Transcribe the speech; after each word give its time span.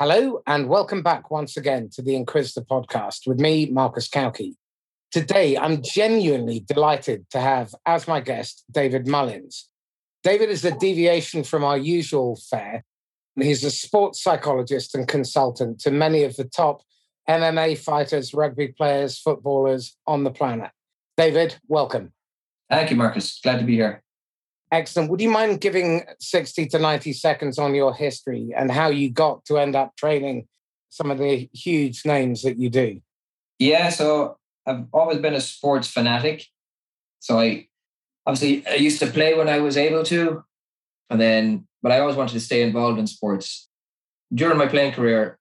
Hello, 0.00 0.42
and 0.46 0.68
welcome 0.68 1.02
back 1.02 1.28
once 1.28 1.56
again 1.56 1.88
to 1.90 2.02
the 2.02 2.14
Inquisitor 2.14 2.60
podcast 2.60 3.26
with 3.26 3.40
me, 3.40 3.66
Marcus 3.66 4.08
Kauke. 4.08 4.54
Today, 5.10 5.58
I'm 5.58 5.82
genuinely 5.82 6.60
delighted 6.60 7.28
to 7.30 7.40
have 7.40 7.74
as 7.84 8.06
my 8.06 8.20
guest 8.20 8.62
David 8.70 9.08
Mullins. 9.08 9.68
David 10.22 10.50
is 10.50 10.64
a 10.64 10.70
deviation 10.78 11.42
from 11.42 11.64
our 11.64 11.76
usual 11.76 12.38
fare. 12.48 12.84
He's 13.34 13.64
a 13.64 13.72
sports 13.72 14.22
psychologist 14.22 14.94
and 14.94 15.08
consultant 15.08 15.80
to 15.80 15.90
many 15.90 16.22
of 16.22 16.36
the 16.36 16.44
top 16.44 16.82
MMA 17.28 17.76
fighters, 17.76 18.32
rugby 18.32 18.68
players, 18.68 19.18
footballers 19.18 19.96
on 20.06 20.22
the 20.22 20.30
planet. 20.30 20.70
David, 21.16 21.58
welcome. 21.66 22.12
Thank 22.70 22.90
you, 22.90 22.96
Marcus. 22.96 23.40
Glad 23.42 23.58
to 23.58 23.64
be 23.64 23.74
here. 23.74 24.04
Excellent. 24.70 25.10
Would 25.10 25.20
you 25.20 25.30
mind 25.30 25.60
giving 25.60 26.04
60 26.20 26.66
to 26.66 26.78
90 26.78 27.12
seconds 27.14 27.58
on 27.58 27.74
your 27.74 27.94
history 27.94 28.50
and 28.54 28.70
how 28.70 28.88
you 28.88 29.10
got 29.10 29.44
to 29.46 29.58
end 29.58 29.74
up 29.74 29.96
training 29.96 30.46
some 30.90 31.10
of 31.10 31.18
the 31.18 31.48
huge 31.52 32.04
names 32.04 32.42
that 32.42 32.58
you 32.58 32.68
do? 32.68 33.00
Yeah, 33.58 33.88
so 33.88 34.36
I've 34.66 34.84
always 34.92 35.18
been 35.18 35.34
a 35.34 35.40
sports 35.40 35.88
fanatic. 35.88 36.44
So 37.20 37.38
I 37.38 37.68
obviously 38.26 38.66
I 38.66 38.74
used 38.74 39.00
to 39.00 39.06
play 39.06 39.34
when 39.34 39.48
I 39.48 39.58
was 39.58 39.76
able 39.76 40.04
to, 40.04 40.44
and 41.10 41.20
then 41.20 41.66
but 41.82 41.92
I 41.92 42.00
always 42.00 42.16
wanted 42.16 42.34
to 42.34 42.40
stay 42.40 42.62
involved 42.62 42.98
in 42.98 43.06
sports. 43.06 43.68
During 44.32 44.58
my 44.58 44.66
playing 44.66 44.92
career, 44.92 45.38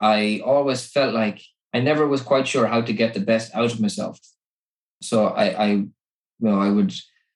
I 0.00 0.40
always 0.44 0.86
felt 0.86 1.14
like 1.14 1.42
I 1.74 1.80
never 1.80 2.06
was 2.06 2.22
quite 2.22 2.48
sure 2.48 2.66
how 2.66 2.80
to 2.80 2.92
get 2.92 3.12
the 3.12 3.20
best 3.20 3.54
out 3.54 3.72
of 3.72 3.80
myself. 3.80 4.18
So 5.02 5.26
I, 5.26 5.44
I 5.44 5.66
you 5.66 5.90
know, 6.40 6.60
I 6.60 6.70
would 6.70 6.94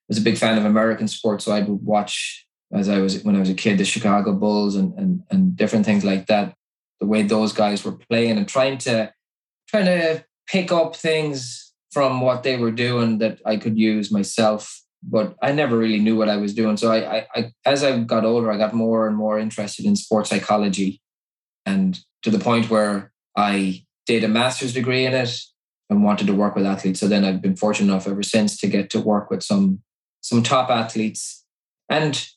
was 0.08 0.18
a 0.18 0.22
big 0.22 0.38
fan 0.38 0.58
of 0.58 0.64
American 0.64 1.08
sports, 1.08 1.44
so 1.44 1.52
I 1.52 1.60
would 1.60 1.82
watch 1.84 2.46
as 2.72 2.88
I 2.88 2.98
was 2.98 3.22
when 3.24 3.36
I 3.36 3.40
was 3.40 3.48
a 3.48 3.54
kid 3.54 3.78
the 3.78 3.84
Chicago 3.84 4.32
Bulls 4.32 4.76
and 4.76 4.92
and 4.98 5.22
and 5.30 5.56
different 5.56 5.86
things 5.86 6.04
like 6.04 6.26
that. 6.26 6.54
The 7.00 7.06
way 7.06 7.22
those 7.22 7.52
guys 7.52 7.84
were 7.84 7.92
playing 7.92 8.36
and 8.38 8.48
trying 8.48 8.78
to 8.78 9.12
trying 9.68 9.86
to 9.86 10.24
pick 10.48 10.72
up 10.72 10.96
things 10.96 11.72
from 11.92 12.20
what 12.20 12.42
they 12.42 12.56
were 12.56 12.70
doing 12.70 13.18
that 13.18 13.40
I 13.46 13.56
could 13.56 13.78
use 13.78 14.10
myself. 14.10 14.82
But 15.02 15.36
I 15.40 15.52
never 15.52 15.78
really 15.78 16.00
knew 16.00 16.16
what 16.16 16.28
I 16.28 16.36
was 16.36 16.54
doing. 16.54 16.76
So 16.76 16.90
I, 16.90 17.18
I, 17.18 17.26
I 17.34 17.52
as 17.64 17.84
I 17.84 17.98
got 18.00 18.24
older, 18.24 18.50
I 18.50 18.58
got 18.58 18.74
more 18.74 19.06
and 19.06 19.16
more 19.16 19.38
interested 19.38 19.84
in 19.84 19.94
sports 19.94 20.30
psychology, 20.30 21.00
and 21.64 21.98
to 22.22 22.30
the 22.30 22.40
point 22.40 22.68
where 22.70 23.12
I 23.36 23.84
did 24.06 24.24
a 24.24 24.28
master's 24.28 24.72
degree 24.72 25.04
in 25.04 25.14
it 25.14 25.38
and 25.90 26.02
wanted 26.02 26.26
to 26.26 26.34
work 26.34 26.56
with 26.56 26.66
athletes. 26.66 26.98
So 26.98 27.06
then 27.08 27.24
I've 27.24 27.40
been 27.40 27.56
fortunate 27.56 27.92
enough 27.92 28.08
ever 28.08 28.22
since 28.22 28.58
to 28.58 28.66
get 28.66 28.90
to 28.90 29.00
work 29.00 29.30
with 29.30 29.42
some 29.42 29.82
some 30.28 30.42
top 30.42 30.68
athletes 30.68 31.44
and 31.88 32.28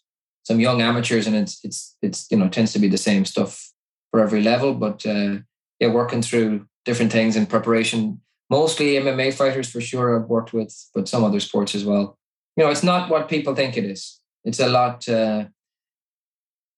some 0.43 0.61
young 0.61 0.81
amateurs, 0.81 1.27
and 1.27 1.35
it's 1.35 1.59
it's 1.63 1.97
it's 2.01 2.27
you 2.31 2.37
know 2.37 2.47
tends 2.47 2.71
to 2.73 2.79
be 2.79 2.87
the 2.87 2.97
same 2.97 3.25
stuff 3.25 3.71
for 4.09 4.21
every 4.21 4.41
level. 4.41 4.73
But 4.73 5.05
uh, 5.05 5.39
yeah, 5.79 5.89
working 5.89 6.21
through 6.21 6.67
different 6.85 7.11
things 7.11 7.35
in 7.35 7.45
preparation. 7.45 8.21
Mostly 8.49 8.93
MMA 8.93 9.33
fighters 9.33 9.69
for 9.69 9.81
sure. 9.81 10.07
I've 10.15 10.29
worked 10.29 10.53
with, 10.53 10.73
but 10.95 11.07
some 11.07 11.23
other 11.23 11.39
sports 11.39 11.75
as 11.75 11.85
well. 11.85 12.17
You 12.55 12.63
know, 12.63 12.69
it's 12.69 12.83
not 12.83 13.09
what 13.09 13.29
people 13.29 13.55
think 13.55 13.77
it 13.77 13.85
is. 13.85 14.19
It's 14.45 14.59
a 14.59 14.67
lot. 14.67 15.07
Uh, 15.07 15.45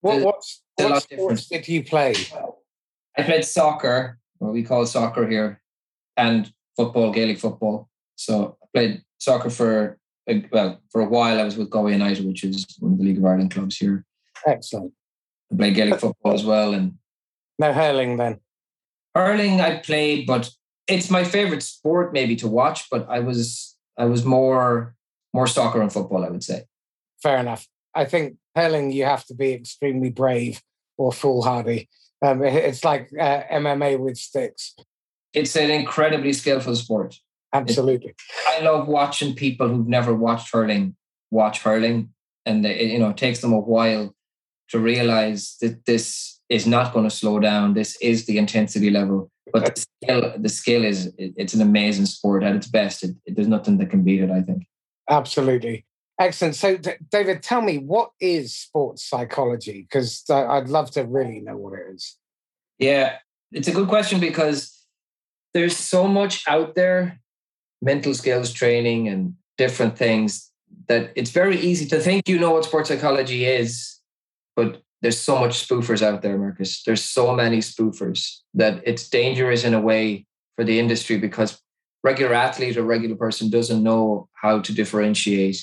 what 0.02 0.22
what, 0.22 0.44
what 0.78 1.04
sports 1.04 1.48
did 1.48 1.68
you 1.68 1.84
play? 1.84 2.16
I 3.18 3.22
played 3.22 3.46
soccer, 3.46 4.18
what 4.40 4.54
we 4.54 4.64
call 4.64 4.86
soccer 4.88 5.28
here, 5.28 5.62
and 6.18 6.52
football, 6.76 7.12
Gaelic 7.12 7.38
football. 7.38 7.88
So 8.16 8.58
I 8.64 8.66
played 8.74 9.02
soccer 9.20 9.52
for 9.52 10.00
well, 10.52 10.82
for 10.92 11.02
a 11.02 11.10
while 11.10 11.40
I 11.40 11.44
was 11.44 11.58
with 11.58 11.70
Galway 11.70 11.94
United, 11.94 12.26
which 12.26 12.44
is 12.44 12.66
one 12.80 12.94
of 12.94 12.98
the 12.98 13.04
League 13.04 13.18
of 13.18 13.26
Ireland 13.26 13.52
clubs 13.52 13.78
here. 13.78 14.06
Excellent. 14.46 14.94
I 15.52 15.58
played 15.58 15.76
Gaelic 15.76 16.00
football 16.00 16.34
as 16.34 16.46
well, 16.46 16.74
and 16.74 16.94
no 17.60 17.74
hurling 17.74 18.18
then. 18.18 18.40
Hurling 19.16 19.62
I 19.62 19.80
played, 19.80 20.26
but 20.26 20.50
it's 20.88 21.10
my 21.10 21.24
favorite 21.24 21.64
sport 21.64 22.14
maybe 22.14 22.36
to 22.38 22.48
watch. 22.48 22.90
But 22.90 23.08
I 23.10 23.20
was 23.20 23.76
I 23.98 24.06
was 24.06 24.26
more 24.26 24.96
more 25.34 25.48
soccer 25.48 25.82
and 25.82 25.92
football, 25.92 26.26
I 26.26 26.30
would 26.30 26.44
say. 26.44 26.64
Fair 27.22 27.38
enough. 27.38 27.68
I 27.96 28.06
think 28.06 28.38
hurling 28.56 28.92
you 28.92 29.06
have 29.06 29.26
to 29.26 29.36
be 29.36 29.54
extremely 29.54 30.10
brave 30.10 30.62
or 30.98 31.12
foolhardy. 31.12 31.90
Um, 32.22 32.44
it's 32.44 32.84
like 32.84 33.10
uh, 33.20 33.42
MMA 33.52 34.00
with 34.00 34.18
sticks. 34.18 34.76
It's 35.34 35.56
an 35.56 35.70
incredibly 35.70 36.34
skillful 36.34 36.76
sport. 36.76 37.20
Absolutely. 37.54 38.16
I 38.50 38.62
love 38.62 38.88
watching 38.88 39.36
people 39.36 39.68
who've 39.68 39.88
never 39.88 40.14
watched 40.14 40.52
hurling 40.52 40.96
watch 41.34 41.62
hurling, 41.64 42.14
and 42.46 42.64
they, 42.64 42.84
you 42.84 43.00
know 43.00 43.10
it 43.10 43.18
takes 43.18 43.42
them 43.42 43.52
a 43.52 43.60
while 43.60 44.16
to 44.70 44.80
realize 44.80 45.58
that 45.62 45.86
this 45.86 46.40
is 46.48 46.66
not 46.66 46.94
going 46.94 47.10
to 47.10 47.16
slow 47.16 47.40
down. 47.40 47.74
This 47.74 47.98
is 48.02 48.26
the 48.26 48.38
intensity 48.38 48.90
level, 48.90 49.30
but 49.52 49.76
the 49.76 49.86
skill, 50.04 50.34
the 50.38 50.50
skill 50.50 50.86
is 50.86 51.12
it's 51.18 51.54
an 51.54 51.62
amazing 51.62 52.06
sport 52.06 52.44
at 52.44 52.56
its 52.56 52.68
best. 52.68 53.04
It, 53.04 53.16
it, 53.26 53.36
there's 53.36 53.48
nothing 53.48 53.78
that 53.80 53.90
can 53.90 54.04
beat 54.04 54.22
it. 54.22 54.32
I 54.32 54.42
think. 54.42 54.64
Absolutely. 55.10 55.86
Excellent. 56.20 56.56
So, 56.56 56.78
David, 57.12 57.42
tell 57.42 57.62
me 57.62 57.80
what 57.80 58.12
is 58.22 58.56
sports 58.56 59.04
psychology? 59.04 59.82
Because 59.82 60.24
I'd 60.30 60.70
love 60.70 60.92
to 60.92 61.04
really 61.04 61.40
know 61.40 61.58
what 61.58 61.74
it 61.74 61.96
is. 61.96 62.18
Yeah, 62.78 63.18
it's 63.52 63.68
a 63.68 63.72
good 63.74 63.88
question 63.88 64.20
because 64.20 64.80
there's 65.56 65.76
so 65.76 66.08
much 66.08 66.44
out 66.48 66.76
there 66.76 67.20
mental 67.84 68.14
skills 68.14 68.52
training 68.52 69.08
and 69.08 69.36
different 69.58 69.98
things 69.98 70.50
that 70.88 71.12
it's 71.16 71.32
very 71.32 71.60
easy 71.60 71.86
to 71.88 72.00
think 72.00 72.28
you 72.28 72.40
know 72.40 72.52
what 72.52 72.66
sports 72.66 72.90
psychology 72.90 73.46
is, 73.46 74.00
but 74.56 74.82
there's 75.02 75.20
so 75.20 75.38
much 75.38 75.68
spoofers 75.68 76.02
out 76.02 76.22
there, 76.22 76.38
Marcus. 76.38 76.84
There's 76.84 77.04
so 77.04 77.36
many 77.36 77.60
spoofers 77.60 78.38
that 78.54 78.82
it's 78.86 79.10
dangerous 79.10 79.64
in 79.64 79.74
a 79.74 79.82
way 79.82 80.26
for 80.56 80.64
the 80.64 80.80
industry 80.80 81.18
because 81.18 81.62
regular 82.04 82.34
athlete 82.34 82.78
or 82.78 82.84
regular 82.84 83.16
person 83.16 83.50
doesn't 83.50 83.84
know 83.84 84.30
how 84.34 84.60
to 84.62 84.74
differentiate 84.74 85.58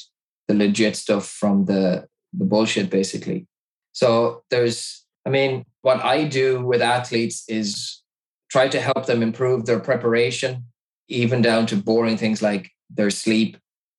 the 0.46 0.54
legit 0.54 0.96
stuff 0.96 1.26
from 1.26 1.64
the 1.64 2.06
the 2.32 2.44
bullshit 2.44 2.90
basically. 2.90 3.46
So 3.92 4.42
there's 4.50 5.04
I 5.26 5.30
mean 5.30 5.64
what 5.82 6.04
I 6.04 6.24
do 6.24 6.64
with 6.64 6.82
athletes 6.82 7.44
is 7.48 8.02
try 8.50 8.68
to 8.68 8.80
help 8.80 9.06
them 9.06 9.22
improve 9.22 9.66
their 9.66 9.80
preparation 9.80 10.66
even 11.10 11.42
down 11.42 11.66
to 11.66 11.76
boring 11.76 12.16
things 12.16 12.40
like 12.40 12.70
their 12.88 13.10
sleep, 13.10 13.56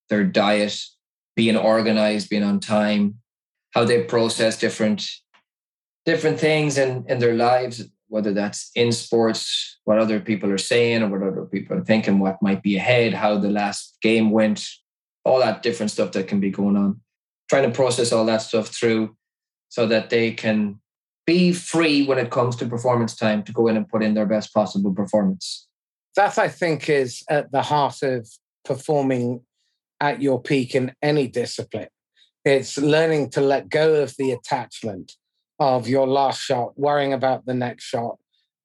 their 0.09 0.23
diet, 0.23 0.81
being 1.35 1.57
organized, 1.57 2.29
being 2.29 2.43
on 2.43 2.59
time, 2.59 3.19
how 3.71 3.83
they 3.83 4.03
process 4.03 4.57
different 4.57 5.07
different 6.05 6.39
things 6.39 6.79
in, 6.79 7.05
in 7.07 7.19
their 7.19 7.35
lives, 7.35 7.83
whether 8.07 8.33
that's 8.33 8.71
in 8.73 8.91
sports, 8.91 9.79
what 9.83 9.99
other 9.99 10.19
people 10.19 10.51
are 10.51 10.57
saying 10.57 11.03
or 11.03 11.09
what 11.09 11.27
other 11.27 11.45
people 11.45 11.77
are 11.77 11.83
thinking, 11.83 12.17
what 12.17 12.41
might 12.41 12.63
be 12.63 12.75
ahead, 12.75 13.13
how 13.13 13.37
the 13.37 13.51
last 13.51 13.97
game 14.01 14.31
went, 14.31 14.65
all 15.23 15.39
that 15.39 15.61
different 15.61 15.91
stuff 15.91 16.11
that 16.13 16.27
can 16.27 16.39
be 16.39 16.49
going 16.49 16.75
on. 16.75 16.99
Trying 17.49 17.69
to 17.69 17.75
process 17.75 18.11
all 18.11 18.25
that 18.25 18.41
stuff 18.41 18.69
through 18.69 19.15
so 19.69 19.85
that 19.85 20.09
they 20.09 20.31
can 20.31 20.79
be 21.27 21.53
free 21.53 22.03
when 22.03 22.17
it 22.17 22.31
comes 22.31 22.55
to 22.55 22.65
performance 22.65 23.15
time 23.15 23.43
to 23.43 23.51
go 23.51 23.67
in 23.67 23.77
and 23.77 23.87
put 23.87 24.01
in 24.01 24.15
their 24.15 24.25
best 24.25 24.51
possible 24.53 24.93
performance 24.93 25.67
that 26.15 26.37
I 26.37 26.47
think 26.47 26.89
is 26.89 27.23
at 27.29 27.51
the 27.51 27.61
heart 27.61 28.03
of 28.03 28.27
performing 28.65 29.41
at 29.99 30.21
your 30.21 30.41
peak 30.41 30.75
in 30.75 30.93
any 31.01 31.27
discipline. 31.27 31.87
It's 32.43 32.77
learning 32.77 33.29
to 33.31 33.41
let 33.41 33.69
go 33.69 34.01
of 34.01 34.15
the 34.17 34.31
attachment 34.31 35.13
of 35.59 35.87
your 35.87 36.07
last 36.07 36.41
shot, 36.41 36.77
worrying 36.77 37.13
about 37.13 37.45
the 37.45 37.53
next 37.53 37.83
shot, 37.83 38.17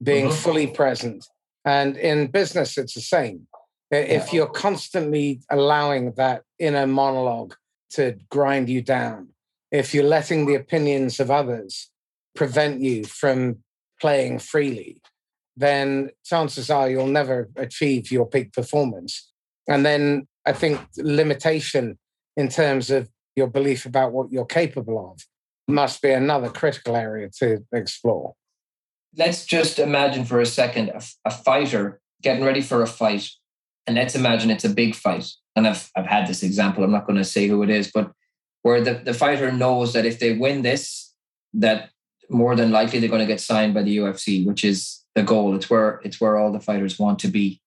being 0.03 0.27
mm-hmm. 0.27 0.37
fully 0.37 0.67
present. 0.67 1.27
And 1.65 1.97
in 1.97 2.29
business, 2.29 2.79
it's 2.79 2.95
the 2.95 3.01
same. 3.01 3.47
If 3.91 4.33
you're 4.33 4.49
constantly 4.49 5.43
allowing 5.51 6.13
that 6.13 6.43
inner 6.59 6.87
monologue 6.87 7.55
to 7.91 8.17
grind 8.31 8.69
you 8.69 8.83
down, 8.83 9.29
if 9.71 9.95
you're 9.95 10.05
letting 10.05 10.47
the 10.47 10.55
opinions 10.55 11.21
of 11.21 11.31
others 11.31 11.91
prevent 12.35 12.81
you 12.81 13.05
from 13.05 13.59
playing 14.01 14.39
freely, 14.39 15.03
then 15.57 16.11
chances 16.25 16.71
are 16.71 16.91
you'll 16.91 17.07
never 17.07 17.49
achieve 17.57 18.11
your 18.11 18.27
peak 18.27 18.53
performance. 18.53 19.33
And 19.69 19.85
then 19.85 20.29
I 20.45 20.53
think 20.53 20.81
limitation 20.97 21.99
in 22.37 22.49
terms 22.49 22.91
of 22.91 23.09
your 23.35 23.47
belief 23.47 23.87
about 23.87 24.13
what 24.13 24.31
you're 24.31 24.47
capable 24.47 25.13
of 25.13 25.21
must 25.69 26.03
be 26.03 26.11
another 26.11 26.49
critical 26.49 26.95
area 26.95 27.29
to 27.39 27.65
explore. 27.73 28.35
Let's 29.17 29.47
just 29.47 29.79
imagine 29.79 30.25
for 30.25 30.41
a 30.41 30.47
second 30.47 30.91
a, 30.91 31.03
a 31.25 31.31
fighter 31.31 32.01
getting 32.23 32.45
ready 32.45 32.61
for 32.61 32.83
a 32.83 32.87
fight. 32.87 33.29
And 33.87 33.97
let's 33.97 34.15
imagine 34.15 34.51
it's 34.51 34.65
a 34.65 34.71
big 34.71 34.95
fight. 34.95 35.29
And 35.55 35.67
I've, 35.67 35.91
I've 35.97 36.07
had 36.07 36.27
this 36.27 36.43
example, 36.43 36.85
I'm 36.85 36.93
not 36.93 37.07
going 37.07 37.19
to 37.19 37.25
say 37.25 37.47
who 37.49 37.63
it 37.63 37.71
is, 37.71 37.91
but 37.93 38.13
where 38.63 38.81
the, 38.81 38.95
the 38.95 39.15
fighter 39.15 39.51
knows 39.53 39.93
that 39.93 40.05
if 40.05 40.19
they 40.19 40.35
win 40.35 40.63
this, 40.63 41.15
that 41.55 41.91
more 42.29 42.57
than 42.57 42.73
likely 42.73 42.99
they're 42.99 43.09
going 43.09 43.21
to 43.21 43.27
get 43.27 43.41
signed 43.41 43.75
by 43.75 43.83
the 43.83 43.97
UFC, 43.97 44.45
which 44.45 44.65
is 44.65 45.06
the 45.17 45.23
goal. 45.23 45.57
It's 45.57 45.69
where 45.69 46.01
it's 46.05 46.21
where 46.21 46.37
all 46.37 46.53
the 46.53 46.61
fighters 46.61 46.99
want 46.99 47.19
to 47.21 47.29
be. 47.29 47.61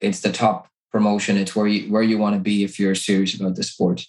It's 0.00 0.20
the 0.20 0.32
top 0.32 0.68
promotion. 0.90 1.36
It's 1.36 1.54
where 1.54 1.68
you 1.68 1.92
where 1.92 2.02
you 2.02 2.18
want 2.18 2.34
to 2.34 2.40
be 2.40 2.64
if 2.64 2.80
you're 2.80 2.96
serious 2.96 3.34
about 3.34 3.54
the 3.54 3.62
sport. 3.62 4.04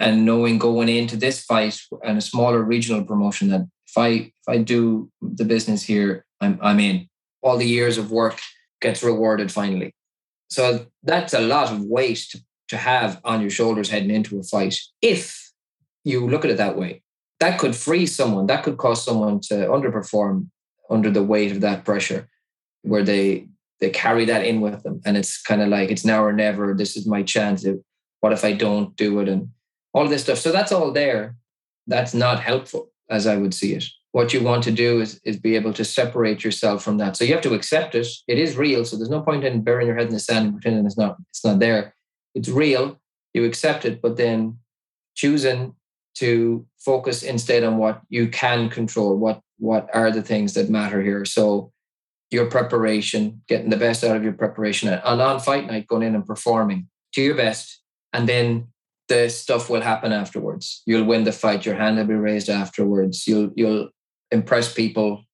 And 0.00 0.24
knowing 0.24 0.58
going 0.58 0.88
into 0.88 1.16
this 1.16 1.44
fight 1.44 1.78
and 2.02 2.16
a 2.16 2.22
smaller 2.22 2.62
regional 2.62 3.04
promotion 3.04 3.50
that 3.50 3.68
if 3.86 3.96
I 3.96 4.08
if 4.08 4.48
I 4.48 4.58
do 4.58 5.10
the 5.20 5.44
business 5.44 5.82
here, 5.82 6.24
I'm 6.40 6.58
I'm 6.60 6.80
in. 6.80 7.08
All 7.42 7.58
the 7.58 7.66
years 7.66 7.98
of 7.98 8.10
work 8.10 8.40
gets 8.80 9.02
rewarded 9.02 9.52
finally. 9.52 9.94
So 10.48 10.86
that's 11.02 11.32
a 11.32 11.40
lot 11.40 11.70
of 11.70 11.82
weight 11.82 12.26
to, 12.30 12.40
to 12.68 12.76
have 12.76 13.20
on 13.24 13.40
your 13.40 13.50
shoulders 13.50 13.90
heading 13.90 14.10
into 14.10 14.40
a 14.40 14.42
fight. 14.42 14.76
If 15.00 15.52
you 16.04 16.28
look 16.28 16.44
at 16.44 16.50
it 16.50 16.56
that 16.56 16.76
way, 16.76 17.02
that 17.38 17.58
could 17.58 17.76
free 17.76 18.06
someone, 18.06 18.46
that 18.46 18.64
could 18.64 18.78
cause 18.78 19.04
someone 19.04 19.40
to 19.48 19.54
underperform 19.54 20.48
under 20.90 21.10
the 21.10 21.22
weight 21.22 21.52
of 21.52 21.60
that 21.60 21.84
pressure, 21.84 22.28
where 22.82 23.02
they 23.02 23.48
they 23.80 23.90
carry 23.90 24.26
that 24.26 24.44
in 24.44 24.60
with 24.60 24.82
them. 24.82 25.00
And 25.06 25.16
it's 25.16 25.40
kind 25.40 25.62
of 25.62 25.68
like 25.68 25.90
it's 25.90 26.04
now 26.04 26.22
or 26.22 26.32
never. 26.32 26.74
This 26.74 26.96
is 26.96 27.06
my 27.06 27.22
chance. 27.22 27.64
What 28.20 28.32
if 28.32 28.44
I 28.44 28.52
don't 28.52 28.94
do 28.96 29.20
it? 29.20 29.28
And 29.28 29.48
all 29.92 30.06
this 30.06 30.22
stuff. 30.22 30.38
So 30.38 30.52
that's 30.52 30.72
all 30.72 30.92
there. 30.92 31.36
That's 31.86 32.14
not 32.14 32.40
helpful, 32.40 32.92
as 33.08 33.26
I 33.26 33.36
would 33.36 33.54
see 33.54 33.74
it. 33.74 33.84
What 34.12 34.32
you 34.34 34.42
want 34.42 34.64
to 34.64 34.72
do 34.72 35.00
is, 35.00 35.20
is 35.24 35.38
be 35.38 35.56
able 35.56 35.72
to 35.72 35.84
separate 35.84 36.44
yourself 36.44 36.82
from 36.82 36.98
that. 36.98 37.16
So 37.16 37.24
you 37.24 37.32
have 37.32 37.42
to 37.42 37.54
accept 37.54 37.94
it. 37.94 38.06
It 38.28 38.38
is 38.38 38.56
real. 38.56 38.84
So 38.84 38.96
there's 38.96 39.10
no 39.10 39.22
point 39.22 39.44
in 39.44 39.62
burying 39.62 39.86
your 39.86 39.96
head 39.96 40.08
in 40.08 40.12
the 40.12 40.20
sand 40.20 40.46
and 40.46 40.54
pretending 40.54 40.84
it's 40.84 40.98
not, 40.98 41.16
it's 41.30 41.44
not 41.44 41.60
there. 41.60 41.94
It's 42.34 42.48
real. 42.48 43.00
You 43.34 43.44
accept 43.44 43.84
it, 43.84 44.02
but 44.02 44.16
then 44.16 44.58
choosing 45.14 45.74
to 46.16 46.66
focus 46.78 47.22
instead 47.22 47.62
on 47.62 47.78
what 47.78 48.02
you 48.08 48.28
can 48.28 48.68
control, 48.68 49.16
what 49.16 49.40
what 49.60 49.88
are 49.94 50.10
the 50.10 50.22
things 50.22 50.54
that 50.54 50.70
matter 50.70 51.00
here. 51.02 51.24
So 51.24 51.72
your 52.30 52.46
preparation, 52.46 53.42
getting 53.48 53.70
the 53.70 53.76
best 53.76 54.02
out 54.02 54.16
of 54.16 54.24
your 54.24 54.32
preparation, 54.32 54.88
and 54.88 55.20
on 55.20 55.40
fight 55.40 55.66
night, 55.66 55.86
going 55.86 56.02
in 56.02 56.14
and 56.14 56.26
performing 56.26 56.88
to 57.14 57.22
your 57.22 57.36
best, 57.36 57.80
and 58.12 58.28
then 58.28 58.68
the 59.08 59.28
stuff 59.28 59.68
will 59.68 59.80
happen 59.80 60.12
afterwards. 60.12 60.82
You'll 60.86 61.04
win 61.04 61.24
the 61.24 61.32
fight. 61.32 61.66
Your 61.66 61.74
hand 61.74 61.98
will 61.98 62.06
be 62.06 62.14
raised 62.14 62.48
afterwards. 62.48 63.26
You'll 63.26 63.50
you'll 63.54 63.90
impress 64.30 64.72
people. 64.72 65.24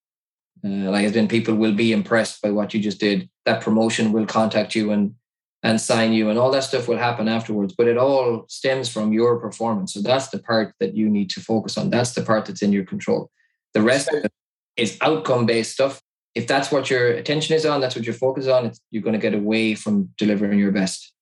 Uh, 0.64 0.90
like 0.90 1.04
as 1.04 1.14
in, 1.14 1.28
people 1.28 1.54
will 1.54 1.74
be 1.74 1.92
impressed 1.92 2.42
by 2.42 2.50
what 2.50 2.72
you 2.72 2.80
just 2.80 2.98
did. 2.98 3.28
That 3.44 3.60
promotion 3.60 4.12
will 4.12 4.26
contact 4.26 4.74
you 4.74 4.90
and 4.90 5.14
and 5.62 5.80
sign 5.80 6.12
you, 6.12 6.30
and 6.30 6.38
all 6.38 6.50
that 6.52 6.64
stuff 6.64 6.88
will 6.88 6.96
happen 6.96 7.28
afterwards. 7.28 7.74
But 7.76 7.88
it 7.88 7.98
all 7.98 8.46
stems 8.48 8.88
from 8.88 9.12
your 9.12 9.38
performance. 9.38 9.92
So 9.92 10.00
that's 10.00 10.28
the 10.28 10.38
part 10.38 10.74
that 10.80 10.96
you 10.96 11.10
need 11.10 11.28
to 11.30 11.40
focus 11.40 11.76
on. 11.76 11.90
That's 11.90 12.12
the 12.12 12.22
part 12.22 12.46
that's 12.46 12.62
in 12.62 12.72
your 12.72 12.84
control. 12.84 13.30
The 13.76 13.82
rest 13.82 14.08
of 14.08 14.24
it 14.24 14.32
is 14.78 14.96
outcome 15.02 15.44
based 15.44 15.72
stuff. 15.72 16.00
If 16.34 16.46
that's 16.46 16.72
what 16.72 16.88
your 16.88 17.08
attention 17.08 17.54
is 17.54 17.66
on, 17.66 17.82
that's 17.82 17.94
what 17.94 18.06
your 18.06 18.14
focus 18.14 18.46
on, 18.46 18.72
you're 18.90 19.02
going 19.02 19.12
to 19.12 19.18
get 19.18 19.34
away 19.34 19.74
from 19.74 20.08
delivering 20.16 20.58
your 20.58 20.72
best. 20.72 21.12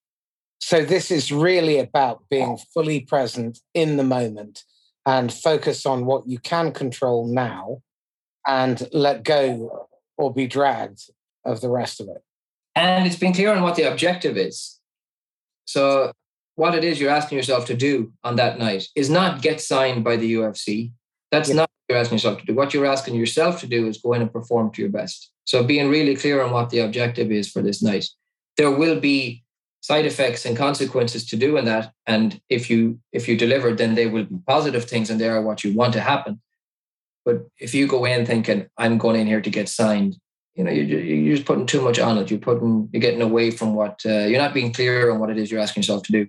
So, 0.61 0.85
this 0.85 1.11
is 1.11 1.33
really 1.33 1.81
about 1.81 2.29
being 2.31 2.57
fully 2.73 3.01
present 3.01 3.59
in 3.75 3.97
the 3.97 4.05
moment 4.05 4.63
and 5.05 5.33
focus 5.33 5.85
on 5.85 6.07
what 6.07 6.29
you 6.29 6.39
can 6.39 6.71
control 6.71 7.27
now 7.27 7.83
and 8.47 8.89
let 8.93 9.25
go 9.25 9.89
or 10.17 10.33
be 10.33 10.47
dragged 10.47 11.11
of 11.45 11.61
the 11.61 11.69
rest 11.69 12.01
of 12.01 12.07
it. 12.07 12.23
And 12.77 13.05
it's 13.05 13.17
been 13.17 13.33
clear 13.33 13.53
on 13.53 13.63
what 13.65 13.75
the 13.75 13.91
objective 13.91 14.37
is. 14.37 14.79
So, 15.65 16.13
what 16.55 16.77
it 16.77 16.85
is 16.85 17.01
you're 17.01 17.11
asking 17.11 17.37
yourself 17.37 17.67
to 17.67 17.75
do 17.75 18.13
on 18.23 18.37
that 18.37 18.61
night 18.61 18.87
is 18.95 19.11
not 19.11 19.43
get 19.43 19.61
signed 19.61 20.05
by 20.05 20.15
the 20.15 20.35
UFC. 20.35 20.93
That's 21.33 21.49
yeah. 21.49 21.57
not 21.57 21.71
you're 21.95 22.01
asking 22.01 22.17
yourself 22.17 22.41
to 22.41 22.47
do. 22.47 22.55
What 22.55 22.75
you're 22.75 22.87
asking 22.87 23.15
yourself 23.15 23.61
to 23.61 23.67
do 23.67 23.87
is 23.87 23.99
go 23.99 24.13
in 24.13 24.23
and 24.23 24.33
perform 24.33 24.73
to 24.73 24.83
your 24.83 24.91
best. 24.91 25.31
So 25.45 25.63
being 25.63 25.89
really 25.89 26.17
clear 26.17 26.43
on 26.43 26.53
what 26.53 26.71
the 26.71 26.81
objective 26.81 27.31
is 27.31 27.51
for 27.51 27.63
this 27.63 27.83
night. 27.83 28.07
There 28.57 28.71
will 28.71 29.01
be 29.01 29.45
side 29.81 30.07
effects 30.07 30.45
and 30.47 30.57
consequences 30.57 31.27
to 31.27 31.37
doing 31.37 31.67
that. 31.67 31.93
And 32.07 32.41
if 32.49 32.71
you 32.71 32.99
if 33.13 33.29
you 33.29 33.37
deliver, 33.37 33.73
then 33.75 33.95
they 33.95 34.07
will 34.07 34.25
be 34.25 34.39
positive 34.47 34.85
things 34.85 35.11
and 35.11 35.21
they 35.21 35.29
are 35.29 35.43
what 35.43 35.63
you 35.63 35.75
want 35.75 35.93
to 35.95 36.01
happen. 36.01 36.41
But 37.25 37.47
if 37.59 37.75
you 37.75 37.87
go 37.87 38.05
in 38.05 38.27
thinking, 38.27 38.67
I'm 38.77 38.99
going 38.99 39.21
in 39.21 39.27
here 39.27 39.41
to 39.41 39.51
get 39.51 39.69
signed, 39.69 40.17
you 40.55 40.65
know, 40.65 40.71
you're, 40.71 41.01
you're 41.01 41.37
just 41.37 41.47
putting 41.47 41.67
too 41.67 41.81
much 41.81 41.99
on 41.99 42.19
it. 42.19 42.31
You're 42.31 42.41
putting, 42.41 42.89
you're 42.93 43.01
getting 43.01 43.23
away 43.23 43.51
from 43.51 43.75
what, 43.75 44.01
uh, 44.05 44.27
you're 44.27 44.41
not 44.41 44.55
being 44.55 44.73
clear 44.73 45.11
on 45.11 45.19
what 45.19 45.31
it 45.31 45.39
is 45.39 45.51
you're 45.51 45.61
asking 45.61 45.83
yourself 45.83 46.03
to 46.05 46.13
do. 46.13 46.29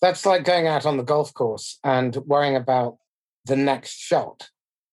That's 0.00 0.26
like 0.26 0.44
going 0.44 0.66
out 0.66 0.84
on 0.84 0.96
the 0.96 1.04
golf 1.04 1.32
course 1.32 1.78
and 1.84 2.16
worrying 2.26 2.56
about 2.56 2.96
the 3.44 3.56
next 3.56 3.98
shot. 3.98 4.50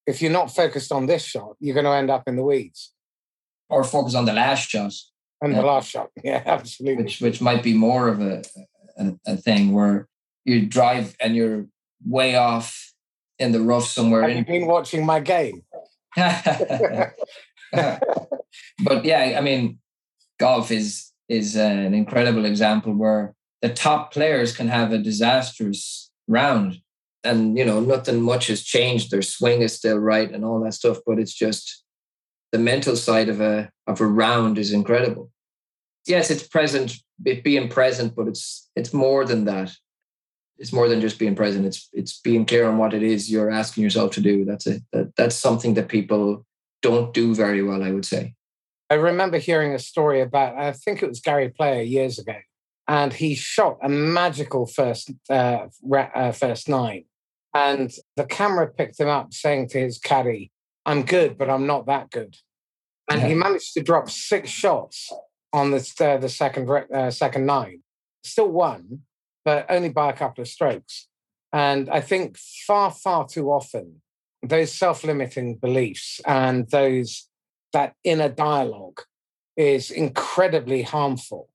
If 0.09 0.21
you're 0.21 0.31
not 0.31 0.53
focused 0.53 0.91
on 0.91 1.05
this 1.05 1.23
shot, 1.23 1.55
you're 1.59 1.75
going 1.75 1.85
to 1.85 1.91
end 1.91 2.09
up 2.09 2.27
in 2.27 2.35
the 2.35 2.43
weeds. 2.43 2.93
Or 3.69 3.83
focus 3.83 4.15
on 4.15 4.25
the 4.25 4.33
last 4.33 4.67
shot. 4.67 4.93
And 5.41 5.53
yeah. 5.53 5.61
the 5.61 5.67
last 5.67 5.89
shot, 5.89 6.09
yeah, 6.23 6.43
absolutely. 6.45 7.03
Which 7.03 7.21
which 7.21 7.41
might 7.41 7.63
be 7.63 7.73
more 7.73 8.07
of 8.07 8.19
a, 8.19 8.43
a, 8.97 9.13
a 9.25 9.37
thing 9.37 9.71
where 9.71 10.07
you 10.43 10.65
drive 10.65 11.15
and 11.21 11.35
you're 11.35 11.67
way 12.05 12.35
off 12.35 12.93
in 13.37 13.51
the 13.51 13.61
rough 13.61 13.85
somewhere. 13.85 14.27
Have 14.27 14.37
you 14.37 14.45
been 14.45 14.67
watching 14.67 15.05
my 15.05 15.19
game? 15.19 15.63
but 16.15 17.13
yeah, 19.03 19.35
I 19.37 19.41
mean, 19.41 19.79
golf 20.39 20.71
is 20.71 21.11
is 21.29 21.55
an 21.55 21.93
incredible 21.93 22.45
example 22.45 22.93
where 22.93 23.35
the 23.61 23.69
top 23.69 24.11
players 24.11 24.55
can 24.55 24.67
have 24.67 24.91
a 24.91 24.97
disastrous 24.97 26.11
round 26.27 26.81
and 27.23 27.57
you 27.57 27.65
know 27.65 27.79
nothing 27.79 28.21
much 28.21 28.47
has 28.47 28.63
changed. 28.63 29.11
Their 29.11 29.21
swing 29.21 29.61
is 29.61 29.73
still 29.73 29.97
right 29.97 30.31
and 30.31 30.45
all 30.45 30.59
that 30.61 30.73
stuff 30.73 30.97
but 31.05 31.19
it's 31.19 31.33
just 31.33 31.83
the 32.51 32.59
mental 32.59 32.95
side 32.95 33.29
of 33.29 33.41
a 33.41 33.69
of 33.87 34.01
a 34.01 34.05
round 34.05 34.57
is 34.57 34.71
incredible. 34.71 35.31
Yes 36.05 36.31
it's 36.31 36.47
present 36.47 36.95
it 37.25 37.43
being 37.43 37.69
present 37.69 38.15
but 38.15 38.27
it's 38.27 38.69
it's 38.75 38.93
more 38.93 39.25
than 39.25 39.45
that. 39.45 39.71
It's 40.57 40.73
more 40.73 40.89
than 40.89 40.99
just 40.99 41.19
being 41.19 41.35
present. 41.35 41.65
It's 41.65 41.89
it's 41.93 42.19
being 42.19 42.45
clear 42.45 42.67
on 42.67 42.77
what 42.77 42.93
it 42.93 43.03
is 43.03 43.31
you're 43.31 43.51
asking 43.51 43.83
yourself 43.83 44.11
to 44.13 44.21
do. 44.21 44.43
That's 44.45 44.67
it. 44.67 44.83
That, 44.91 45.15
that's 45.15 45.35
something 45.35 45.73
that 45.75 45.87
people 45.87 46.45
don't 46.81 47.13
do 47.13 47.35
very 47.35 47.61
well 47.61 47.83
i 47.83 47.91
would 47.91 48.05
say. 48.05 48.33
I 48.89 48.95
remember 48.95 49.37
hearing 49.37 49.73
a 49.73 49.79
story 49.79 50.21
about 50.21 50.57
i 50.57 50.71
think 50.71 51.03
it 51.03 51.09
was 51.09 51.19
gary 51.19 51.49
player 51.49 51.81
years 51.81 52.19
ago 52.19 52.35
and 52.87 53.13
he 53.13 53.35
shot 53.35 53.77
a 53.83 53.89
magical 53.89 54.65
first 54.65 55.11
uh, 55.29 55.67
uh, 55.93 56.31
first 56.31 56.69
nine 56.69 57.05
and 57.53 57.91
the 58.15 58.25
camera 58.25 58.67
picked 58.67 58.99
him 58.99 59.07
up 59.07 59.33
saying 59.33 59.69
to 59.69 59.79
his 59.79 59.97
caddy, 59.97 60.51
I'm 60.85 61.03
good, 61.03 61.37
but 61.37 61.49
I'm 61.49 61.65
not 61.65 61.87
that 61.87 62.11
good. 62.11 62.35
And 63.09 63.21
yeah. 63.21 63.27
he 63.27 63.33
managed 63.33 63.73
to 63.73 63.83
drop 63.83 64.09
six 64.09 64.49
shots 64.49 65.11
on 65.51 65.71
the, 65.71 65.93
uh, 65.99 66.17
the 66.17 66.29
second, 66.29 66.69
uh, 66.69 67.11
second 67.11 67.45
nine. 67.45 67.81
Still 68.23 68.49
won, 68.49 69.01
but 69.45 69.65
only 69.69 69.89
by 69.89 70.09
a 70.09 70.13
couple 70.13 70.41
of 70.41 70.47
strokes. 70.47 71.07
And 71.51 71.89
I 71.89 72.01
think 72.01 72.37
far, 72.37 72.91
far 72.91 73.27
too 73.27 73.49
often, 73.49 74.01
those 74.43 74.71
self 74.71 75.03
limiting 75.03 75.55
beliefs 75.55 76.21
and 76.25 76.69
those 76.69 77.27
that 77.73 77.95
inner 78.03 78.29
dialogue 78.29 79.01
is 79.57 79.91
incredibly 79.91 80.83
harmful. 80.83 81.49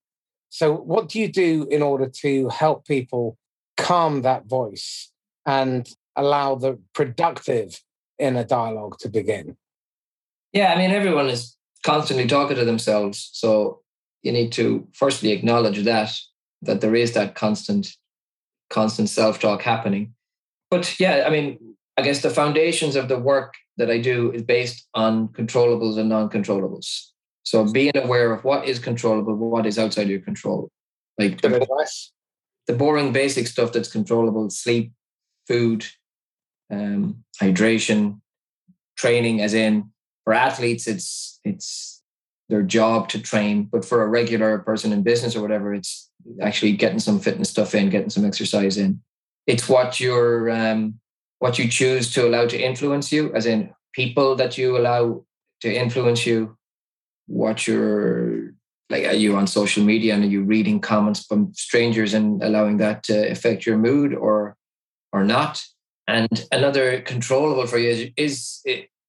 So, 0.50 0.72
what 0.72 1.08
do 1.08 1.20
you 1.20 1.28
do 1.28 1.66
in 1.70 1.82
order 1.82 2.08
to 2.22 2.48
help 2.48 2.86
people 2.86 3.38
calm 3.76 4.22
that 4.22 4.46
voice 4.46 5.10
and 5.46 5.88
allow 6.16 6.54
the 6.54 6.78
productive 6.94 7.82
inner 8.18 8.44
dialogue 8.44 8.98
to 9.00 9.08
begin? 9.08 9.56
Yeah, 10.52 10.72
I 10.72 10.78
mean, 10.78 10.90
everyone 10.90 11.28
is 11.28 11.56
constantly 11.82 12.26
talking 12.26 12.56
to 12.56 12.64
themselves. 12.64 13.30
So 13.32 13.80
you 14.22 14.32
need 14.32 14.52
to 14.52 14.86
firstly 14.94 15.32
acknowledge 15.32 15.84
that, 15.84 16.10
that 16.62 16.80
there 16.80 16.94
is 16.94 17.12
that 17.12 17.34
constant, 17.34 17.88
constant 18.70 19.08
self 19.08 19.40
talk 19.40 19.62
happening. 19.62 20.14
But 20.70 20.98
yeah, 20.98 21.24
I 21.26 21.30
mean, 21.30 21.58
I 21.96 22.02
guess 22.02 22.22
the 22.22 22.30
foundations 22.30 22.96
of 22.96 23.08
the 23.08 23.18
work 23.18 23.54
that 23.76 23.90
I 23.90 23.98
do 23.98 24.32
is 24.32 24.42
based 24.42 24.88
on 24.94 25.28
controllables 25.28 25.98
and 25.98 26.08
non 26.08 26.30
controllables. 26.30 27.10
So 27.42 27.70
being 27.70 27.96
aware 27.96 28.32
of 28.32 28.42
what 28.44 28.66
is 28.66 28.78
controllable, 28.78 29.36
what 29.36 29.66
is 29.66 29.78
outside 29.78 30.08
your 30.08 30.20
control. 30.20 30.70
Like 31.18 31.42
the, 31.42 31.66
the 32.66 32.72
boring 32.72 33.12
basic 33.12 33.46
stuff 33.46 33.72
that's 33.72 33.92
controllable, 33.92 34.50
sleep, 34.50 34.92
food, 35.46 35.86
um, 36.70 37.24
hydration, 37.40 38.20
training, 38.96 39.40
as 39.40 39.54
in 39.54 39.90
for 40.24 40.32
athletes, 40.32 40.86
it's 40.86 41.40
it's 41.44 42.02
their 42.48 42.62
job 42.62 43.08
to 43.08 43.20
train, 43.20 43.64
but 43.64 43.84
for 43.84 44.02
a 44.02 44.08
regular 44.08 44.58
person 44.58 44.92
in 44.92 45.02
business 45.02 45.34
or 45.34 45.42
whatever, 45.42 45.74
it's 45.74 46.10
actually 46.42 46.72
getting 46.72 46.98
some 46.98 47.18
fitness 47.18 47.50
stuff 47.50 47.74
in, 47.74 47.90
getting 47.90 48.10
some 48.10 48.24
exercise 48.24 48.76
in. 48.76 49.00
It's 49.46 49.68
what 49.68 50.00
you're 50.00 50.50
um, 50.50 51.00
what 51.38 51.58
you 51.58 51.68
choose 51.68 52.12
to 52.14 52.26
allow 52.26 52.46
to 52.46 52.58
influence 52.58 53.12
you, 53.12 53.32
as 53.34 53.46
in 53.46 53.72
people 53.92 54.36
that 54.36 54.58
you 54.58 54.76
allow 54.76 55.24
to 55.60 55.72
influence 55.72 56.26
you, 56.26 56.56
what 57.26 57.66
you're 57.66 58.54
like 58.90 59.04
are 59.04 59.14
you 59.14 59.36
on 59.36 59.46
social 59.46 59.82
media 59.82 60.14
and 60.14 60.24
are 60.24 60.28
you 60.28 60.42
reading 60.42 60.78
comments 60.80 61.24
from 61.24 61.52
strangers 61.54 62.12
and 62.12 62.42
allowing 62.42 62.76
that 62.76 63.02
to 63.04 63.30
affect 63.30 63.64
your 63.64 63.78
mood 63.78 64.14
or 64.14 64.43
or 65.14 65.24
not. 65.24 65.64
And 66.06 66.46
another 66.52 67.00
controllable 67.00 67.66
for 67.66 67.78
you 67.78 68.12
is, 68.16 68.60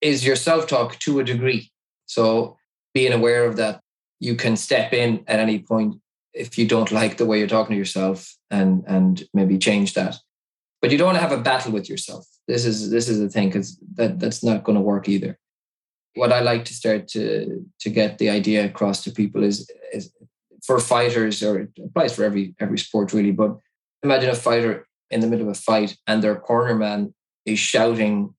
is, 0.02 0.26
your 0.26 0.38
self 0.38 0.68
talk 0.68 0.98
to 1.00 1.20
a 1.20 1.24
degree. 1.24 1.72
So 2.06 2.58
being 2.94 3.12
aware 3.12 3.44
of 3.46 3.58
that, 3.58 3.82
you 4.20 4.36
can 4.36 4.56
step 4.56 4.94
in 4.94 5.24
at 5.28 5.40
any 5.40 5.60
point 5.60 5.96
if 6.34 6.58
you 6.58 6.68
don't 6.68 6.92
like 6.92 7.18
the 7.18 7.26
way 7.26 7.40
you're 7.40 7.48
talking 7.48 7.74
to 7.74 7.78
yourself 7.78 8.34
and 8.50 8.84
and 8.88 9.24
maybe 9.34 9.58
change 9.58 9.94
that. 9.96 10.16
But 10.82 10.92
you 10.92 10.98
don't 10.98 11.08
want 11.08 11.18
to 11.18 11.28
have 11.28 11.38
a 11.38 11.44
battle 11.44 11.74
with 11.74 11.90
yourself. 11.90 12.26
This 12.48 12.66
is 12.66 12.92
this 12.92 13.10
is 13.10 13.20
the 13.20 13.30
thing 13.30 13.50
because 13.50 13.78
that 13.96 14.20
that's 14.20 14.44
not 14.44 14.64
going 14.64 14.78
to 14.78 14.90
work 14.94 15.10
either. 15.10 15.38
what 16.16 16.32
I 16.32 16.40
like 16.40 16.64
to 16.66 16.74
start 16.74 17.08
to 17.10 17.66
to 17.84 17.90
get 17.90 18.18
the 18.18 18.30
idea 18.30 18.66
across 18.66 19.04
to 19.04 19.12
people 19.12 19.44
is, 19.44 19.70
is 19.92 20.14
for 20.68 20.80
fighters, 20.80 21.44
or 21.44 21.60
it 21.64 21.72
applies 21.84 22.16
for 22.16 22.24
every 22.24 22.56
every 22.60 22.78
sport 22.78 23.14
really. 23.14 23.32
But 23.32 23.52
imagine 24.04 24.30
a 24.30 24.36
fighter 24.36 24.88
in 25.16 25.22
the 25.22 25.28
middle 25.28 25.50
of 25.50 25.58
a 25.58 25.60
fight 25.60 25.98
and 26.06 26.22
their 26.22 26.36
corner 26.36 26.76
man 26.76 27.14
is 27.46 27.58
shouting 27.58 28.36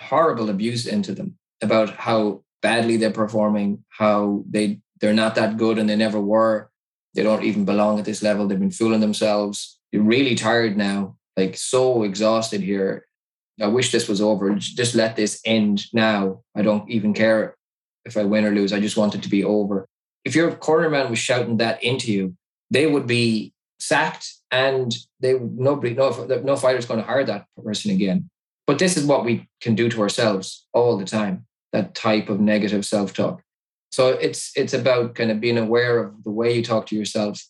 horrible 0.00 0.48
abuse 0.48 0.86
into 0.86 1.12
them 1.14 1.36
about 1.60 1.90
how 1.90 2.42
badly 2.62 2.96
they're 2.96 3.10
performing, 3.10 3.84
how 3.88 4.44
they 4.48 4.80
they're 5.00 5.12
not 5.12 5.34
that 5.34 5.56
good 5.56 5.78
and 5.78 5.90
they 5.90 5.96
never 5.96 6.20
were. 6.20 6.70
They 7.14 7.22
don't 7.22 7.44
even 7.44 7.64
belong 7.64 7.98
at 7.98 8.04
this 8.04 8.22
level. 8.22 8.46
They've 8.46 8.58
been 8.58 8.70
fooling 8.70 9.00
themselves. 9.00 9.78
You're 9.92 10.02
really 10.02 10.34
tired 10.34 10.76
now, 10.76 11.16
like 11.36 11.56
so 11.56 12.04
exhausted 12.04 12.62
here. 12.62 13.06
I 13.60 13.66
wish 13.66 13.92
this 13.92 14.08
was 14.08 14.20
over. 14.20 14.54
Just 14.54 14.94
let 14.94 15.14
this 15.14 15.40
end 15.44 15.84
now. 15.92 16.42
I 16.56 16.62
don't 16.62 16.88
even 16.90 17.12
care 17.12 17.56
if 18.04 18.16
I 18.16 18.24
win 18.24 18.44
or 18.44 18.50
lose. 18.50 18.72
I 18.72 18.80
just 18.80 18.96
want 18.96 19.14
it 19.14 19.22
to 19.22 19.28
be 19.28 19.44
over. 19.44 19.86
If 20.24 20.34
your 20.34 20.50
cornerman 20.52 21.10
was 21.10 21.18
shouting 21.18 21.58
that 21.58 21.82
into 21.82 22.12
you, 22.12 22.34
they 22.70 22.86
would 22.86 23.06
be 23.06 23.52
sacked 23.78 24.26
and 24.54 24.96
they 25.18 25.36
nobody 25.38 25.94
no 25.94 26.10
no 26.44 26.56
fighter's 26.56 26.86
going 26.86 27.00
to 27.00 27.06
hire 27.06 27.24
that 27.24 27.46
person 27.62 27.90
again. 27.90 28.30
But 28.66 28.78
this 28.78 28.96
is 28.96 29.04
what 29.04 29.24
we 29.24 29.48
can 29.60 29.74
do 29.74 29.88
to 29.90 30.00
ourselves 30.00 30.66
all 30.72 30.96
the 30.96 31.04
time. 31.04 31.46
That 31.72 31.94
type 31.94 32.28
of 32.28 32.38
negative 32.40 32.86
self-talk. 32.86 33.42
So 33.90 34.10
it's 34.10 34.52
it's 34.56 34.72
about 34.72 35.16
kind 35.16 35.32
of 35.32 35.40
being 35.40 35.58
aware 35.58 35.98
of 35.98 36.22
the 36.22 36.30
way 36.30 36.54
you 36.54 36.62
talk 36.62 36.86
to 36.86 36.96
yourself. 36.96 37.42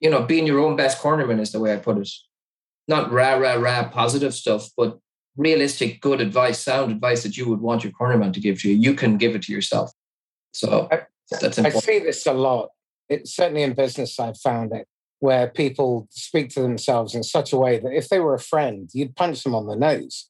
You 0.00 0.10
know, 0.10 0.22
being 0.22 0.46
your 0.46 0.60
own 0.60 0.76
best 0.76 1.00
cornerman 1.00 1.40
is 1.40 1.52
the 1.52 1.60
way 1.60 1.72
I 1.72 1.78
put 1.78 1.96
it. 1.96 2.10
Not 2.86 3.10
rah 3.10 3.36
rah 3.36 3.54
rah 3.54 3.88
positive 3.88 4.34
stuff, 4.34 4.68
but 4.76 4.98
realistic, 5.36 6.02
good 6.02 6.20
advice, 6.20 6.58
sound 6.58 6.92
advice 6.92 7.22
that 7.22 7.38
you 7.38 7.48
would 7.48 7.60
want 7.60 7.84
your 7.84 7.92
cornerman 7.94 8.34
to 8.34 8.40
give 8.40 8.60
to 8.60 8.70
you. 8.70 8.76
You 8.76 8.94
can 8.94 9.16
give 9.16 9.34
it 9.34 9.42
to 9.44 9.52
yourself. 9.52 9.92
So 10.52 10.88
I, 10.92 11.06
that's 11.30 11.56
important. 11.56 11.84
I 11.84 11.86
see 11.86 11.98
this 12.00 12.26
a 12.26 12.34
lot. 12.34 12.68
It 13.08 13.26
certainly 13.26 13.62
in 13.62 13.72
business 13.72 14.20
I've 14.20 14.38
found 14.38 14.72
it 14.72 14.86
where 15.24 15.48
people 15.48 16.06
speak 16.10 16.50
to 16.50 16.60
themselves 16.60 17.14
in 17.14 17.22
such 17.22 17.50
a 17.50 17.56
way 17.56 17.78
that 17.78 17.96
if 17.96 18.10
they 18.10 18.20
were 18.20 18.34
a 18.34 18.48
friend, 18.52 18.90
you'd 18.92 19.16
punch 19.16 19.42
them 19.42 19.54
on 19.54 19.66
the 19.66 19.74
nose 19.74 20.28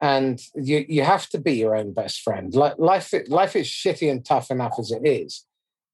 and 0.00 0.40
you 0.54 0.86
you 0.88 1.02
have 1.02 1.28
to 1.30 1.38
be 1.38 1.54
your 1.54 1.74
own 1.74 1.92
best 1.92 2.20
friend. 2.20 2.54
Life 2.54 3.12
life 3.26 3.56
is 3.56 3.66
shitty 3.66 4.08
and 4.08 4.24
tough 4.24 4.48
enough 4.52 4.76
as 4.78 4.92
it 4.92 5.04
is. 5.04 5.44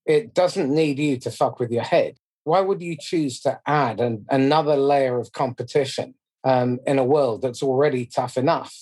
It 0.04 0.34
doesn't 0.34 0.68
need 0.68 0.98
you 0.98 1.16
to 1.20 1.30
fuck 1.30 1.58
with 1.58 1.70
your 1.70 1.84
head. 1.84 2.18
Why 2.50 2.60
would 2.60 2.82
you 2.82 2.98
choose 3.00 3.40
to 3.40 3.58
add 3.66 3.98
an, 4.00 4.26
another 4.28 4.76
layer 4.76 5.18
of 5.18 5.32
competition 5.32 6.14
um, 6.44 6.80
in 6.86 6.98
a 6.98 7.04
world 7.14 7.40
that's 7.40 7.62
already 7.62 8.04
tough 8.04 8.36
enough? 8.36 8.74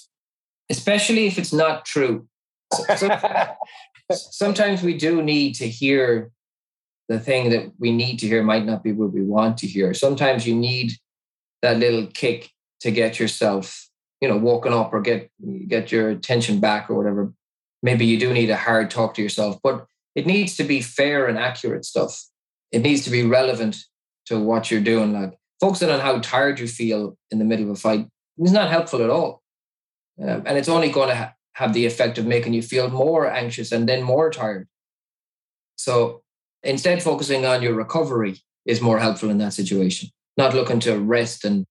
Especially 0.71 1.29
if 1.29 1.39
it's 1.39 1.53
not 1.53 1.85
true. 1.85 2.27
Sometimes 4.11 4.83
we 4.83 4.99
do 4.99 5.23
need 5.23 5.55
to 5.55 5.69
hear 5.69 6.33
the 7.13 7.21
thing 7.21 7.51
that 7.51 7.73
we 7.79 7.93
need 7.93 8.19
to 8.19 8.27
hear 8.27 8.43
might 8.43 8.65
not 8.65 8.83
be 8.83 8.93
what 8.93 9.13
we 9.13 9.23
want 9.23 9.59
to 9.59 9.67
hear. 9.67 9.95
Sometimes 9.95 10.47
you 10.47 10.55
need 10.55 10.93
that 11.61 11.79
little 11.79 12.07
kick 12.07 12.51
to 12.81 12.91
get 12.91 13.21
yourself 13.21 13.89
you 14.21 14.29
know 14.29 14.37
woken 14.37 14.73
up 14.73 14.93
or 14.95 15.01
get 15.01 15.31
get 15.69 15.93
your 15.93 16.11
attention 16.11 16.61
back 16.61 16.89
or 16.89 16.95
whatever. 16.95 17.33
Maybe 17.83 18.07
you 18.07 18.19
do 18.19 18.33
need 18.33 18.51
a 18.51 18.57
hard 18.57 18.91
talk 18.91 19.15
to 19.15 19.23
yourself 19.23 19.59
but 19.63 19.87
it 20.15 20.27
needs 20.27 20.57
to 20.57 20.65
be 20.65 20.81
fair 20.81 21.27
and 21.27 21.39
accurate 21.39 21.85
stuff. 21.85 22.25
It 22.71 22.81
needs 22.81 23.05
to 23.05 23.11
be 23.11 23.25
relevant 23.25 23.77
to 24.27 24.39
what 24.39 24.71
you're 24.71 24.81
doing. 24.81 25.13
Like 25.13 25.39
focusing 25.61 25.91
on 25.91 26.01
how 26.01 26.21
tired 26.21 26.61
you 26.61 26.69
feel 26.69 27.17
in 27.31 27.39
the 27.39 27.45
middle 27.45 27.65
of 27.65 27.71
a 27.71 27.77
fight 27.77 28.07
is 28.39 28.53
not 28.53 28.71
helpful 28.71 29.03
at 29.03 29.11
all. 29.11 29.43
Um, 30.21 30.43
and 30.47 30.59
it's 30.59 30.69
only 30.69 30.91
going 30.91 31.09
to 31.09 31.17
ha- 31.17 31.35
have 31.55 31.73
the 31.73 31.87
effect 31.87 32.19
of 32.19 32.27
making 32.27 32.53
you 32.53 32.63
feel 32.63 32.89
more 32.91 33.31
anxious 33.31 33.73
and 33.73 33.89
then 33.89 34.03
more 34.03 34.31
tired. 34.31 34.69
So 35.77 36.22
instead 36.63 37.03
focusing 37.03 37.45
on 37.45 37.63
your 37.63 37.75
recovery 37.75 38.41
is 38.67 38.81
more 38.81 38.99
helpful 38.99 39.31
in 39.31 39.39
that 39.39 39.53
situation 39.53 40.09
not 40.37 40.55
looking 40.55 40.81
to 40.81 40.99
rest 40.99 41.45
and 41.45 41.67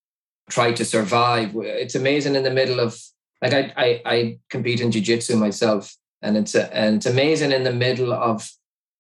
try 0.50 0.72
to 0.72 0.86
survive. 0.86 1.52
It's 1.56 1.96
amazing 1.96 2.36
in 2.36 2.44
the 2.44 2.52
middle 2.52 2.80
of 2.80 3.00
like 3.42 3.54
I 3.54 3.74
I, 3.76 4.02
I 4.06 4.40
compete 4.50 4.82
in 4.82 4.92
jiu-jitsu 4.92 5.36
myself 5.36 5.96
and 6.22 6.38
it's 6.38 6.56
a, 6.56 6.74
and 6.76 6.98
it's 6.98 7.06
amazing 7.06 7.52
in 7.52 7.64
the 7.64 7.74
middle 7.74 8.14
of 8.14 8.50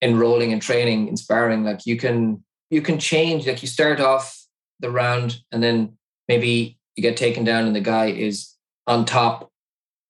enrolling 0.01 0.51
and 0.51 0.61
training 0.61 1.07
inspiring. 1.07 1.63
like 1.63 1.85
you 1.85 1.97
can 1.97 2.43
you 2.69 2.81
can 2.81 2.97
change 2.97 3.45
like 3.45 3.61
you 3.61 3.67
start 3.67 3.99
off 3.99 4.37
the 4.79 4.89
round 4.89 5.41
and 5.51 5.61
then 5.61 5.97
maybe 6.27 6.77
you 6.95 7.03
get 7.03 7.17
taken 7.17 7.43
down 7.43 7.67
and 7.67 7.75
the 7.75 7.81
guy 7.81 8.07
is 8.07 8.55
on 8.87 9.05
top 9.05 9.51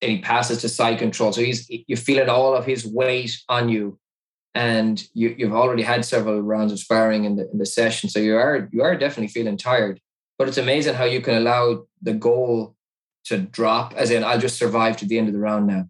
and 0.01 0.11
he 0.11 0.19
passes 0.19 0.61
to 0.61 0.69
side 0.69 0.97
control 0.97 1.33
so 1.33 1.41
he's 1.41 1.69
you're 1.87 1.97
feeling 1.97 2.29
all 2.29 2.55
of 2.55 2.65
his 2.65 2.85
weight 2.85 3.37
on 3.49 3.67
you 3.67 3.99
and 4.53 5.07
you, 5.13 5.33
you've 5.37 5.53
already 5.53 5.83
had 5.83 6.03
several 6.03 6.41
rounds 6.41 6.73
of 6.73 6.79
sparring 6.79 7.23
in 7.23 7.37
the, 7.37 7.49
in 7.51 7.57
the 7.57 7.65
session 7.65 8.09
so 8.09 8.19
you 8.19 8.35
are 8.35 8.69
you 8.71 8.81
are 8.81 8.95
definitely 8.97 9.27
feeling 9.27 9.57
tired 9.57 9.99
but 10.37 10.47
it's 10.47 10.57
amazing 10.57 10.95
how 10.95 11.05
you 11.05 11.21
can 11.21 11.35
allow 11.35 11.85
the 12.01 12.13
goal 12.13 12.75
to 13.25 13.37
drop, 13.37 13.93
as 13.95 14.11
in, 14.11 14.23
I'll 14.23 14.39
just 14.39 14.57
survive 14.57 14.97
to 14.97 15.05
the 15.05 15.17
end 15.17 15.27
of 15.27 15.33
the 15.33 15.39
round 15.39 15.67
now, 15.67 15.87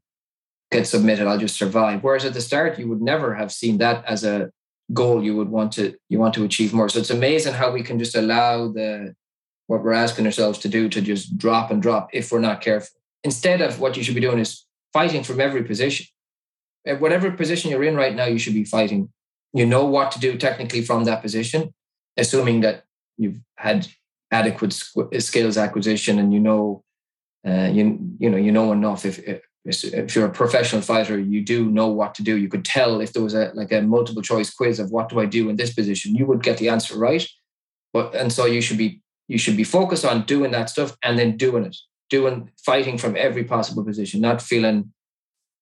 get 0.71 0.87
submitted, 0.87 1.27
I'll 1.27 1.37
just 1.37 1.57
survive. 1.57 2.03
Whereas 2.03 2.25
at 2.25 2.33
the 2.33 2.41
start, 2.41 2.77
you 2.77 2.87
would 2.89 3.01
never 3.01 3.35
have 3.35 3.51
seen 3.51 3.77
that 3.77 4.03
as 4.05 4.23
a 4.23 4.51
goal 4.93 5.23
you 5.23 5.37
would 5.37 5.47
want 5.47 5.71
to 5.71 5.95
you 6.09 6.19
want 6.19 6.33
to 6.33 6.43
achieve 6.43 6.73
more. 6.73 6.89
So 6.89 6.99
it's 6.99 7.09
amazing 7.09 7.53
how 7.53 7.71
we 7.71 7.81
can 7.81 7.97
just 7.97 8.15
allow 8.15 8.67
the 8.67 9.15
what 9.67 9.83
we're 9.83 9.93
asking 9.93 10.25
ourselves 10.25 10.59
to 10.59 10.67
do 10.67 10.89
to 10.89 11.01
just 11.01 11.37
drop 11.37 11.71
and 11.71 11.81
drop 11.81 12.09
if 12.11 12.29
we're 12.29 12.39
not 12.39 12.59
careful. 12.59 12.99
Instead 13.23 13.61
of 13.61 13.79
what 13.79 13.95
you 13.95 14.03
should 14.03 14.15
be 14.15 14.21
doing 14.21 14.39
is 14.39 14.65
fighting 14.91 15.23
from 15.23 15.39
every 15.39 15.63
position. 15.63 16.07
At 16.85 16.99
whatever 16.99 17.31
position 17.31 17.71
you're 17.71 17.83
in 17.83 17.95
right 17.95 18.15
now, 18.15 18.25
you 18.25 18.39
should 18.39 18.53
be 18.53 18.63
fighting. 18.63 19.09
You 19.53 19.65
know 19.65 19.85
what 19.85 20.11
to 20.11 20.19
do 20.19 20.37
technically 20.37 20.81
from 20.81 21.03
that 21.03 21.21
position, 21.21 21.73
assuming 22.17 22.61
that 22.61 22.85
you've 23.17 23.39
had 23.57 23.87
adequate 24.31 24.73
skills 25.19 25.57
acquisition 25.57 26.17
and 26.17 26.33
you 26.33 26.39
know 26.39 26.83
uh, 27.45 27.69
you 27.71 27.99
you 28.17 28.29
know 28.29 28.37
you 28.37 28.51
know 28.51 28.71
enough. 28.71 29.05
If, 29.05 29.19
if 29.19 29.41
if 29.65 30.15
you're 30.15 30.25
a 30.25 30.31
professional 30.31 30.81
fighter 30.81 31.19
you 31.19 31.41
do 31.41 31.69
know 31.69 31.87
what 31.87 32.15
to 32.15 32.23
do. 32.23 32.37
You 32.37 32.49
could 32.49 32.65
tell 32.65 32.99
if 32.99 33.13
there 33.13 33.21
was 33.21 33.35
a 33.35 33.51
like 33.53 33.71
a 33.71 33.81
multiple 33.81 34.21
choice 34.21 34.51
quiz 34.51 34.79
of 34.79 34.89
what 34.91 35.09
do 35.09 35.19
i 35.19 35.25
do 35.25 35.49
in 35.49 35.55
this 35.55 35.73
position 35.73 36.15
you 36.15 36.25
would 36.25 36.43
get 36.43 36.57
the 36.57 36.69
answer 36.69 36.97
right. 36.97 37.27
But 37.93 38.15
and 38.15 38.31
so 38.33 38.45
you 38.45 38.61
should 38.61 38.77
be 38.77 39.01
you 39.27 39.37
should 39.37 39.57
be 39.57 39.63
focused 39.63 40.05
on 40.05 40.23
doing 40.23 40.51
that 40.51 40.69
stuff 40.69 40.97
and 41.03 41.17
then 41.17 41.37
doing 41.37 41.65
it 41.65 41.77
doing 42.09 42.49
fighting 42.65 42.97
from 42.97 43.15
every 43.15 43.43
possible 43.43 43.83
position 43.85 44.21
not 44.21 44.41
feeling 44.41 44.91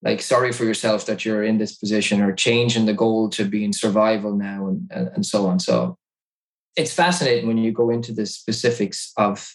like 0.02 0.22
sorry 0.22 0.52
for 0.52 0.64
yourself 0.64 1.06
that 1.06 1.26
you're 1.26 1.44
in 1.44 1.58
this 1.58 1.76
position 1.76 2.22
or 2.22 2.34
changing 2.34 2.86
the 2.86 2.94
goal 2.94 3.30
to 3.30 3.44
being 3.44 3.74
survival 3.74 4.36
now 4.36 4.68
and, 4.68 4.90
and, 4.92 5.08
and 5.10 5.26
so 5.26 5.48
on 5.48 5.60
so 5.60 5.98
it's 6.76 6.94
fascinating 6.94 7.48
when 7.48 7.58
you 7.58 7.72
go 7.72 7.90
into 7.90 8.14
the 8.14 8.26
specifics 8.26 9.12
of 9.18 9.54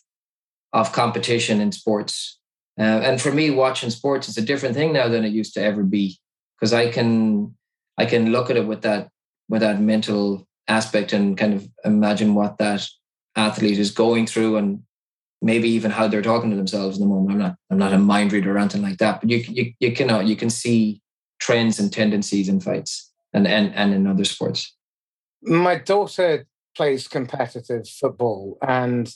of 0.74 0.92
competition 0.92 1.60
in 1.60 1.70
sports. 1.72 2.38
Uh, 2.78 2.82
and 2.82 3.22
for 3.22 3.30
me, 3.30 3.50
watching 3.50 3.90
sports 3.90 4.28
is 4.28 4.36
a 4.36 4.42
different 4.42 4.74
thing 4.74 4.92
now 4.92 5.08
than 5.08 5.24
it 5.24 5.32
used 5.32 5.54
to 5.54 5.62
ever 5.62 5.84
be 5.84 6.18
because 6.56 6.72
I 6.72 6.90
can 6.90 7.54
I 7.96 8.04
can 8.04 8.32
look 8.32 8.50
at 8.50 8.56
it 8.56 8.66
with 8.66 8.82
that 8.82 9.08
with 9.48 9.60
that 9.62 9.80
mental 9.80 10.46
aspect 10.66 11.12
and 11.12 11.38
kind 11.38 11.54
of 11.54 11.68
imagine 11.84 12.34
what 12.34 12.58
that 12.58 12.86
athlete 13.36 13.78
is 13.78 13.90
going 13.90 14.26
through 14.26 14.56
and 14.56 14.82
maybe 15.42 15.68
even 15.68 15.90
how 15.90 16.08
they're 16.08 16.22
talking 16.22 16.50
to 16.50 16.56
themselves 16.56 16.98
in 16.98 17.02
the 17.02 17.14
moment. 17.14 17.32
I'm 17.32 17.38
not 17.38 17.56
I'm 17.70 17.78
not 17.78 17.92
a 17.92 17.98
mind 17.98 18.32
reader 18.32 18.54
or 18.54 18.58
anything 18.58 18.82
like 18.82 18.98
that, 18.98 19.20
but 19.20 19.30
you 19.30 19.38
you 19.48 19.72
you 19.80 19.92
can 19.92 20.10
uh, 20.10 20.20
you 20.20 20.36
can 20.36 20.50
see 20.50 21.00
trends 21.38 21.78
and 21.78 21.92
tendencies 21.92 22.48
in 22.48 22.60
fights 22.60 23.12
and 23.32 23.46
and 23.46 23.74
and 23.74 23.94
in 23.94 24.06
other 24.06 24.24
sports. 24.24 24.74
My 25.42 25.76
daughter 25.76 26.46
plays 26.74 27.08
competitive 27.08 27.88
football. 27.88 28.58
And 28.66 29.12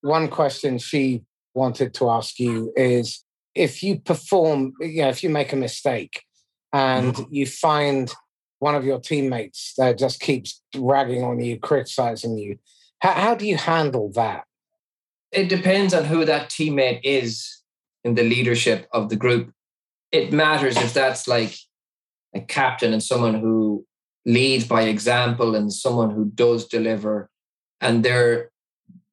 one 0.00 0.28
question 0.28 0.78
she 0.78 1.22
wanted 1.54 1.94
to 1.94 2.10
ask 2.10 2.38
you 2.38 2.72
is 2.76 3.24
if 3.54 3.82
you 3.82 3.98
perform, 3.98 4.72
you 4.80 5.02
know, 5.02 5.08
if 5.08 5.22
you 5.22 5.30
make 5.30 5.52
a 5.52 5.56
mistake 5.56 6.22
and 6.72 7.14
mm-hmm. 7.14 7.34
you 7.34 7.46
find 7.46 8.12
one 8.60 8.74
of 8.74 8.84
your 8.84 9.00
teammates 9.00 9.74
that 9.76 9.98
just 9.98 10.20
keeps 10.20 10.62
ragging 10.76 11.24
on 11.24 11.40
you, 11.40 11.58
criticizing 11.58 12.38
you, 12.38 12.58
how, 13.00 13.12
how 13.12 13.34
do 13.34 13.46
you 13.46 13.56
handle 13.56 14.12
that? 14.14 14.44
It 15.32 15.48
depends 15.48 15.94
on 15.94 16.04
who 16.04 16.24
that 16.24 16.50
teammate 16.50 17.00
is 17.04 17.62
in 18.04 18.14
the 18.14 18.22
leadership 18.22 18.88
of 18.92 19.08
the 19.08 19.16
group. 19.16 19.52
It 20.10 20.32
matters 20.32 20.76
if 20.76 20.92
that's 20.92 21.28
like 21.28 21.56
a 22.34 22.40
captain 22.40 22.92
and 22.92 23.02
someone 23.02 23.34
who 23.34 23.86
leads 24.26 24.64
by 24.64 24.82
example 24.82 25.54
and 25.54 25.72
someone 25.72 26.10
who 26.10 26.26
does 26.34 26.66
deliver. 26.66 27.30
And 27.80 28.04
they're 28.04 28.50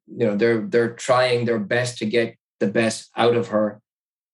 you 0.08 0.26
know 0.26 0.36
they're 0.36 0.62
they're 0.62 0.94
trying 0.94 1.46
their 1.46 1.60
best 1.60 1.98
to 2.00 2.06
get 2.06 2.36
the 2.60 2.68
best 2.68 3.10
out 3.16 3.36
of 3.36 3.50
her. 3.50 3.82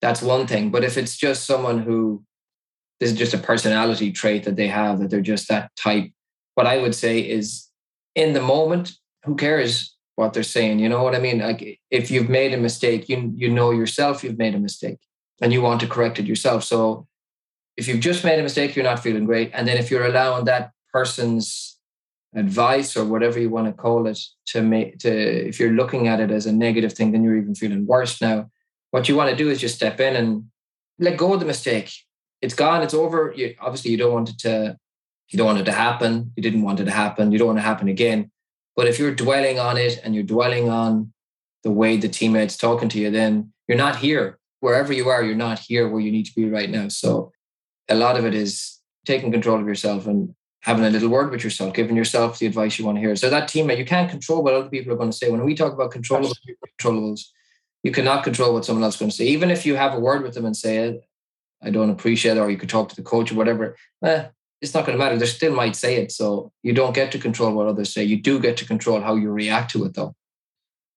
That's 0.02 0.22
one 0.22 0.48
thing. 0.48 0.70
But 0.70 0.84
if 0.84 0.98
it's 0.98 1.18
just 1.18 1.46
someone 1.46 1.80
who 1.80 2.24
this 3.00 3.12
is 3.12 3.18
just 3.18 3.34
a 3.34 3.38
personality 3.38 4.12
trait 4.12 4.44
that 4.44 4.56
they 4.56 4.68
have 4.68 5.00
that 5.00 5.10
they're 5.10 5.20
just 5.22 5.50
that 5.50 5.72
type. 5.76 6.10
What 6.56 6.68
i 6.68 6.78
would 6.78 6.96
say 6.96 7.20
is 7.20 7.68
in 8.16 8.34
the 8.34 8.42
moment 8.42 8.94
who 9.26 9.36
cares 9.36 9.93
what 10.16 10.34
they're 10.34 10.44
saying 10.44 10.80
you 10.80 10.90
know 10.90 11.04
what 11.04 11.16
i 11.16 11.20
mean 11.20 11.40
like 11.40 11.80
if 11.90 12.12
you've 12.12 12.30
made 12.30 12.54
a 12.54 12.58
mistake 12.58 13.10
you 13.10 13.34
you 13.36 13.50
know 13.50 13.72
yourself 13.72 14.24
you've 14.24 14.38
made 14.38 14.56
a 14.56 14.60
mistake 14.60 15.00
and 15.42 15.52
you 15.52 15.62
want 15.62 15.80
to 15.82 15.88
correct 15.88 16.20
it 16.20 16.26
yourself 16.26 16.64
so 16.64 17.08
if 17.76 17.88
you've 17.88 18.00
just 18.00 18.24
made 18.24 18.40
a 18.40 18.44
mistake, 18.44 18.76
you're 18.76 18.86
not 18.86 19.02
feeling 19.02 19.26
great. 19.26 19.52
And 19.54 19.68
then 19.68 19.78
if 19.78 19.90
you're 19.90 20.06
allowing 20.06 20.46
that 20.46 20.72
person's 20.92 21.78
advice 22.36 22.98
or 22.98 23.06
whatever 23.06 23.40
you 23.40 23.50
want 23.50 23.68
to 23.68 23.74
call 23.74 24.08
it 24.08 24.20
to 24.48 24.62
make 24.62 24.98
to 25.00 25.48
if 25.48 25.60
you're 25.60 25.72
looking 25.72 26.08
at 26.08 26.20
it 26.20 26.32
as 26.32 26.46
a 26.46 26.52
negative 26.52 26.94
thing, 26.94 27.12
then 27.12 27.24
you're 27.24 27.38
even 27.38 27.56
feeling 27.56 27.86
worse 27.86 28.22
now. 28.22 28.50
What 28.92 29.10
you 29.10 29.16
want 29.16 29.32
to 29.32 29.36
do 29.36 29.50
is 29.50 29.60
just 29.60 29.76
step 29.76 30.00
in 30.00 30.16
and 30.16 30.46
let 31.00 31.18
go 31.18 31.34
of 31.34 31.40
the 31.40 31.46
mistake. 31.46 31.92
It's 32.42 32.54
gone, 32.54 32.84
it's 32.84 32.94
over. 32.94 33.34
You 33.36 33.56
obviously 33.60 33.92
you 33.92 33.98
don't 33.98 34.14
want 34.14 34.30
it 34.30 34.40
to 34.40 34.78
you 35.30 35.38
don't 35.38 35.48
want 35.48 35.60
it 35.60 35.66
to 35.66 35.72
happen. 35.72 36.32
You 36.36 36.44
didn't 36.44 36.62
want 36.62 36.80
it 36.80 36.86
to 36.86 36.92
happen. 36.92 37.32
You 37.32 37.40
don't 37.40 37.48
want 37.48 37.60
it 37.60 37.64
to 37.64 37.68
happen 37.68 37.88
again. 37.88 38.32
But 38.76 38.88
if 38.88 39.00
you're 39.00 39.14
dwelling 39.14 39.60
on 39.60 39.78
it 39.78 40.00
and 40.04 40.16
you're 40.16 40.24
dwelling 40.24 40.70
on 40.70 41.14
the 41.64 41.72
way 41.72 41.98
the 41.98 42.10
teammates 42.10 42.58
talking 42.58 42.90
to 42.90 43.00
you, 43.00 43.12
then 43.12 43.54
you're 43.68 43.78
not 43.78 43.98
here. 43.98 44.40
Wherever 44.60 44.94
you 44.94 45.10
are, 45.10 45.24
you're 45.24 45.36
not 45.36 45.60
here 45.60 45.88
where 45.88 46.02
you 46.02 46.12
need 46.12 46.26
to 46.26 46.36
be 46.36 46.50
right 46.50 46.70
now. 46.70 46.88
So 46.88 47.32
a 47.90 47.96
lot 47.96 48.18
of 48.18 48.26
it 48.26 48.34
is 48.34 48.80
taking 49.06 49.32
control 49.32 49.60
of 49.60 49.68
yourself 49.68 50.08
and 50.08 50.34
having 50.62 50.86
a 50.86 50.90
little 50.90 51.10
word 51.10 51.30
with 51.30 51.44
yourself, 51.44 51.74
giving 51.74 51.96
yourself 51.96 52.40
the 52.40 52.46
advice 52.46 52.80
you 52.80 52.86
want 52.86 52.96
to 52.96 53.02
hear. 53.02 53.16
So 53.18 53.30
that 53.30 53.50
teammate, 53.50 53.78
you 53.78 53.86
can't 53.86 54.10
control 54.10 54.42
what 54.42 54.54
other 54.54 54.70
people 54.70 54.94
are 54.94 54.98
going 54.98 55.12
to 55.12 55.16
say. 55.16 55.30
When 55.30 55.44
we 55.44 55.56
talk 55.56 55.74
about 55.74 55.92
controllables, 55.92 56.36
controllables, 56.80 57.26
you 57.84 57.92
cannot 57.92 58.24
control 58.24 58.54
what 58.54 58.64
someone 58.64 58.84
else 58.84 58.96
is 58.96 59.00
going 59.00 59.12
to 59.12 59.16
say. 59.16 59.26
Even 59.26 59.52
if 59.52 59.66
you 59.66 59.76
have 59.76 59.94
a 59.94 60.00
word 60.00 60.24
with 60.24 60.34
them 60.34 60.46
and 60.46 60.56
say, 60.56 60.78
it, 60.78 61.04
I 61.62 61.70
don't 61.70 61.90
appreciate 61.90 62.38
it, 62.38 62.40
or 62.40 62.50
you 62.50 62.58
could 62.58 62.70
talk 62.70 62.90
to 62.90 62.96
the 62.96 63.04
coach 63.04 63.32
or 63.32 63.36
whatever, 63.36 63.76
eh, 64.04 64.28
it's 64.64 64.74
not 64.74 64.86
going 64.86 64.98
to 64.98 65.04
matter. 65.04 65.18
They 65.18 65.26
still 65.26 65.54
might 65.54 65.76
say 65.76 65.98
it. 65.98 66.10
So 66.14 66.54
you 66.64 66.72
don't 66.72 66.96
get 66.96 67.12
to 67.12 67.20
control 67.20 67.54
what 67.54 67.68
others 67.68 67.94
say. 67.94 68.06
You 68.06 68.20
do 68.20 68.40
get 68.40 68.56
to 68.58 68.66
control 68.66 69.02
how 69.02 69.16
you 69.16 69.30
react 69.30 69.72
to 69.72 69.84
it, 69.84 69.94
though. 69.94 70.16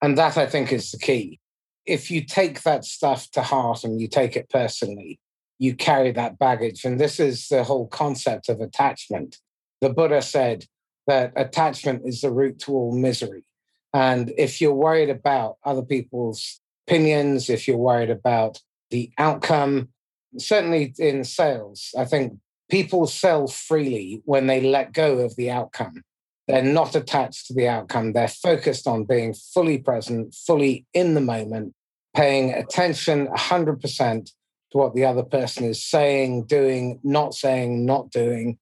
And 0.01 0.17
that, 0.17 0.39
I 0.39 0.47
think, 0.47 0.73
is 0.73 0.93
the 0.93 0.99
key. 0.99 1.41
If 1.85 2.09
you 2.09 2.25
take 2.25 2.63
that 2.63 2.85
stuff 2.85 3.29
to 3.33 3.43
heart 3.43 3.83
and 3.83 4.01
you 4.01 4.07
take 4.07 4.37
it 4.37 4.49
personally, 4.49 5.19
you 5.59 5.75
carry 5.75 6.13
that 6.13 6.39
baggage. 6.39 6.85
And 6.85 7.01
this 7.01 7.19
is 7.19 7.49
the 7.49 7.65
whole 7.65 7.89
concept 7.89 8.49
of 8.49 8.61
attachment. 8.61 9.39
The 9.81 9.91
Buddha 9.91 10.23
said 10.23 10.67
that 11.09 11.33
attachment 11.35 12.03
is 12.05 12.21
the 12.21 12.31
root 12.31 12.61
to 12.61 12.73
all 12.73 12.97
misery. 12.97 13.45
And 13.93 14.33
if 14.39 14.61
you're 14.61 14.75
worried 14.75 15.11
about 15.11 15.57
other 15.65 15.83
people's 15.83 16.61
opinions, 16.87 17.51
if 17.51 17.67
you're 17.67 17.77
worried 17.77 18.11
about 18.11 18.61
the 18.91 19.11
outcome, 19.19 19.89
certainly 20.39 20.95
in 20.99 21.25
sales, 21.25 21.93
I 21.99 22.05
think 22.05 22.39
people 22.71 23.07
sell 23.07 23.47
freely 23.47 24.23
when 24.25 24.47
they 24.47 24.61
let 24.61 24.93
go 24.93 25.19
of 25.19 25.37
the 25.37 25.51
outcome. 25.51 26.03
They're 26.49 26.63
not 26.63 26.95
attached 26.95 27.47
to 27.47 27.55
the 27.55 27.69
outcome. 27.69 28.13
They're 28.13 28.29
focused 28.29 28.87
on 28.87 29.05
being 29.05 29.35
fully 29.35 29.79
present, 29.79 30.35
fully 30.35 30.87
in 30.95 31.15
the 31.15 31.21
moment, 31.21 31.75
paying 32.15 32.53
attention 32.53 33.27
100% 33.29 34.31
to 34.73 34.79
what 34.79 34.95
the 34.95 35.05
other 35.05 35.25
person 35.25 35.65
is 35.65 35.85
saying, 35.85 36.45
doing, 36.45 37.01
not 37.03 37.35
saying, 37.35 37.85
not 37.85 38.11
doing, 38.11 38.59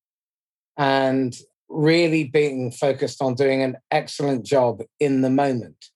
and 0.77 1.37
really 1.69 2.25
being 2.25 2.71
focused 2.71 3.21
on 3.21 3.35
doing 3.35 3.63
an 3.63 3.77
excellent 3.91 4.45
job 4.45 4.83
in 5.01 5.21
the 5.21 5.31
moment. 5.31 5.87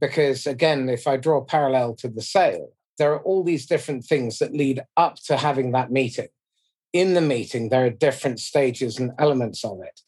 Because 0.00 0.46
again, 0.46 0.88
if 0.88 1.06
I 1.06 1.16
draw 1.16 1.38
a 1.38 1.44
parallel 1.44 1.94
to 1.96 2.08
the 2.08 2.22
sale, 2.22 2.70
there 2.98 3.12
are 3.12 3.22
all 3.22 3.44
these 3.44 3.66
different 3.66 4.04
things 4.04 4.38
that 4.38 4.52
lead 4.52 4.82
up 4.96 5.16
to 5.26 5.36
having 5.36 5.72
that 5.72 5.90
meeting. 5.90 6.28
In 6.92 7.14
the 7.14 7.20
meeting, 7.20 7.68
there 7.68 7.86
are 7.86 7.90
different 7.90 8.40
stages 8.40 8.98
and 8.98 9.12
elements 9.18 9.64
of 9.64 9.80
it. 9.82 10.00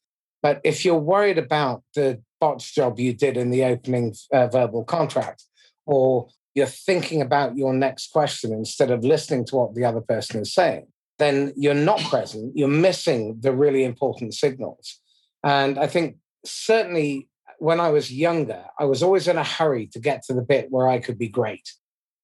But 0.42 0.60
if 0.64 0.84
you're 0.84 0.96
worried 0.98 1.38
about 1.38 1.84
the 1.94 2.20
botch 2.40 2.74
job 2.74 2.98
you 2.98 3.12
did 3.12 3.36
in 3.36 3.50
the 3.50 3.64
opening 3.64 4.14
uh, 4.32 4.48
verbal 4.48 4.84
contract, 4.84 5.44
or 5.86 6.28
you're 6.54 6.66
thinking 6.66 7.22
about 7.22 7.56
your 7.56 7.72
next 7.72 8.10
question 8.12 8.52
instead 8.52 8.90
of 8.90 9.04
listening 9.04 9.44
to 9.46 9.56
what 9.56 9.74
the 9.74 9.84
other 9.84 10.00
person 10.00 10.40
is 10.40 10.52
saying, 10.52 10.86
then 11.18 11.52
you're 11.56 11.74
not 11.74 12.00
present. 12.00 12.56
You're 12.56 12.68
missing 12.68 13.36
the 13.40 13.52
really 13.52 13.84
important 13.84 14.34
signals. 14.34 14.98
And 15.44 15.78
I 15.78 15.86
think 15.86 16.16
certainly 16.44 17.28
when 17.58 17.78
I 17.78 17.90
was 17.90 18.12
younger, 18.12 18.64
I 18.78 18.84
was 18.84 19.02
always 19.02 19.28
in 19.28 19.38
a 19.38 19.44
hurry 19.44 19.86
to 19.92 20.00
get 20.00 20.24
to 20.24 20.34
the 20.34 20.42
bit 20.42 20.66
where 20.70 20.88
I 20.88 20.98
could 20.98 21.18
be 21.18 21.28
great. 21.28 21.72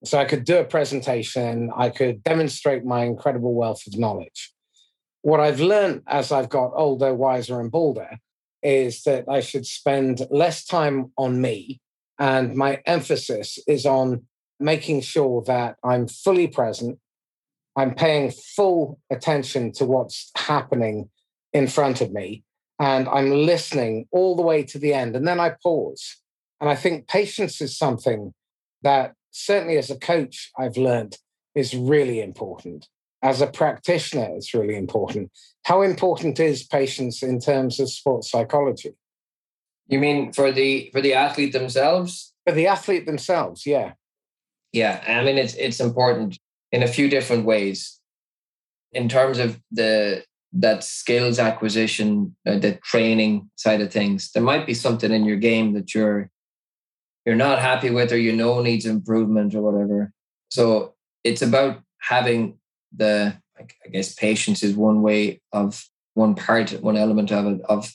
So 0.04 0.18
I 0.18 0.24
could 0.24 0.44
do 0.44 0.58
a 0.58 0.64
presentation, 0.64 1.70
I 1.76 1.90
could 1.90 2.22
demonstrate 2.22 2.84
my 2.84 3.04
incredible 3.04 3.54
wealth 3.54 3.86
of 3.86 3.98
knowledge. 3.98 4.52
What 5.22 5.40
I've 5.40 5.60
learned 5.60 6.02
as 6.06 6.30
I've 6.30 6.48
got 6.48 6.72
older, 6.74 7.12
wiser, 7.14 7.60
and 7.60 7.70
bolder 7.70 8.18
is 8.62 9.02
that 9.02 9.24
I 9.28 9.40
should 9.40 9.66
spend 9.66 10.26
less 10.30 10.64
time 10.64 11.12
on 11.16 11.40
me 11.40 11.80
and 12.18 12.54
my 12.54 12.80
emphasis 12.86 13.58
is 13.66 13.86
on 13.86 14.26
making 14.58 15.02
sure 15.02 15.42
that 15.46 15.76
I'm 15.84 16.08
fully 16.08 16.48
present. 16.48 16.98
I'm 17.76 17.94
paying 17.94 18.32
full 18.32 18.98
attention 19.10 19.72
to 19.74 19.84
what's 19.84 20.30
happening 20.36 21.10
in 21.52 21.68
front 21.68 22.00
of 22.00 22.12
me. 22.12 22.42
And 22.80 23.08
I'm 23.08 23.30
listening 23.30 24.06
all 24.10 24.36
the 24.36 24.42
way 24.42 24.64
to 24.64 24.78
the 24.78 24.94
end. 24.94 25.14
And 25.14 25.26
then 25.26 25.38
I 25.38 25.54
pause. 25.62 26.16
And 26.60 26.68
I 26.68 26.74
think 26.74 27.06
patience 27.06 27.60
is 27.60 27.76
something 27.76 28.34
that 28.82 29.14
certainly 29.38 29.78
as 29.78 29.90
a 29.90 29.98
coach, 29.98 30.50
I've 30.58 30.76
learned 30.76 31.16
is 31.54 31.74
really 31.74 32.20
important. 32.20 32.88
As 33.22 33.40
a 33.40 33.46
practitioner, 33.46 34.28
it's 34.36 34.54
really 34.54 34.76
important. 34.76 35.30
How 35.64 35.82
important 35.82 36.38
is 36.38 36.62
patience 36.62 37.22
in 37.22 37.40
terms 37.40 37.80
of 37.80 37.90
sports 37.90 38.30
psychology? 38.30 38.94
You 39.88 39.98
mean 39.98 40.32
for 40.32 40.52
the 40.52 40.90
for 40.92 41.00
the 41.00 41.14
athlete 41.14 41.52
themselves? 41.52 42.32
For 42.46 42.52
the 42.52 42.66
athlete 42.66 43.06
themselves, 43.06 43.66
yeah. 43.66 43.92
Yeah, 44.72 45.02
I 45.06 45.24
mean 45.24 45.38
it's 45.38 45.54
it's 45.54 45.80
important 45.80 46.38
in 46.70 46.82
a 46.82 46.88
few 46.88 47.08
different 47.08 47.44
ways. 47.44 47.98
In 48.92 49.08
terms 49.08 49.38
of 49.38 49.60
the 49.70 50.24
that 50.52 50.84
skills 50.84 51.38
acquisition, 51.38 52.36
uh, 52.46 52.58
the 52.58 52.78
training 52.84 53.50
side 53.56 53.80
of 53.80 53.92
things, 53.92 54.30
there 54.32 54.42
might 54.42 54.66
be 54.66 54.74
something 54.74 55.12
in 55.12 55.24
your 55.24 55.36
game 55.36 55.74
that 55.74 55.94
you're 55.94 56.30
you're 57.28 57.36
not 57.36 57.58
happy 57.58 57.90
with 57.90 58.10
or 58.10 58.16
you 58.16 58.34
know 58.34 58.62
needs 58.62 58.86
improvement 58.86 59.54
or 59.54 59.60
whatever. 59.60 60.10
So 60.48 60.94
it's 61.24 61.42
about 61.42 61.82
having 62.00 62.56
the 62.96 63.36
I 63.58 63.88
guess 63.92 64.14
patience 64.14 64.62
is 64.62 64.74
one 64.74 65.02
way 65.02 65.42
of 65.52 65.84
one 66.14 66.34
part, 66.34 66.70
one 66.80 66.96
element 66.96 67.30
of 67.30 67.44
it 67.44 67.60
of 67.68 67.92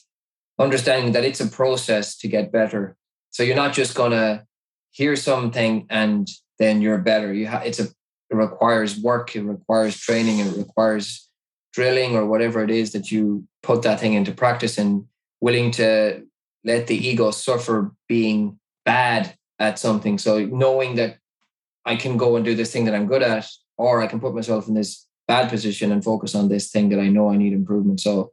understanding 0.56 1.10
that 1.14 1.24
it's 1.24 1.40
a 1.40 1.48
process 1.48 2.16
to 2.18 2.28
get 2.28 2.52
better. 2.52 2.96
So 3.30 3.42
you're 3.42 3.56
not 3.56 3.72
just 3.72 3.96
gonna 3.96 4.46
hear 4.92 5.16
something 5.16 5.86
and 5.90 6.28
then 6.60 6.80
you're 6.80 6.98
better. 6.98 7.34
You 7.34 7.48
ha- 7.48 7.64
it's 7.64 7.80
a 7.80 7.88
it 8.30 8.36
requires 8.36 9.00
work, 9.00 9.34
it 9.34 9.42
requires 9.42 9.98
training, 9.98 10.38
it 10.38 10.56
requires 10.56 11.28
drilling 11.72 12.14
or 12.14 12.24
whatever 12.24 12.62
it 12.62 12.70
is 12.70 12.92
that 12.92 13.10
you 13.10 13.48
put 13.64 13.82
that 13.82 13.98
thing 13.98 14.12
into 14.12 14.30
practice 14.30 14.78
and 14.78 15.06
willing 15.40 15.72
to 15.72 16.22
let 16.62 16.86
the 16.86 16.96
ego 16.96 17.32
suffer 17.32 17.90
being 18.08 18.60
bad 18.84 19.36
at 19.58 19.78
something. 19.78 20.18
So 20.18 20.44
knowing 20.44 20.96
that 20.96 21.18
I 21.84 21.96
can 21.96 22.16
go 22.16 22.36
and 22.36 22.44
do 22.44 22.54
this 22.54 22.72
thing 22.72 22.84
that 22.86 22.94
I'm 22.94 23.06
good 23.06 23.22
at, 23.22 23.46
or 23.76 24.02
I 24.02 24.06
can 24.06 24.20
put 24.20 24.34
myself 24.34 24.68
in 24.68 24.74
this 24.74 25.06
bad 25.26 25.48
position 25.48 25.92
and 25.92 26.04
focus 26.04 26.34
on 26.34 26.48
this 26.48 26.70
thing 26.70 26.90
that 26.90 27.00
I 27.00 27.08
know 27.08 27.30
I 27.30 27.36
need 27.36 27.52
improvement. 27.52 28.00
So 28.00 28.32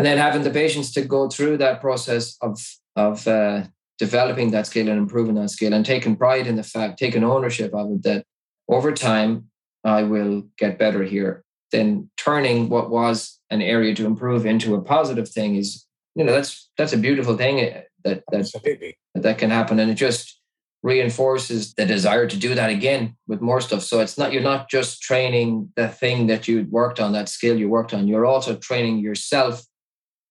and 0.00 0.06
then 0.06 0.18
having 0.18 0.42
the 0.42 0.50
patience 0.50 0.92
to 0.92 1.02
go 1.02 1.28
through 1.28 1.58
that 1.58 1.80
process 1.80 2.36
of 2.40 2.58
of 2.96 3.26
uh, 3.28 3.64
developing 3.98 4.50
that 4.50 4.66
skill 4.66 4.88
and 4.88 4.98
improving 4.98 5.34
that 5.34 5.50
skill 5.50 5.74
and 5.74 5.84
taking 5.84 6.16
pride 6.16 6.46
in 6.46 6.56
the 6.56 6.62
fact, 6.62 6.98
taking 6.98 7.22
ownership 7.22 7.74
of 7.74 7.92
it 7.92 8.02
that 8.02 8.24
over 8.68 8.92
time 8.92 9.50
I 9.84 10.02
will 10.04 10.44
get 10.56 10.78
better 10.78 11.02
here. 11.02 11.44
Then 11.70 12.10
turning 12.16 12.70
what 12.70 12.90
was 12.90 13.38
an 13.50 13.60
area 13.60 13.94
to 13.94 14.06
improve 14.06 14.46
into 14.46 14.74
a 14.74 14.80
positive 14.80 15.28
thing 15.28 15.56
is, 15.56 15.86
you 16.14 16.24
know, 16.24 16.32
that's 16.32 16.70
that's 16.78 16.94
a 16.94 16.98
beautiful 16.98 17.36
thing 17.36 17.82
eh, 18.04 18.20
that 18.30 18.52
that 18.62 18.94
that 19.14 19.38
can 19.38 19.50
happen, 19.50 19.78
and 19.78 19.90
it 19.90 19.94
just 19.94 20.40
reinforces 20.82 21.74
the 21.74 21.84
desire 21.84 22.26
to 22.26 22.36
do 22.36 22.54
that 22.54 22.70
again 22.70 23.14
with 23.26 23.42
more 23.42 23.60
stuff. 23.60 23.82
So 23.82 24.00
it's 24.00 24.16
not 24.16 24.32
you're 24.32 24.42
not 24.42 24.70
just 24.70 25.02
training 25.02 25.70
the 25.76 25.88
thing 25.88 26.26
that 26.28 26.48
you 26.48 26.66
worked 26.70 27.00
on, 27.00 27.12
that 27.12 27.28
skill 27.28 27.58
you 27.58 27.68
worked 27.68 27.92
on. 27.92 28.08
You're 28.08 28.26
also 28.26 28.56
training 28.56 28.98
yourself 28.98 29.62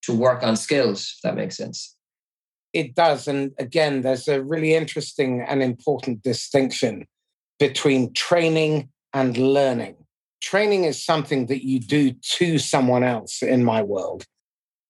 to 0.04 0.14
work 0.14 0.44
on 0.44 0.56
skills, 0.56 1.16
if 1.16 1.22
that 1.24 1.36
makes 1.36 1.58
sense. 1.58 1.96
It 2.74 2.96
does. 2.96 3.28
And 3.28 3.52
again, 3.58 4.02
there's 4.02 4.28
a 4.28 4.44
really 4.44 4.76
interesting 4.76 5.42
and 5.42 5.62
important 5.64 6.24
distinction 6.24 7.08
between 7.60 8.14
training 8.14 8.90
and 9.14 9.38
learning. 9.38 9.96
Training 10.42 10.86
is 10.86 11.04
something 11.04 11.48
that 11.48 11.66
you 11.66 11.80
do 11.80 12.14
to 12.14 12.58
someone 12.58 13.04
else 13.04 13.42
in 13.42 13.64
my 13.64 13.82
world, 13.82 14.26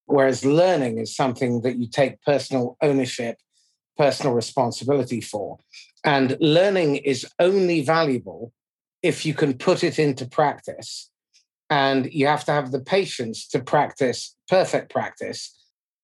whereas 0.09 0.43
learning 0.43 0.97
is 0.97 1.15
something 1.15 1.61
that 1.61 1.77
you 1.77 1.87
take 1.87 2.21
personal 2.23 2.77
ownership, 2.81 3.37
personal 3.97 4.33
responsibility 4.33 5.21
for. 5.21 5.59
And 6.03 6.35
learning 6.39 6.97
is 6.97 7.27
only 7.39 7.81
valuable 7.81 8.51
if 9.03 9.25
you 9.25 9.33
can 9.33 9.53
put 9.57 9.83
it 9.83 9.99
into 9.99 10.25
practice 10.25 11.09
and 11.69 12.11
you 12.11 12.25
have 12.25 12.43
to 12.45 12.51
have 12.51 12.71
the 12.71 12.79
patience 12.79 13.47
to 13.49 13.59
practice 13.59 14.35
perfect 14.47 14.91
practice. 14.91 15.55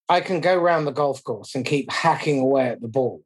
I 0.08 0.22
can 0.22 0.40
go 0.40 0.56
around 0.56 0.86
the 0.86 0.92
golf 0.92 1.24
course 1.24 1.56
and 1.56 1.66
keep 1.66 1.92
hacking 1.92 2.40
away 2.40 2.70
at 2.70 2.82
the 2.82 2.88
ball, 2.88 3.24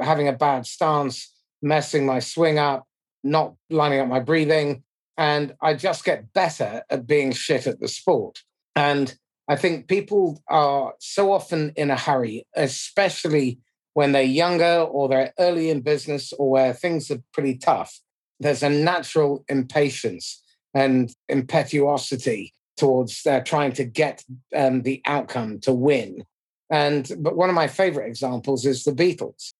having 0.00 0.28
a 0.28 0.32
bad 0.32 0.64
stance, 0.64 1.34
messing 1.60 2.06
my 2.06 2.20
swing 2.20 2.58
up, 2.58 2.86
not 3.24 3.54
lining 3.68 3.98
up 3.98 4.06
my 4.06 4.20
breathing, 4.20 4.84
and 5.18 5.54
I 5.60 5.74
just 5.74 6.04
get 6.04 6.32
better 6.32 6.82
at 6.88 7.06
being 7.06 7.32
shit 7.32 7.66
at 7.66 7.80
the 7.80 7.88
sport. 7.88 8.38
And 8.76 9.12
I 9.50 9.56
think 9.56 9.88
people 9.88 10.40
are 10.46 10.94
so 11.00 11.32
often 11.32 11.72
in 11.74 11.90
a 11.90 11.96
hurry, 11.96 12.46
especially 12.54 13.58
when 13.94 14.12
they're 14.12 14.22
younger 14.22 14.82
or 14.82 15.08
they're 15.08 15.32
early 15.40 15.70
in 15.70 15.80
business 15.80 16.32
or 16.32 16.48
where 16.48 16.72
things 16.72 17.10
are 17.10 17.20
pretty 17.32 17.56
tough. 17.56 17.98
There's 18.38 18.62
a 18.62 18.70
natural 18.70 19.44
impatience 19.48 20.40
and 20.72 21.12
impetuosity 21.28 22.54
towards 22.76 23.26
uh, 23.26 23.40
trying 23.40 23.72
to 23.72 23.84
get 23.84 24.22
um, 24.54 24.82
the 24.82 25.02
outcome 25.04 25.58
to 25.62 25.72
win. 25.72 26.22
And 26.70 27.10
but 27.18 27.36
one 27.36 27.48
of 27.48 27.56
my 27.56 27.66
favorite 27.66 28.06
examples 28.06 28.64
is 28.64 28.84
the 28.84 28.92
Beatles. 28.92 29.52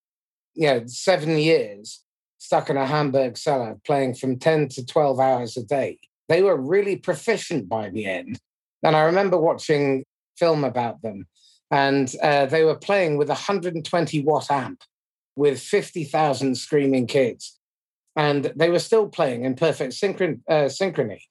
You 0.53 0.67
know, 0.67 0.83
seven 0.85 1.37
years 1.37 2.01
stuck 2.37 2.69
in 2.69 2.77
a 2.77 2.87
Hamburg 2.87 3.37
cellar 3.37 3.77
playing 3.85 4.13
from 4.13 4.39
10 4.39 4.69
to 4.69 4.85
12 4.85 5.19
hours 5.19 5.57
a 5.57 5.63
day. 5.63 5.99
They 6.29 6.41
were 6.41 6.55
really 6.55 6.95
proficient 6.95 7.67
by 7.67 7.89
the 7.89 8.05
end. 8.05 8.39
And 8.83 8.95
I 8.95 9.01
remember 9.01 9.37
watching 9.37 10.03
film 10.37 10.63
about 10.63 11.01
them, 11.01 11.27
and 11.69 12.13
uh, 12.21 12.47
they 12.47 12.63
were 12.63 12.75
playing 12.75 13.17
with 13.17 13.29
a 13.29 13.33
120 13.33 14.23
watt 14.23 14.49
amp 14.51 14.81
with 15.35 15.59
50,000 15.59 16.55
screaming 16.55 17.07
kids. 17.07 17.57
And 18.15 18.51
they 18.55 18.69
were 18.69 18.79
still 18.79 19.07
playing 19.07 19.45
in 19.45 19.55
perfect 19.55 19.93
synchron- 19.93 20.41
uh, 20.49 20.65
synchrony 20.65 21.21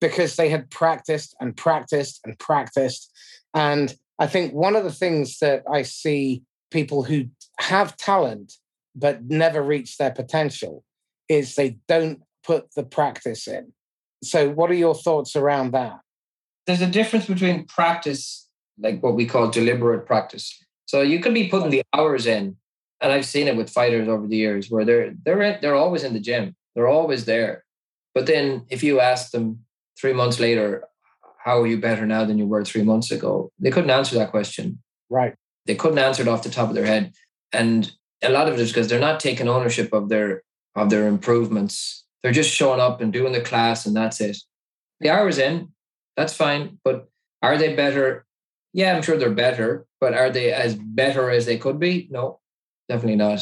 because 0.00 0.36
they 0.36 0.48
had 0.48 0.70
practiced 0.70 1.36
and 1.40 1.56
practiced 1.56 2.20
and 2.24 2.38
practiced. 2.38 3.12
And 3.54 3.94
I 4.18 4.26
think 4.26 4.52
one 4.52 4.74
of 4.74 4.84
the 4.84 4.92
things 4.92 5.38
that 5.38 5.62
I 5.70 5.82
see 5.82 6.42
people 6.70 7.04
who 7.04 7.26
have 7.60 7.96
talent 7.96 8.54
but 8.94 9.24
never 9.24 9.62
reach 9.62 9.98
their 9.98 10.10
potential 10.10 10.82
is 11.28 11.54
they 11.54 11.78
don't 11.86 12.20
put 12.44 12.74
the 12.74 12.82
practice 12.82 13.46
in. 13.46 13.72
So, 14.24 14.48
what 14.48 14.70
are 14.70 14.74
your 14.74 14.94
thoughts 14.94 15.36
around 15.36 15.72
that? 15.72 16.00
There's 16.66 16.82
a 16.82 16.86
difference 16.86 17.26
between 17.26 17.64
practice, 17.66 18.48
like 18.78 19.02
what 19.02 19.14
we 19.14 19.26
call 19.26 19.50
deliberate 19.50 20.06
practice. 20.06 20.58
So 20.86 21.02
you 21.02 21.20
could 21.20 21.34
be 21.34 21.48
putting 21.48 21.70
the 21.70 21.82
hours 21.92 22.26
in, 22.26 22.56
and 23.00 23.12
I've 23.12 23.26
seen 23.26 23.48
it 23.48 23.56
with 23.56 23.70
fighters 23.70 24.08
over 24.08 24.26
the 24.26 24.36
years 24.36 24.70
where 24.70 24.84
they're 24.84 25.14
they're 25.24 25.58
they're 25.60 25.74
always 25.74 26.02
in 26.04 26.12
the 26.12 26.20
gym, 26.20 26.54
they're 26.74 26.88
always 26.88 27.24
there. 27.24 27.64
But 28.14 28.26
then 28.26 28.64
if 28.70 28.82
you 28.82 29.00
ask 29.00 29.30
them 29.30 29.64
three 29.98 30.12
months 30.12 30.40
later, 30.40 30.84
how 31.44 31.60
are 31.60 31.66
you 31.66 31.78
better 31.78 32.06
now 32.06 32.24
than 32.24 32.38
you 32.38 32.46
were 32.46 32.64
three 32.64 32.82
months 32.82 33.10
ago? 33.10 33.52
They 33.58 33.70
couldn't 33.70 33.90
answer 33.90 34.16
that 34.16 34.30
question. 34.30 34.82
Right. 35.08 35.34
They 35.66 35.74
couldn't 35.74 35.98
answer 35.98 36.22
it 36.22 36.28
off 36.28 36.42
the 36.42 36.50
top 36.50 36.68
of 36.68 36.74
their 36.74 36.86
head. 36.86 37.12
And 37.52 37.92
a 38.22 38.30
lot 38.30 38.48
of 38.48 38.54
it 38.54 38.60
is 38.60 38.70
because 38.70 38.88
they're 38.88 38.98
not 38.98 39.20
taking 39.20 39.48
ownership 39.48 39.92
of 39.92 40.08
their 40.08 40.42
of 40.74 40.90
their 40.90 41.06
improvements. 41.06 42.04
They're 42.22 42.32
just 42.32 42.50
showing 42.50 42.80
up 42.80 43.00
and 43.00 43.12
doing 43.12 43.32
the 43.32 43.40
class 43.40 43.86
and 43.86 43.94
that's 43.94 44.20
it. 44.20 44.36
The 45.00 45.10
hours 45.10 45.38
in, 45.38 45.72
that's 46.16 46.34
fine. 46.34 46.78
But 46.84 47.08
are 47.42 47.58
they 47.58 47.74
better? 47.74 48.24
Yeah, 48.72 48.94
I'm 48.94 49.02
sure 49.02 49.16
they're 49.16 49.30
better, 49.30 49.86
but 50.00 50.14
are 50.14 50.30
they 50.30 50.52
as 50.52 50.74
better 50.74 51.30
as 51.30 51.46
they 51.46 51.58
could 51.58 51.78
be? 51.78 52.08
No, 52.10 52.40
definitely 52.88 53.16
not. 53.16 53.40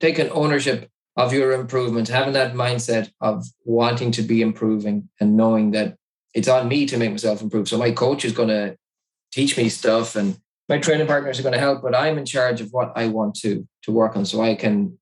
Taking 0.00 0.30
ownership 0.30 0.88
of 1.16 1.32
your 1.32 1.52
improvements, 1.52 2.10
having 2.10 2.34
that 2.34 2.54
mindset 2.54 3.10
of 3.20 3.46
wanting 3.64 4.12
to 4.12 4.22
be 4.22 4.42
improving 4.42 5.08
and 5.20 5.36
knowing 5.36 5.72
that 5.72 5.96
it's 6.34 6.48
on 6.48 6.68
me 6.68 6.86
to 6.86 6.96
make 6.96 7.10
myself 7.10 7.42
improve. 7.42 7.68
So 7.68 7.78
my 7.78 7.90
coach 7.90 8.24
is 8.24 8.32
going 8.32 8.48
to 8.48 8.76
teach 9.32 9.56
me 9.56 9.68
stuff 9.68 10.16
and 10.16 10.38
my 10.68 10.78
training 10.78 11.08
partners 11.08 11.38
are 11.38 11.42
going 11.42 11.52
to 11.52 11.58
help, 11.58 11.82
but 11.82 11.96
I'm 11.96 12.16
in 12.16 12.24
charge 12.24 12.60
of 12.60 12.68
what 12.70 12.92
I 12.94 13.08
want 13.08 13.34
to 13.40 13.66
to 13.82 13.92
work 13.92 14.16
on. 14.16 14.24
So 14.24 14.40
I 14.40 14.54
can 14.54 14.96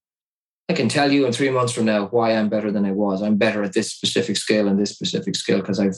I 0.70 0.72
can 0.72 0.88
tell 0.88 1.12
you 1.12 1.26
in 1.26 1.32
three 1.32 1.50
months 1.50 1.72
from 1.72 1.84
now 1.84 2.06
why 2.06 2.32
I'm 2.32 2.48
better 2.48 2.72
than 2.72 2.86
I 2.86 2.92
was. 2.92 3.22
I'm 3.22 3.36
better 3.36 3.62
at 3.62 3.74
this 3.74 3.92
specific 3.92 4.36
skill 4.36 4.66
and 4.66 4.78
this 4.78 4.90
specific 4.90 5.36
skill 5.36 5.60
because 5.60 5.78
I've 5.78 5.96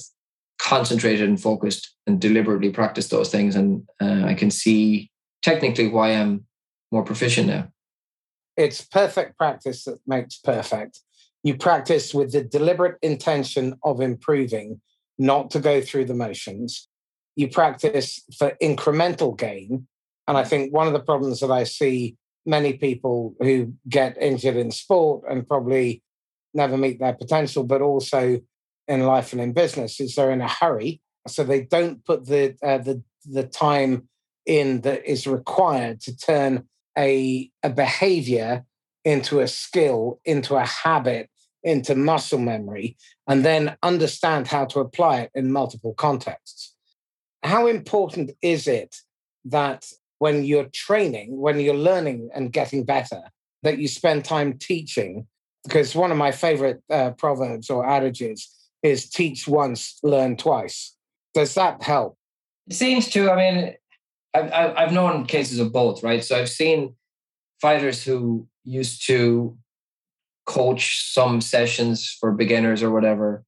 concentrated 0.70 1.28
and 1.28 1.40
focused 1.40 1.96
and 2.06 2.20
deliberately 2.20 2.70
practiced 2.70 3.11
those 3.11 3.30
things, 3.30 3.56
and 3.56 3.83
uh, 4.00 4.22
I 4.24 4.35
can 4.35 4.50
see 4.50 5.11
technically 5.42 5.88
why 5.88 6.11
I'm 6.11 6.46
more 6.92 7.04
proficient 7.04 7.48
now. 7.48 7.68
It's 8.56 8.80
perfect 8.83 9.37
practice 9.37 9.85
that 9.85 9.98
makes 10.06 10.38
perfect. 10.38 11.00
You 11.42 11.56
practice 11.56 12.14
with 12.14 12.33
the 12.33 12.42
deliberate 12.42 12.98
intention 13.02 13.74
of 13.83 14.00
improving, 14.00 14.80
not 15.18 15.50
to 15.52 15.61
go 15.61 15.80
through 15.80 16.06
the 16.06 16.14
motions 16.14 16.88
you 17.37 17.48
practice 17.48 18.22
for 18.37 18.56
incremental 18.62 19.37
gain. 19.37 19.87
And 20.28 20.37
I 20.37 20.44
think 20.44 20.72
one 20.72 20.87
of 20.87 20.92
the 20.92 21.00
problems 21.00 21.40
that 21.40 21.50
I 21.50 21.64
see 21.64 22.16
many 22.46 22.74
people 22.74 23.35
who 23.40 23.74
get 23.88 24.20
injured 24.20 24.56
in 24.56 24.70
sport 24.70 25.24
and 25.28 25.46
probably 25.46 26.02
never 26.52 26.76
meet 26.76 27.00
their 27.00 27.14
potential, 27.14 27.64
but 27.64 27.80
also 27.80 28.40
in 28.88 29.06
life 29.06 29.32
and 29.32 29.40
in 29.40 29.52
business, 29.52 30.00
is 30.00 30.14
they're 30.14 30.30
in 30.30 30.40
a 30.40 30.48
hurry. 30.48 31.00
So 31.26 31.44
they 31.44 31.62
don't 31.62 32.04
put 32.04 32.26
the 32.26 32.56
uh, 32.62 32.78
the 32.78 33.02
the 33.24 33.44
time 33.44 34.08
in 34.46 34.80
that 34.82 35.04
is 35.08 35.26
required 35.26 36.00
to 36.02 36.16
turn 36.16 36.64
a 36.96 37.50
a 37.62 37.70
behavior 37.70 38.64
into 39.04 39.40
a 39.40 39.48
skill, 39.48 40.20
into 40.24 40.56
a 40.56 40.66
habit, 40.66 41.30
into 41.62 41.94
muscle 41.94 42.38
memory, 42.38 42.96
and 43.26 43.44
then 43.44 43.76
understand 43.82 44.48
how 44.48 44.64
to 44.66 44.80
apply 44.80 45.20
it 45.20 45.30
in 45.34 45.52
multiple 45.52 45.94
contexts 45.94 46.74
how 47.42 47.66
important 47.66 48.32
is 48.42 48.66
it 48.66 48.96
that 49.46 49.86
when 50.18 50.44
you're 50.44 50.68
training, 50.72 51.38
when 51.38 51.60
you're 51.60 51.74
learning 51.74 52.30
and 52.34 52.52
getting 52.52 52.84
better, 52.84 53.22
that 53.62 53.78
you 53.78 53.88
spend 53.88 54.24
time 54.24 54.58
teaching? 54.58 55.26
Because 55.64 55.94
one 55.94 56.10
of 56.10 56.16
my 56.16 56.32
favorite 56.32 56.82
uh, 56.90 57.12
proverbs 57.12 57.70
or 57.70 57.88
adages 57.88 58.48
is 58.82 59.08
teach 59.08 59.46
once, 59.46 59.98
learn 60.02 60.36
twice. 60.36 60.96
Does 61.34 61.54
that 61.54 61.82
help? 61.82 62.16
It 62.66 62.74
seems 62.74 63.08
to. 63.10 63.30
I 63.30 63.36
mean, 63.36 63.74
I've, 64.34 64.52
I've 64.52 64.92
known 64.92 65.26
cases 65.26 65.58
of 65.58 65.72
both, 65.72 66.02
right? 66.02 66.24
So 66.24 66.38
I've 66.38 66.48
seen 66.48 66.94
fighters 67.60 68.02
who 68.02 68.46
used 68.64 69.06
to 69.06 69.56
coach 70.46 71.12
some 71.12 71.40
sessions 71.40 72.16
for 72.18 72.32
beginners 72.32 72.82
or 72.82 72.90
whatever, 72.90 73.44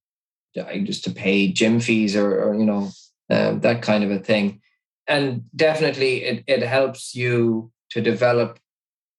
just 0.83 1.03
to 1.05 1.11
pay 1.11 1.51
gym 1.51 1.79
fees 1.79 2.15
or, 2.15 2.43
or 2.43 2.55
you 2.55 2.65
know, 2.65 2.91
um, 3.29 3.59
that 3.61 3.81
kind 3.81 4.03
of 4.03 4.11
a 4.11 4.19
thing. 4.19 4.61
And 5.07 5.43
definitely 5.55 6.23
it, 6.23 6.43
it 6.47 6.63
helps 6.63 7.15
you 7.15 7.71
to 7.91 8.01
develop 8.01 8.59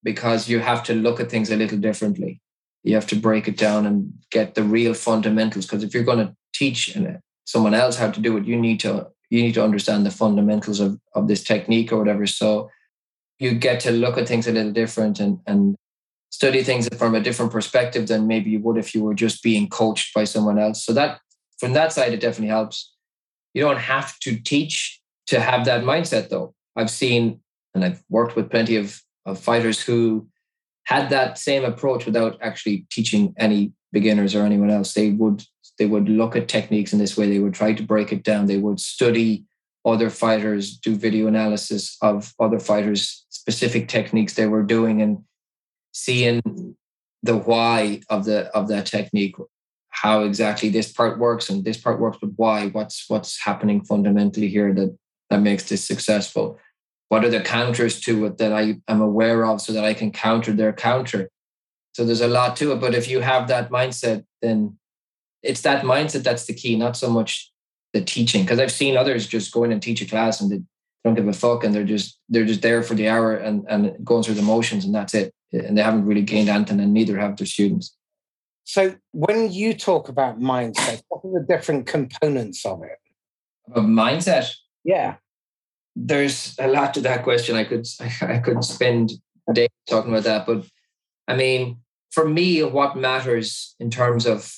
because 0.02 0.48
you 0.48 0.60
have 0.60 0.82
to 0.84 0.94
look 0.94 1.20
at 1.20 1.30
things 1.30 1.50
a 1.50 1.56
little 1.56 1.78
differently. 1.78 2.40
You 2.84 2.94
have 2.94 3.06
to 3.08 3.16
break 3.16 3.48
it 3.48 3.56
down 3.56 3.86
and 3.86 4.12
get 4.30 4.54
the 4.54 4.62
real 4.62 4.94
fundamentals. 4.94 5.66
Because 5.66 5.82
if 5.82 5.92
you're 5.92 6.04
going 6.04 6.26
to 6.26 6.36
teach 6.54 6.96
someone 7.44 7.74
else 7.74 7.96
how 7.96 8.10
to 8.10 8.20
do 8.20 8.36
it, 8.36 8.44
you 8.44 8.56
need 8.56 8.80
to 8.80 9.08
you 9.30 9.42
need 9.42 9.54
to 9.54 9.64
understand 9.64 10.06
the 10.06 10.10
fundamentals 10.10 10.78
of, 10.78 11.00
of 11.14 11.26
this 11.26 11.42
technique 11.42 11.90
or 11.90 11.98
whatever. 11.98 12.26
So 12.26 12.70
you 13.38 13.54
get 13.54 13.80
to 13.80 13.90
look 13.90 14.16
at 14.16 14.28
things 14.28 14.46
a 14.46 14.52
little 14.52 14.70
different 14.70 15.18
and, 15.18 15.40
and 15.46 15.74
study 16.30 16.62
things 16.62 16.88
from 16.96 17.14
a 17.14 17.20
different 17.20 17.50
perspective 17.50 18.06
than 18.06 18.28
maybe 18.28 18.50
you 18.50 18.60
would 18.60 18.76
if 18.76 18.94
you 18.94 19.02
were 19.02 19.14
just 19.14 19.42
being 19.42 19.68
coached 19.68 20.14
by 20.14 20.24
someone 20.24 20.58
else. 20.58 20.84
So 20.84 20.92
that 20.92 21.20
from 21.58 21.72
that 21.72 21.92
side, 21.92 22.12
it 22.12 22.20
definitely 22.20 22.48
helps. 22.48 22.92
You 23.54 23.62
don't 23.62 23.78
have 23.78 24.18
to 24.20 24.36
teach 24.36 25.00
to 25.28 25.40
have 25.40 25.64
that 25.64 25.84
mindset, 25.84 26.28
though. 26.28 26.54
I've 26.76 26.90
seen 26.90 27.40
and 27.74 27.84
I've 27.84 28.02
worked 28.08 28.36
with 28.36 28.50
plenty 28.50 28.76
of, 28.76 29.00
of 29.26 29.38
fighters 29.38 29.80
who 29.80 30.28
had 30.84 31.10
that 31.10 31.38
same 31.38 31.64
approach 31.64 32.06
without 32.06 32.38
actually 32.40 32.86
teaching 32.90 33.34
any 33.38 33.72
beginners 33.92 34.34
or 34.34 34.44
anyone 34.44 34.70
else. 34.70 34.94
They 34.94 35.10
would 35.10 35.44
they 35.78 35.86
would 35.86 36.08
look 36.08 36.36
at 36.36 36.48
techniques 36.48 36.92
in 36.92 36.98
this 36.98 37.16
way. 37.16 37.28
They 37.28 37.40
would 37.40 37.54
try 37.54 37.72
to 37.72 37.82
break 37.82 38.12
it 38.12 38.22
down. 38.22 38.46
They 38.46 38.58
would 38.58 38.78
study 38.78 39.44
other 39.84 40.08
fighters, 40.08 40.76
do 40.76 40.94
video 40.94 41.26
analysis 41.26 41.96
of 42.00 42.32
other 42.38 42.60
fighters' 42.60 43.26
specific 43.28 43.88
techniques 43.88 44.34
they 44.34 44.46
were 44.46 44.62
doing, 44.62 45.02
and 45.02 45.24
seeing 45.92 46.76
the 47.22 47.36
why 47.36 48.00
of 48.08 48.24
the 48.24 48.46
of 48.56 48.68
that 48.68 48.86
technique 48.86 49.34
how 49.94 50.24
exactly 50.24 50.68
this 50.68 50.90
part 50.90 51.18
works 51.20 51.48
and 51.48 51.64
this 51.64 51.78
part 51.78 52.00
works, 52.00 52.18
but 52.20 52.30
why? 52.36 52.68
What's 52.68 53.08
what's 53.08 53.40
happening 53.40 53.84
fundamentally 53.84 54.48
here 54.48 54.74
that 54.74 54.96
that 55.30 55.40
makes 55.40 55.68
this 55.68 55.84
successful? 55.84 56.58
What 57.14 57.24
are 57.24 57.30
the 57.30 57.42
counters 57.42 58.00
to 58.00 58.26
it 58.26 58.38
that 58.38 58.52
I 58.52 58.80
am 58.88 59.00
aware 59.00 59.46
of 59.46 59.60
so 59.60 59.72
that 59.72 59.84
I 59.84 59.94
can 59.94 60.10
counter 60.10 60.52
their 60.52 60.72
counter? 60.72 61.30
So 61.92 62.04
there's 62.04 62.20
a 62.20 62.26
lot 62.26 62.56
to 62.56 62.72
it. 62.72 62.80
But 62.80 62.92
if 62.92 63.06
you 63.06 63.20
have 63.20 63.46
that 63.46 63.70
mindset, 63.70 64.24
then 64.42 64.76
it's 65.40 65.60
that 65.60 65.84
mindset 65.84 66.24
that's 66.24 66.46
the 66.46 66.54
key, 66.54 66.74
not 66.74 66.96
so 66.96 67.08
much 67.08 67.52
the 67.92 68.00
teaching. 68.00 68.42
Because 68.42 68.58
I've 68.58 68.72
seen 68.72 68.96
others 68.96 69.28
just 69.28 69.52
go 69.52 69.62
in 69.62 69.70
and 69.70 69.80
teach 69.80 70.02
a 70.02 70.06
class 70.06 70.40
and 70.40 70.50
they 70.50 70.60
don't 71.04 71.14
give 71.14 71.28
a 71.28 71.32
fuck 71.32 71.62
and 71.62 71.72
they're 71.72 71.84
just 71.84 72.18
they're 72.28 72.44
just 72.44 72.62
there 72.62 72.82
for 72.82 72.94
the 72.94 73.08
hour 73.08 73.36
and, 73.36 73.64
and 73.68 74.04
going 74.04 74.24
through 74.24 74.34
the 74.34 74.42
motions 74.42 74.84
and 74.84 74.92
that's 74.92 75.14
it. 75.14 75.32
And 75.52 75.78
they 75.78 75.82
haven't 75.82 76.06
really 76.06 76.22
gained 76.22 76.48
anything 76.48 76.80
and 76.80 76.92
neither 76.92 77.16
have 77.16 77.36
their 77.36 77.46
students. 77.46 77.96
So 78.64 78.96
when 79.12 79.52
you 79.52 79.72
talk 79.74 80.08
about 80.08 80.40
mindset, 80.40 81.02
what 81.10 81.24
are 81.24 81.38
the 81.38 81.46
different 81.46 81.86
components 81.86 82.66
of 82.66 82.82
it? 82.82 82.98
Of 83.70 83.84
mindset? 83.84 84.52
Yeah. 84.82 85.18
There's 85.96 86.56
a 86.58 86.68
lot 86.68 86.94
to 86.94 87.00
that 87.02 87.22
question. 87.22 87.56
I 87.56 87.64
could 87.64 87.86
I 88.20 88.38
could 88.38 88.64
spend 88.64 89.12
days 89.52 89.68
talking 89.88 90.10
about 90.10 90.24
that. 90.24 90.46
But 90.46 90.64
I 91.28 91.36
mean, 91.36 91.78
for 92.10 92.28
me, 92.28 92.62
what 92.62 92.96
matters 92.96 93.74
in 93.78 93.90
terms 93.90 94.26
of 94.26 94.52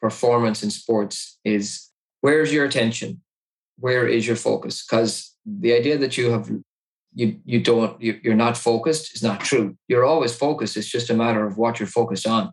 performance 0.00 0.62
in 0.62 0.70
sports 0.70 1.38
is 1.44 1.88
where's 2.20 2.52
your 2.52 2.64
attention? 2.64 3.20
Where 3.78 4.06
is 4.06 4.26
your 4.26 4.36
focus? 4.36 4.84
Because 4.84 5.34
the 5.44 5.74
idea 5.74 5.98
that 5.98 6.16
you 6.16 6.30
have 6.30 6.50
you 7.14 7.40
you 7.44 7.60
don't 7.62 8.00
you, 8.00 8.20
you're 8.22 8.34
not 8.34 8.56
focused 8.56 9.14
is 9.14 9.22
not 9.22 9.40
true. 9.40 9.76
You're 9.88 10.04
always 10.04 10.34
focused. 10.34 10.76
It's 10.76 10.90
just 10.90 11.10
a 11.10 11.14
matter 11.14 11.44
of 11.46 11.58
what 11.58 11.80
you're 11.80 11.86
focused 11.86 12.26
on. 12.26 12.50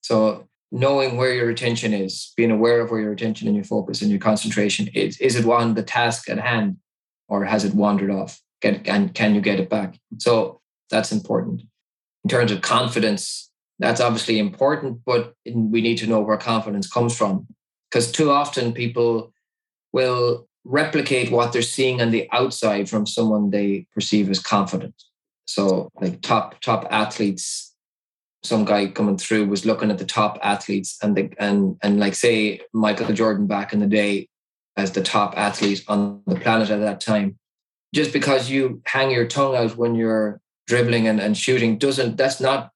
So 0.00 0.48
knowing 0.72 1.18
where 1.18 1.34
your 1.34 1.50
attention 1.50 1.92
is, 1.92 2.32
being 2.36 2.50
aware 2.50 2.80
of 2.80 2.90
where 2.90 3.00
your 3.00 3.12
attention 3.12 3.46
and 3.46 3.54
your 3.54 3.64
focus 3.64 4.00
and 4.00 4.10
your 4.10 4.18
concentration 4.18 4.88
is. 4.94 5.18
Is 5.18 5.36
it 5.36 5.44
on 5.44 5.74
the 5.74 5.82
task 5.82 6.30
at 6.30 6.38
hand 6.38 6.78
or 7.32 7.46
has 7.46 7.64
it 7.64 7.74
wandered 7.74 8.10
off? 8.10 8.42
Get, 8.60 8.86
and 8.86 9.14
can 9.14 9.34
you 9.34 9.40
get 9.40 9.58
it 9.58 9.70
back? 9.70 9.98
So 10.18 10.60
that's 10.90 11.12
important. 11.12 11.62
In 12.24 12.28
terms 12.28 12.52
of 12.52 12.60
confidence, 12.60 13.50
that's 13.78 14.02
obviously 14.02 14.38
important, 14.38 15.00
but 15.06 15.32
we 15.46 15.80
need 15.80 15.96
to 15.98 16.06
know 16.06 16.20
where 16.20 16.36
confidence 16.36 16.86
comes 16.86 17.16
from. 17.16 17.46
Because 17.90 18.12
too 18.12 18.30
often 18.30 18.74
people 18.74 19.32
will 19.94 20.46
replicate 20.64 21.32
what 21.32 21.54
they're 21.54 21.62
seeing 21.62 22.02
on 22.02 22.10
the 22.10 22.28
outside 22.32 22.90
from 22.90 23.06
someone 23.06 23.48
they 23.48 23.86
perceive 23.94 24.28
as 24.28 24.38
confident. 24.38 24.94
So 25.46 25.90
like 26.02 26.20
top 26.20 26.60
top 26.60 26.86
athletes 26.90 27.74
some 28.44 28.64
guy 28.64 28.88
coming 28.88 29.16
through 29.16 29.46
was 29.46 29.64
looking 29.64 29.90
at 29.90 29.98
the 29.98 30.04
top 30.04 30.38
athletes 30.42 30.98
and 31.02 31.16
the 31.16 31.32
and 31.38 31.76
and 31.82 31.98
like 31.98 32.14
say 32.14 32.60
Michael 32.72 33.12
Jordan 33.14 33.46
back 33.46 33.72
in 33.72 33.80
the 33.80 33.86
day 33.86 34.28
as 34.76 34.92
the 34.92 35.02
top 35.02 35.34
athlete 35.36 35.84
on 35.88 36.22
the 36.26 36.36
planet 36.36 36.70
at 36.70 36.80
that 36.80 37.00
time. 37.00 37.38
Just 37.94 38.12
because 38.12 38.50
you 38.50 38.80
hang 38.86 39.10
your 39.10 39.26
tongue 39.26 39.54
out 39.54 39.76
when 39.76 39.94
you're 39.94 40.40
dribbling 40.66 41.06
and, 41.06 41.20
and 41.20 41.36
shooting 41.36 41.76
doesn't 41.76 42.16
that's 42.16 42.40
not 42.40 42.70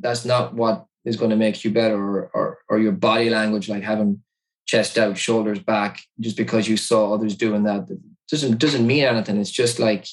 that's 0.00 0.24
not 0.24 0.54
what 0.54 0.86
is 1.04 1.16
going 1.16 1.30
to 1.30 1.36
make 1.36 1.64
you 1.64 1.70
better 1.70 1.96
or, 1.96 2.30
or 2.34 2.58
or 2.68 2.78
your 2.78 2.92
body 2.92 3.30
language 3.30 3.68
like 3.68 3.82
having 3.82 4.22
chest 4.66 4.96
out, 4.96 5.18
shoulders 5.18 5.58
back, 5.58 6.00
just 6.20 6.36
because 6.36 6.68
you 6.68 6.76
saw 6.76 7.12
others 7.12 7.36
doing 7.36 7.64
that 7.64 7.88
doesn't 8.30 8.58
doesn't 8.58 8.86
mean 8.86 9.04
anything. 9.04 9.38
It's 9.38 9.50
just 9.50 9.78
like 9.78 10.06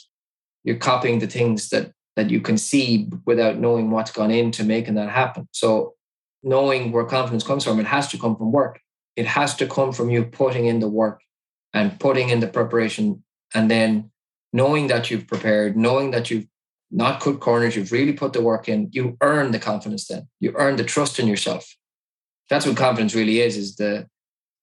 you're 0.63 0.77
copying 0.77 1.19
the 1.19 1.27
things 1.27 1.69
that 1.69 1.91
that 2.15 2.29
you 2.29 2.41
can 2.41 2.57
see 2.57 3.09
without 3.25 3.57
knowing 3.57 3.91
what's 3.91 4.11
gone 4.11 4.31
into 4.31 4.63
making 4.63 4.95
that 4.95 5.09
happen. 5.09 5.47
So 5.51 5.93
knowing 6.43 6.91
where 6.91 7.05
confidence 7.05 7.43
comes 7.43 7.63
from, 7.63 7.79
it 7.79 7.85
has 7.85 8.09
to 8.09 8.17
come 8.17 8.35
from 8.35 8.51
work. 8.51 8.81
It 9.19 9.27
has 9.27 9.53
to 9.57 9.67
come 9.67 9.91
from 9.91 10.09
you 10.09 10.23
putting 10.23 10.65
in 10.67 10.79
the 10.79 10.87
work 10.87 11.19
and 11.73 11.99
putting 11.99 12.29
in 12.29 12.39
the 12.39 12.47
preparation 12.47 13.21
and 13.53 13.69
then 13.69 14.11
knowing 14.53 14.87
that 14.87 15.11
you've 15.11 15.27
prepared, 15.27 15.75
knowing 15.75 16.11
that 16.11 16.31
you've 16.31 16.47
not 16.89 17.19
cut 17.19 17.41
corners, 17.41 17.75
you've 17.75 17.91
really 17.91 18.13
put 18.13 18.31
the 18.31 18.41
work 18.41 18.69
in, 18.69 18.89
you 18.93 19.17
earn 19.19 19.51
the 19.51 19.59
confidence 19.59 20.07
then. 20.07 20.29
You 20.39 20.53
earn 20.55 20.77
the 20.77 20.85
trust 20.85 21.19
in 21.19 21.27
yourself. 21.27 21.75
That's 22.49 22.65
what 22.65 22.77
confidence 22.77 23.13
really 23.13 23.41
is, 23.41 23.57
is 23.57 23.75
the 23.75 24.07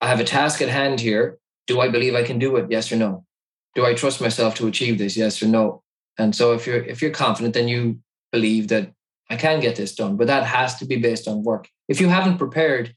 I 0.01 0.09
have 0.09 0.21
a 0.21 0.25
task 0.25 0.62
at 0.62 0.71
hand 0.71 1.01
here. 1.01 1.37
Do 1.66 1.81
I 1.81 1.88
believe 1.88 2.14
I 2.14 2.23
can 2.23 2.38
do 2.38 2.57
it? 2.57 2.71
Yes 2.71 2.90
or 2.90 2.97
no? 2.97 3.27
Do 3.75 3.85
I 3.85 3.92
trust 3.92 4.23
myself 4.23 4.55
to 4.55 4.69
achieve 4.69 4.97
this? 4.97 5.19
Yes 5.19 5.42
or 5.42 5.49
no? 5.49 5.83
And 6.16 6.35
so 6.35 6.55
if 6.55 6.66
you're 6.66 6.83
if 6.83 7.03
you're 7.03 7.11
confident, 7.11 7.53
then 7.53 7.69
you 7.69 7.99
believe 8.33 8.69
that 8.69 8.90
I 9.29 9.37
can 9.37 9.61
get 9.61 9.77
this 9.77 9.95
done. 9.95 10.16
But 10.16 10.29
that 10.29 10.45
has 10.45 10.77
to 10.77 10.87
be 10.87 10.97
based 10.97 11.29
on 11.29 11.45
work. 11.45 11.69
If 11.88 12.01
you 12.01 12.09
haven't 12.09 12.38
prepared 12.38 12.95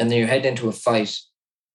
and 0.00 0.10
then 0.10 0.18
you 0.18 0.26
head 0.26 0.46
into 0.46 0.68
a 0.68 0.72
fight, 0.72 1.16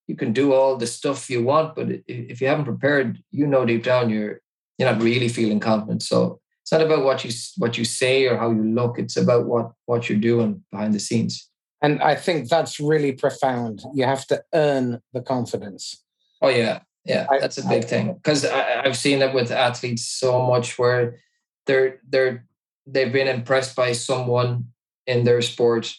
you 0.07 0.15
can 0.15 0.33
do 0.33 0.51
all 0.51 0.75
the 0.75 0.88
stuff 0.88 1.29
you 1.29 1.43
want, 1.43 1.75
but 1.75 1.88
if 2.07 2.41
you 2.41 2.47
haven't 2.47 2.65
prepared, 2.65 3.19
you 3.31 3.47
know 3.47 3.65
deep 3.65 3.83
down 3.83 4.09
you're 4.09 4.41
you're 4.77 4.91
not 4.91 5.01
really 5.01 5.29
feeling 5.29 5.59
confident. 5.59 6.03
So 6.03 6.41
it's 6.63 6.71
not 6.71 6.81
about 6.81 7.05
what 7.05 7.23
you 7.23 7.31
what 7.57 7.77
you 7.77 7.85
say 7.85 8.25
or 8.25 8.38
how 8.38 8.51
you 8.51 8.63
look. 8.63 8.99
It's 8.99 9.15
about 9.15 9.45
what 9.45 9.71
what 9.85 10.09
you're 10.09 10.19
doing 10.19 10.63
behind 10.71 10.93
the 10.93 10.99
scenes. 10.99 11.49
And 11.81 12.01
I 12.01 12.15
think 12.15 12.49
that's 12.49 12.79
really 12.79 13.11
profound. 13.11 13.83
You 13.93 14.05
have 14.05 14.25
to 14.27 14.43
earn 14.53 15.01
the 15.13 15.21
confidence. 15.21 16.03
Oh 16.41 16.49
yeah, 16.49 16.79
yeah, 17.05 17.27
that's 17.39 17.59
a 17.59 17.67
big 17.67 17.83
I, 17.83 17.88
thing 17.88 18.13
because 18.13 18.43
I've 18.45 18.97
seen 18.97 19.21
it 19.21 19.33
with 19.33 19.51
athletes 19.51 20.05
so 20.05 20.41
much 20.45 20.79
where 20.79 21.19
they're 21.67 21.99
they're 22.09 22.45
they've 22.88 23.13
been 23.13 23.27
impressed 23.27 23.75
by 23.75 23.91
someone 23.93 24.69
in 25.05 25.23
their 25.23 25.41
sport, 25.41 25.93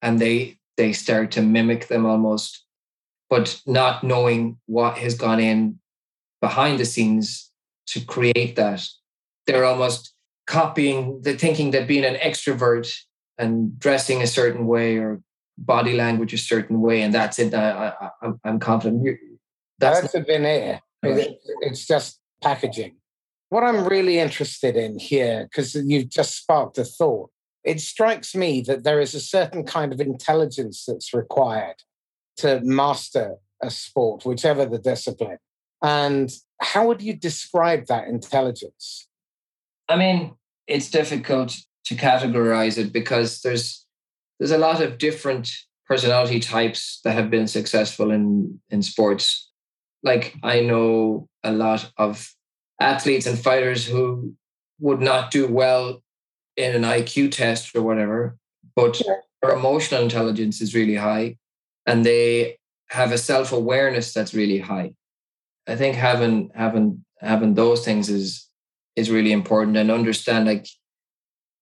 and 0.00 0.18
they 0.18 0.58
they 0.76 0.92
start 0.92 1.30
to 1.32 1.42
mimic 1.42 1.88
them 1.88 2.06
almost, 2.06 2.64
but 3.30 3.60
not 3.66 4.04
knowing 4.04 4.58
what 4.66 4.98
has 4.98 5.14
gone 5.14 5.40
in 5.40 5.78
behind 6.40 6.78
the 6.78 6.84
scenes 6.84 7.50
to 7.86 8.04
create 8.04 8.56
that. 8.56 8.82
They're 9.46 9.64
almost 9.64 10.14
copying 10.46 11.22
the 11.22 11.34
thinking 11.34 11.70
that 11.72 11.88
being 11.88 12.04
an 12.04 12.16
extrovert 12.16 12.92
and 13.38 13.78
dressing 13.78 14.22
a 14.22 14.26
certain 14.26 14.66
way 14.66 14.96
or 14.96 15.20
body 15.58 15.94
language 15.94 16.34
a 16.34 16.38
certain 16.38 16.80
way, 16.80 17.02
and 17.02 17.14
that's 17.14 17.38
it. 17.38 17.54
I, 17.54 17.92
am 18.44 18.58
confident. 18.58 19.18
That's, 19.78 20.00
That's 20.00 20.14
a 20.14 20.20
veneer. 20.20 20.80
it's 21.02 21.86
just 21.86 22.20
packaging. 22.42 22.96
What 23.48 23.62
I'm 23.62 23.86
really 23.86 24.18
interested 24.18 24.76
in 24.76 24.98
here, 24.98 25.44
because 25.44 25.74
you've 25.74 26.08
just 26.08 26.36
sparked 26.36 26.78
a 26.78 26.84
thought, 26.84 27.30
it 27.64 27.80
strikes 27.80 28.34
me 28.34 28.60
that 28.62 28.84
there 28.84 29.00
is 29.00 29.14
a 29.14 29.20
certain 29.20 29.64
kind 29.64 29.92
of 29.92 30.00
intelligence 30.00 30.84
that's 30.86 31.14
required 31.14 31.82
to 32.36 32.60
master 32.62 33.36
a 33.62 33.70
sport, 33.70 34.24
whichever 34.24 34.66
the 34.66 34.78
discipline. 34.78 35.38
And 35.82 36.30
how 36.60 36.86
would 36.86 37.02
you 37.02 37.14
describe 37.14 37.86
that 37.86 38.08
intelligence? 38.08 39.08
I 39.88 39.96
mean, 39.96 40.34
it's 40.66 40.90
difficult 40.90 41.56
to 41.86 41.94
categorize 41.94 42.78
it 42.78 42.92
because 42.92 43.42
there's 43.42 43.84
there's 44.38 44.50
a 44.50 44.58
lot 44.58 44.82
of 44.82 44.98
different 44.98 45.50
personality 45.86 46.40
types 46.40 47.00
that 47.04 47.12
have 47.12 47.30
been 47.30 47.46
successful 47.46 48.10
in 48.10 48.60
in 48.70 48.82
sports 48.82 49.50
like 50.04 50.34
I 50.42 50.60
know 50.60 51.28
a 51.42 51.50
lot 51.50 51.90
of 51.96 52.30
athletes 52.80 53.26
and 53.26 53.38
fighters 53.38 53.86
who 53.86 54.34
would 54.78 55.00
not 55.00 55.30
do 55.30 55.48
well 55.48 56.02
in 56.56 56.74
an 56.74 56.82
IQ 56.82 57.32
test 57.32 57.74
or 57.74 57.82
whatever, 57.82 58.36
but 58.76 59.00
their 59.42 59.54
emotional 59.54 60.02
intelligence 60.02 60.60
is 60.60 60.74
really 60.74 60.94
high 60.94 61.36
and 61.86 62.04
they 62.04 62.58
have 62.88 63.12
a 63.12 63.18
self-awareness 63.18 64.12
that's 64.12 64.34
really 64.34 64.58
high. 64.58 64.94
I 65.66 65.76
think 65.76 65.96
having 65.96 66.50
having 66.54 67.04
having 67.20 67.54
those 67.54 67.84
things 67.84 68.08
is 68.08 68.46
is 68.96 69.10
really 69.10 69.32
important 69.32 69.76
and 69.76 69.90
understand 69.90 70.46
like 70.46 70.66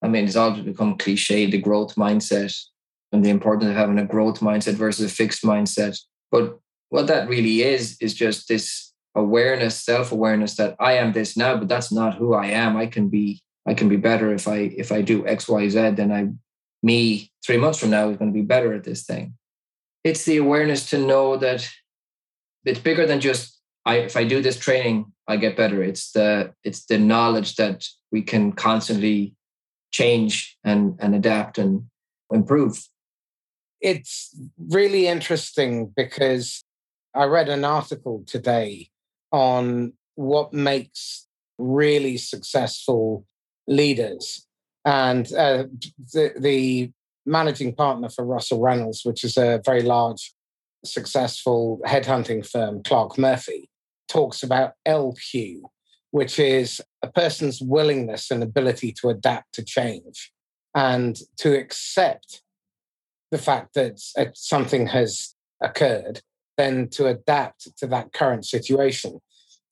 I 0.01 0.07
mean 0.07 0.25
it's 0.25 0.35
all 0.35 0.51
become 0.51 0.97
cliche, 0.97 1.49
the 1.49 1.57
growth 1.57 1.95
mindset 1.95 2.55
and 3.11 3.23
the 3.23 3.29
importance 3.29 3.69
of 3.69 3.75
having 3.75 3.99
a 3.99 4.05
growth 4.05 4.39
mindset 4.39 4.73
versus 4.73 5.11
a 5.11 5.15
fixed 5.15 5.43
mindset. 5.43 5.97
But 6.31 6.59
what 6.89 7.07
that 7.07 7.27
really 7.27 7.63
is 7.63 7.97
is 7.99 8.13
just 8.13 8.47
this 8.47 8.93
awareness 9.15 9.75
self-awareness 9.79 10.55
that 10.55 10.75
i 10.79 10.93
am 10.93 11.11
this 11.13 11.35
now 11.37 11.55
but 11.57 11.67
that's 11.67 11.91
not 11.91 12.15
who 12.15 12.33
i 12.33 12.45
am 12.45 12.77
i 12.77 12.85
can 12.85 13.09
be 13.09 13.41
i 13.65 13.73
can 13.73 13.89
be 13.89 13.97
better 13.97 14.33
if 14.33 14.47
i 14.47 14.57
if 14.77 14.91
i 14.91 15.01
do 15.01 15.23
xyz 15.23 15.95
then 15.95 16.11
i 16.11 16.27
me 16.83 17.31
three 17.43 17.57
months 17.57 17.79
from 17.79 17.89
now 17.89 18.09
is 18.09 18.17
going 18.17 18.31
to 18.31 18.37
be 18.37 18.45
better 18.45 18.73
at 18.73 18.83
this 18.83 19.03
thing. 19.03 19.35
It's 20.03 20.25
the 20.25 20.37
awareness 20.37 20.89
to 20.89 20.97
know 20.97 21.37
that 21.37 21.67
it's 22.65 22.79
bigger 22.79 23.07
than 23.07 23.21
just 23.21 23.59
i 23.85 23.95
if 23.95 24.15
i 24.15 24.23
do 24.23 24.41
this 24.41 24.59
training 24.59 25.11
i 25.27 25.37
get 25.37 25.57
better. 25.57 25.81
It's 25.81 26.11
the 26.11 26.53
it's 26.63 26.85
the 26.85 26.97
knowledge 26.97 27.55
that 27.55 27.87
we 28.11 28.21
can 28.21 28.51
constantly 28.51 29.33
change 29.91 30.57
and 30.63 30.95
and 30.99 31.15
adapt 31.15 31.57
and 31.57 31.85
improve. 32.31 32.85
It's 33.79 34.35
really 34.57 35.07
interesting 35.07 35.91
because 35.95 36.63
I 37.15 37.25
read 37.25 37.49
an 37.49 37.63
article 37.63 38.23
today 38.25 38.89
on 39.31 39.93
what 40.15 40.53
makes 40.53 41.27
really 41.57 42.17
successful 42.17 43.25
leaders. 43.67 44.45
And 44.85 45.31
uh, 45.33 45.65
the, 46.13 46.33
the 46.37 46.91
managing 47.25 47.75
partner 47.75 48.09
for 48.09 48.25
Russell 48.25 48.59
Reynolds, 48.59 49.01
which 49.03 49.23
is 49.23 49.37
a 49.37 49.61
very 49.65 49.81
large, 49.81 50.33
successful 50.83 51.79
headhunting 51.85 52.47
firm, 52.47 52.83
Clarke 52.83 53.17
Murphy, 53.17 53.69
talks 54.09 54.43
about 54.43 54.73
LQ, 54.87 55.61
which 56.11 56.37
is 56.37 56.81
a 57.01 57.09
person's 57.09 57.61
willingness 57.61 58.29
and 58.29 58.43
ability 58.43 58.93
to 59.01 59.09
adapt 59.09 59.53
to 59.53 59.63
change 59.63 60.31
and 60.75 61.17
to 61.37 61.57
accept 61.57 62.41
the 63.31 63.37
fact 63.37 63.73
that 63.73 63.99
uh, 64.17 64.25
something 64.33 64.87
has 64.87 65.35
occurred 65.61 66.21
then 66.57 66.87
to 66.89 67.07
adapt 67.07 67.75
to 67.77 67.87
that 67.87 68.13
current 68.13 68.45
situation. 68.45 69.19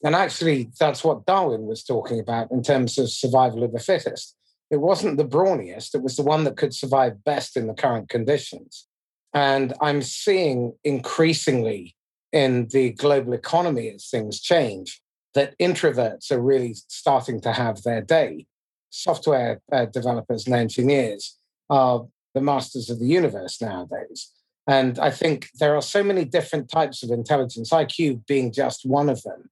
And 0.03 0.15
actually, 0.15 0.71
that's 0.79 1.03
what 1.03 1.25
Darwin 1.25 1.67
was 1.67 1.83
talking 1.83 2.19
about 2.19 2.51
in 2.51 2.63
terms 2.63 2.97
of 2.97 3.09
survival 3.09 3.63
of 3.63 3.71
the 3.71 3.79
fittest. 3.79 4.35
It 4.71 4.81
wasn't 4.81 5.17
the 5.17 5.25
brawniest, 5.25 5.93
it 5.93 6.01
was 6.01 6.15
the 6.15 6.23
one 6.23 6.43
that 6.45 6.57
could 6.57 6.73
survive 6.73 7.23
best 7.23 7.57
in 7.57 7.67
the 7.67 7.73
current 7.73 8.09
conditions. 8.09 8.87
And 9.33 9.73
I'm 9.81 10.01
seeing 10.01 10.73
increasingly 10.83 11.95
in 12.31 12.67
the 12.71 12.91
global 12.91 13.33
economy 13.33 13.89
as 13.89 14.07
things 14.09 14.39
change 14.39 15.01
that 15.33 15.57
introverts 15.59 16.31
are 16.31 16.41
really 16.41 16.75
starting 16.87 17.39
to 17.41 17.53
have 17.53 17.83
their 17.83 18.01
day. 18.01 18.45
Software 18.89 19.61
uh, 19.71 19.85
developers 19.85 20.45
and 20.45 20.55
engineers 20.55 21.37
are 21.69 22.05
the 22.33 22.41
masters 22.41 22.89
of 22.89 22.99
the 22.99 23.07
universe 23.07 23.61
nowadays. 23.61 24.31
And 24.67 24.99
I 24.99 25.11
think 25.11 25.49
there 25.59 25.75
are 25.75 25.81
so 25.81 26.03
many 26.03 26.25
different 26.25 26.69
types 26.69 27.03
of 27.03 27.11
intelligence, 27.11 27.71
IQ 27.71 28.25
being 28.27 28.51
just 28.51 28.85
one 28.85 29.09
of 29.09 29.21
them. 29.23 29.49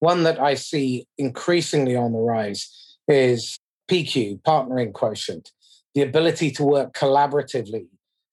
One 0.00 0.24
that 0.24 0.40
I 0.40 0.54
see 0.54 1.06
increasingly 1.16 1.94
on 1.94 2.12
the 2.12 2.18
rise 2.18 2.96
is 3.06 3.58
PQ, 3.90 4.42
partnering 4.42 4.92
quotient, 4.92 5.50
the 5.94 6.02
ability 6.02 6.50
to 6.52 6.64
work 6.64 6.94
collaboratively 6.94 7.86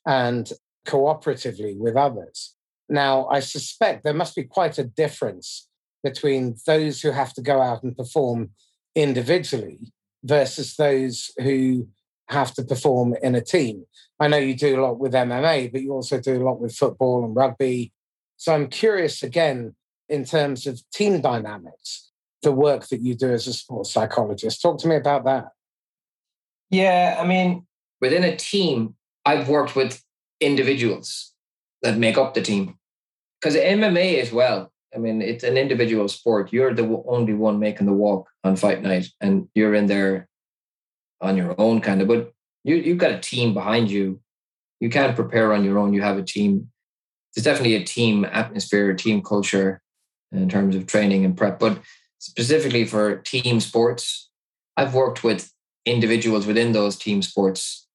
and 0.05 0.51
cooperatively 0.87 1.77
with 1.77 1.95
others. 1.95 2.55
Now, 2.89 3.27
I 3.27 3.41
suspect 3.41 4.03
there 4.03 4.13
must 4.13 4.35
be 4.35 4.43
quite 4.43 4.77
a 4.77 4.83
difference 4.83 5.67
between 6.03 6.55
those 6.65 7.01
who 7.01 7.11
have 7.11 7.33
to 7.33 7.41
go 7.41 7.61
out 7.61 7.83
and 7.83 7.97
perform 7.97 8.51
individually 8.95 9.91
versus 10.23 10.75
those 10.75 11.31
who 11.39 11.87
have 12.29 12.53
to 12.53 12.63
perform 12.63 13.15
in 13.21 13.35
a 13.35 13.41
team. 13.41 13.85
I 14.19 14.27
know 14.27 14.37
you 14.37 14.55
do 14.55 14.79
a 14.79 14.83
lot 14.83 14.99
with 14.99 15.13
MMA, 15.13 15.71
but 15.71 15.81
you 15.81 15.91
also 15.91 16.19
do 16.19 16.41
a 16.41 16.43
lot 16.43 16.59
with 16.59 16.75
football 16.75 17.25
and 17.25 17.35
rugby. 17.35 17.93
So 18.37 18.53
I'm 18.53 18.67
curious 18.67 19.23
again, 19.23 19.75
in 20.09 20.25
terms 20.25 20.67
of 20.67 20.81
team 20.91 21.21
dynamics, 21.21 22.11
the 22.41 22.51
work 22.51 22.87
that 22.87 23.01
you 23.01 23.15
do 23.15 23.31
as 23.31 23.47
a 23.47 23.53
sports 23.53 23.91
psychologist. 23.91 24.61
Talk 24.61 24.79
to 24.79 24.87
me 24.87 24.95
about 24.95 25.25
that. 25.25 25.49
Yeah, 26.69 27.17
I 27.19 27.25
mean, 27.25 27.65
within 28.01 28.23
a 28.23 28.35
team, 28.35 28.95
I've 29.25 29.49
worked 29.49 29.75
with 29.75 30.01
individuals 30.39 31.33
that 31.81 31.97
make 31.97 32.17
up 32.17 32.33
the 32.33 32.41
team. 32.41 32.77
Because 33.39 33.55
MMA 33.55 34.19
as 34.21 34.31
well, 34.31 34.71
I 34.95 34.99
mean, 34.99 35.21
it's 35.21 35.43
an 35.43 35.57
individual 35.57 36.07
sport. 36.07 36.51
You're 36.51 36.73
the 36.73 37.03
only 37.07 37.33
one 37.33 37.59
making 37.59 37.85
the 37.85 37.93
walk 37.93 38.29
on 38.43 38.55
fight 38.55 38.81
night, 38.81 39.07
and 39.21 39.47
you're 39.53 39.75
in 39.75 39.85
there 39.85 40.27
on 41.21 41.37
your 41.37 41.53
own, 41.59 41.81
kind 41.81 42.01
of. 42.01 42.07
But 42.07 42.31
you 42.63 42.75
you've 42.75 42.97
got 42.97 43.11
a 43.11 43.19
team 43.19 43.53
behind 43.53 43.91
you. 43.91 44.19
You 44.79 44.89
can't 44.89 45.15
prepare 45.15 45.53
on 45.53 45.63
your 45.63 45.77
own. 45.77 45.93
You 45.93 46.01
have 46.01 46.17
a 46.17 46.23
team. 46.23 46.71
There's 47.35 47.45
definitely 47.45 47.75
a 47.75 47.83
team 47.83 48.25
atmosphere, 48.25 48.89
a 48.89 48.95
team 48.95 49.21
culture 49.21 49.81
in 50.31 50.49
terms 50.49 50.75
of 50.75 50.87
training 50.87 51.25
and 51.25 51.35
prep. 51.37 51.59
But 51.59 51.79
specifically 52.19 52.85
for 52.85 53.17
team 53.17 53.59
sports, 53.59 54.29
I've 54.75 54.93
worked 54.93 55.23
with 55.23 55.51
individuals 55.85 56.45
within 56.45 56.71
those 56.71 56.95
team 56.95 57.21
sports, 57.21 57.87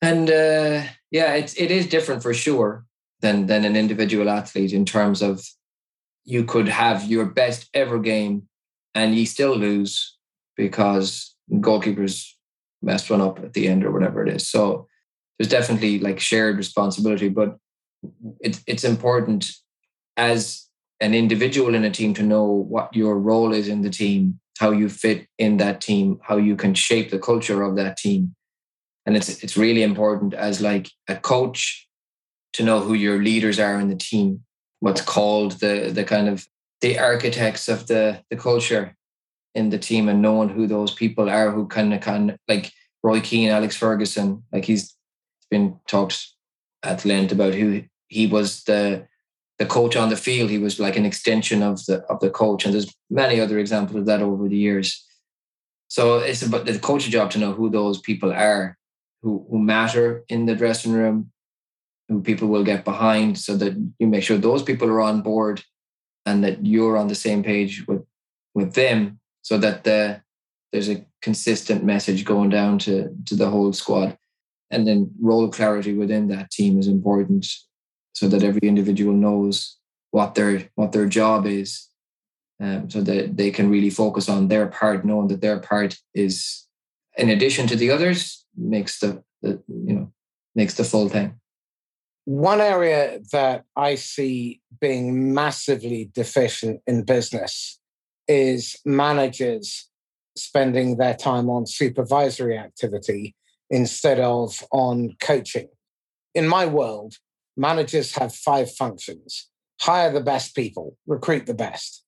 and 0.00 0.30
uh, 0.30 0.82
yeah, 1.10 1.34
it's 1.34 1.54
it 1.54 1.70
is 1.70 1.86
different 1.86 2.22
for 2.22 2.34
sure 2.34 2.84
than 3.20 3.46
than 3.46 3.64
an 3.64 3.76
individual 3.76 4.28
athlete 4.28 4.72
in 4.72 4.84
terms 4.84 5.22
of 5.22 5.44
you 6.24 6.44
could 6.44 6.68
have 6.68 7.04
your 7.04 7.26
best 7.26 7.68
ever 7.74 7.98
game 7.98 8.48
and 8.94 9.14
you 9.14 9.26
still 9.26 9.56
lose 9.56 10.16
because 10.56 11.34
goalkeepers 11.50 12.28
messed 12.82 13.10
one 13.10 13.20
up 13.20 13.38
at 13.40 13.54
the 13.54 13.68
end 13.68 13.84
or 13.84 13.90
whatever 13.90 14.24
it 14.24 14.34
is. 14.34 14.48
So 14.48 14.86
there's 15.38 15.48
definitely 15.48 15.98
like 15.98 16.20
shared 16.20 16.56
responsibility, 16.56 17.28
but 17.28 17.56
it's 18.40 18.62
it's 18.66 18.84
important 18.84 19.50
as 20.16 20.61
an 21.02 21.14
individual 21.14 21.74
in 21.74 21.84
a 21.84 21.90
team 21.90 22.14
to 22.14 22.22
know 22.22 22.44
what 22.44 22.94
your 22.94 23.18
role 23.18 23.52
is 23.52 23.66
in 23.66 23.82
the 23.82 23.90
team, 23.90 24.38
how 24.58 24.70
you 24.70 24.88
fit 24.88 25.26
in 25.36 25.56
that 25.56 25.80
team, 25.80 26.20
how 26.22 26.36
you 26.36 26.54
can 26.56 26.74
shape 26.74 27.10
the 27.10 27.18
culture 27.18 27.62
of 27.62 27.74
that 27.76 27.96
team. 27.96 28.34
And 29.04 29.16
it's 29.16 29.42
it's 29.42 29.56
really 29.56 29.82
important 29.82 30.32
as 30.32 30.60
like 30.60 30.88
a 31.08 31.16
coach 31.16 31.88
to 32.52 32.62
know 32.62 32.78
who 32.78 32.94
your 32.94 33.18
leaders 33.20 33.58
are 33.58 33.80
in 33.80 33.88
the 33.88 33.96
team, 33.96 34.44
what's 34.78 35.02
called 35.02 35.58
the 35.60 35.90
the 35.92 36.04
kind 36.04 36.28
of 36.28 36.46
the 36.80 36.98
architects 36.98 37.68
of 37.68 37.88
the 37.88 38.22
the 38.30 38.36
culture 38.36 38.94
in 39.56 39.70
the 39.70 39.78
team 39.78 40.08
and 40.08 40.22
knowing 40.22 40.50
who 40.50 40.68
those 40.68 40.94
people 40.94 41.28
are 41.28 41.50
who 41.50 41.66
kind 41.66 41.92
of 41.92 42.00
kind 42.00 42.36
like 42.46 42.70
Roy 43.02 43.20
Keane, 43.20 43.50
Alex 43.50 43.76
Ferguson, 43.76 44.44
like 44.52 44.64
he's 44.64 44.94
been 45.50 45.80
talked 45.88 46.28
at 46.84 47.04
length 47.04 47.32
about 47.32 47.54
who 47.54 47.82
he 48.06 48.28
was 48.28 48.62
the 48.64 49.08
the 49.58 49.66
coach 49.66 49.96
on 49.96 50.08
the 50.08 50.16
field. 50.16 50.50
He 50.50 50.58
was 50.58 50.80
like 50.80 50.96
an 50.96 51.06
extension 51.06 51.62
of 51.62 51.84
the 51.86 52.02
of 52.08 52.20
the 52.20 52.30
coach, 52.30 52.64
and 52.64 52.74
there's 52.74 52.92
many 53.10 53.40
other 53.40 53.58
examples 53.58 54.00
of 54.00 54.06
that 54.06 54.22
over 54.22 54.48
the 54.48 54.56
years. 54.56 55.04
So 55.88 56.18
it's 56.18 56.42
about 56.42 56.66
the 56.66 56.78
coach's 56.78 57.12
job 57.12 57.30
to 57.32 57.38
know 57.38 57.52
who 57.52 57.70
those 57.70 58.00
people 58.00 58.32
are, 58.32 58.76
who 59.22 59.46
who 59.50 59.58
matter 59.58 60.24
in 60.28 60.46
the 60.46 60.54
dressing 60.54 60.92
room, 60.92 61.30
who 62.08 62.22
people 62.22 62.48
will 62.48 62.64
get 62.64 62.84
behind, 62.84 63.38
so 63.38 63.56
that 63.56 63.74
you 63.98 64.06
make 64.06 64.24
sure 64.24 64.38
those 64.38 64.62
people 64.62 64.88
are 64.88 65.00
on 65.00 65.22
board, 65.22 65.62
and 66.26 66.42
that 66.44 66.64
you're 66.66 66.96
on 66.96 67.08
the 67.08 67.14
same 67.14 67.42
page 67.42 67.86
with 67.86 68.04
with 68.54 68.74
them, 68.74 69.20
so 69.42 69.58
that 69.58 69.84
the 69.84 70.22
there's 70.72 70.88
a 70.88 71.04
consistent 71.20 71.84
message 71.84 72.24
going 72.24 72.50
down 72.50 72.78
to 72.78 73.14
to 73.26 73.36
the 73.36 73.50
whole 73.50 73.72
squad 73.72 74.16
and 74.72 74.88
then 74.88 75.10
role 75.20 75.48
clarity 75.48 75.92
within 75.92 76.28
that 76.28 76.50
team 76.50 76.80
is 76.80 76.88
important 76.88 77.46
so 78.12 78.28
that 78.28 78.42
every 78.42 78.68
individual 78.68 79.14
knows 79.14 79.76
what 80.10 80.34
their 80.34 80.68
what 80.74 80.92
their 80.92 81.06
job 81.06 81.46
is 81.46 81.88
um, 82.60 82.88
so 82.88 83.00
that 83.00 83.36
they 83.36 83.50
can 83.50 83.70
really 83.70 83.90
focus 83.90 84.28
on 84.28 84.48
their 84.48 84.66
part 84.66 85.04
knowing 85.04 85.28
that 85.28 85.40
their 85.40 85.58
part 85.58 85.98
is 86.14 86.66
in 87.16 87.28
addition 87.28 87.66
to 87.66 87.76
the 87.76 87.90
others 87.90 88.44
makes 88.56 88.98
the, 89.00 89.22
the 89.42 89.62
you 89.68 89.94
know 89.94 90.12
makes 90.54 90.74
the 90.74 90.84
full 90.84 91.08
thing 91.08 91.38
one 92.24 92.60
area 92.60 93.20
that 93.32 93.64
i 93.76 93.94
see 93.94 94.60
being 94.80 95.34
massively 95.34 96.10
deficient 96.14 96.80
in 96.86 97.04
business 97.04 97.80
is 98.28 98.76
managers 98.84 99.88
spending 100.36 100.96
their 100.96 101.14
time 101.14 101.50
on 101.50 101.66
supervisory 101.66 102.56
activity 102.56 103.34
instead 103.70 104.20
of 104.20 104.62
on 104.70 105.16
coaching. 105.20 105.68
In 106.34 106.48
my 106.48 106.66
world, 106.66 107.14
managers 107.56 108.16
have 108.16 108.34
five 108.34 108.70
functions 108.72 109.48
hire 109.82 110.12
the 110.12 110.20
best 110.20 110.54
people, 110.54 110.96
recruit 111.06 111.46
the 111.46 111.54
best, 111.54 112.04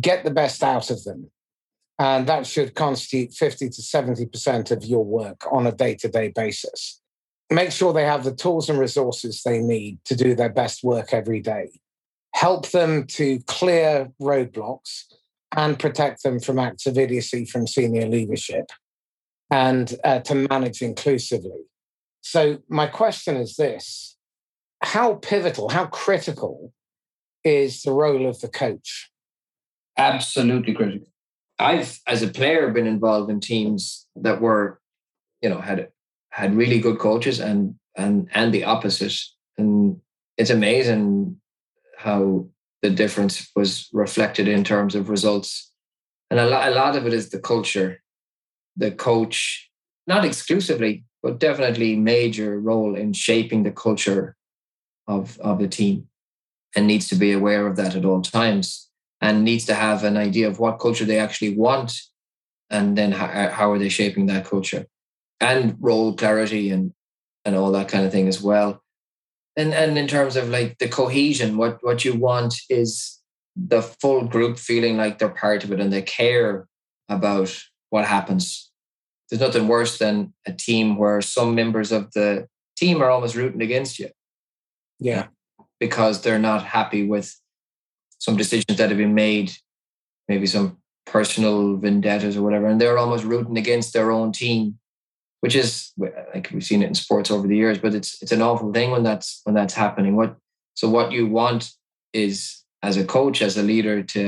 get 0.00 0.22
the 0.22 0.30
best 0.30 0.62
out 0.62 0.90
of 0.90 1.02
them. 1.04 1.30
And 1.98 2.26
that 2.26 2.46
should 2.46 2.74
constitute 2.74 3.32
50 3.32 3.70
to 3.70 3.80
70% 3.80 4.70
of 4.70 4.84
your 4.84 5.02
work 5.02 5.50
on 5.50 5.66
a 5.66 5.72
day 5.72 5.94
to 5.96 6.08
day 6.08 6.28
basis. 6.28 7.00
Make 7.50 7.72
sure 7.72 7.92
they 7.92 8.04
have 8.04 8.24
the 8.24 8.34
tools 8.34 8.68
and 8.68 8.78
resources 8.78 9.42
they 9.42 9.60
need 9.60 9.98
to 10.04 10.14
do 10.14 10.34
their 10.34 10.50
best 10.50 10.84
work 10.84 11.14
every 11.14 11.40
day. 11.40 11.80
Help 12.34 12.70
them 12.70 13.06
to 13.06 13.40
clear 13.46 14.12
roadblocks 14.20 15.04
and 15.56 15.78
protect 15.78 16.22
them 16.22 16.38
from 16.38 16.58
acts 16.58 16.86
of 16.86 16.98
idiocy 16.98 17.46
from 17.46 17.66
senior 17.66 18.06
leadership 18.06 18.66
and 19.50 19.96
uh, 20.04 20.18
to 20.20 20.34
manage 20.50 20.82
inclusively. 20.82 21.62
So, 22.20 22.58
my 22.68 22.88
question 22.88 23.36
is 23.36 23.56
this 23.56 24.15
How 24.86 25.14
pivotal, 25.14 25.68
how 25.68 25.86
critical 25.86 26.72
is 27.42 27.82
the 27.82 27.90
role 27.90 28.28
of 28.28 28.40
the 28.40 28.46
coach? 28.46 29.10
Absolutely 29.98 30.74
critical. 30.74 31.08
I've, 31.58 31.98
as 32.06 32.22
a 32.22 32.28
player, 32.28 32.70
been 32.70 32.86
involved 32.86 33.28
in 33.28 33.40
teams 33.40 34.06
that 34.14 34.40
were, 34.40 34.80
you 35.42 35.48
know, 35.48 35.60
had 35.60 35.88
had 36.30 36.54
really 36.54 36.78
good 36.78 37.00
coaches 37.00 37.40
and 37.40 37.74
and 37.96 38.28
and 38.32 38.54
the 38.54 38.62
opposite. 38.62 39.18
And 39.58 40.00
it's 40.38 40.50
amazing 40.50 41.40
how 41.98 42.46
the 42.82 42.90
difference 42.90 43.50
was 43.56 43.88
reflected 43.92 44.46
in 44.46 44.62
terms 44.62 44.94
of 44.94 45.08
results. 45.08 45.72
And 46.30 46.38
a 46.38 46.46
lot, 46.46 46.68
a 46.68 46.74
lot 46.74 46.94
of 46.94 47.08
it 47.08 47.12
is 47.12 47.30
the 47.30 47.40
culture. 47.40 48.02
The 48.76 48.92
coach, 48.92 49.68
not 50.06 50.24
exclusively, 50.24 51.04
but 51.24 51.40
definitely 51.40 51.96
major 51.96 52.60
role 52.60 52.94
in 52.94 53.14
shaping 53.14 53.64
the 53.64 53.72
culture 53.72 54.35
of, 55.06 55.38
of 55.40 55.58
the 55.58 55.68
team 55.68 56.08
and 56.74 56.86
needs 56.86 57.08
to 57.08 57.14
be 57.14 57.32
aware 57.32 57.66
of 57.66 57.76
that 57.76 57.94
at 57.94 58.04
all 58.04 58.22
times 58.22 58.88
and 59.20 59.44
needs 59.44 59.64
to 59.64 59.74
have 59.74 60.04
an 60.04 60.16
idea 60.16 60.46
of 60.46 60.58
what 60.58 60.78
culture 60.78 61.04
they 61.04 61.18
actually 61.18 61.56
want 61.56 61.92
and 62.70 62.98
then 62.98 63.12
how, 63.12 63.26
uh, 63.26 63.50
how 63.50 63.70
are 63.70 63.78
they 63.78 63.88
shaping 63.88 64.26
that 64.26 64.44
culture 64.44 64.86
and 65.40 65.76
role 65.80 66.14
clarity 66.14 66.70
and 66.70 66.92
and 67.44 67.54
all 67.54 67.70
that 67.70 67.88
kind 67.88 68.04
of 68.04 68.10
thing 68.10 68.26
as 68.26 68.42
well. 68.42 68.82
And 69.56 69.72
and 69.72 69.96
in 69.96 70.08
terms 70.08 70.36
of 70.36 70.48
like 70.48 70.78
the 70.78 70.88
cohesion 70.88 71.56
what 71.56 71.78
what 71.82 72.04
you 72.04 72.14
want 72.14 72.54
is 72.68 73.20
the 73.56 73.82
full 73.82 74.26
group 74.26 74.58
feeling 74.58 74.96
like 74.96 75.18
they're 75.18 75.28
part 75.28 75.64
of 75.64 75.72
it 75.72 75.80
and 75.80 75.92
they 75.92 76.02
care 76.02 76.66
about 77.08 77.56
what 77.90 78.04
happens. 78.04 78.70
There's 79.30 79.40
nothing 79.40 79.66
worse 79.66 79.98
than 79.98 80.34
a 80.46 80.52
team 80.52 80.96
where 80.96 81.22
some 81.22 81.54
members 81.54 81.90
of 81.90 82.12
the 82.12 82.48
team 82.76 83.02
are 83.02 83.10
almost 83.10 83.34
rooting 83.34 83.62
against 83.62 83.98
you 83.98 84.10
yeah 84.98 85.26
because 85.78 86.22
they're 86.22 86.38
not 86.38 86.64
happy 86.64 87.06
with 87.06 87.38
some 88.18 88.36
decisions 88.36 88.78
that 88.78 88.88
have 88.88 88.98
been 88.98 89.14
made 89.14 89.52
maybe 90.28 90.46
some 90.46 90.78
personal 91.04 91.76
vendettas 91.76 92.36
or 92.36 92.42
whatever 92.42 92.66
and 92.66 92.80
they're 92.80 92.98
almost 92.98 93.24
rooting 93.24 93.58
against 93.58 93.92
their 93.92 94.10
own 94.10 94.32
team 94.32 94.78
which 95.40 95.54
is 95.54 95.92
like 96.34 96.50
we've 96.52 96.64
seen 96.64 96.82
it 96.82 96.88
in 96.88 96.94
sports 96.94 97.30
over 97.30 97.46
the 97.46 97.56
years, 97.56 97.78
but 97.78 97.94
it's 97.94 98.20
it's 98.22 98.32
an 98.32 98.42
awful 98.42 98.72
thing 98.72 98.90
when 98.90 99.02
that's 99.02 99.42
when 99.44 99.54
that's 99.54 99.74
happening. 99.74 100.16
What 100.16 100.36
so 100.74 100.88
what 100.88 101.12
you 101.12 101.26
want 101.26 101.72
is 102.12 102.64
as 102.82 102.96
a 102.96 103.04
coach, 103.04 103.42
as 103.42 103.56
a 103.56 103.62
leader, 103.62 104.02
to 104.02 104.20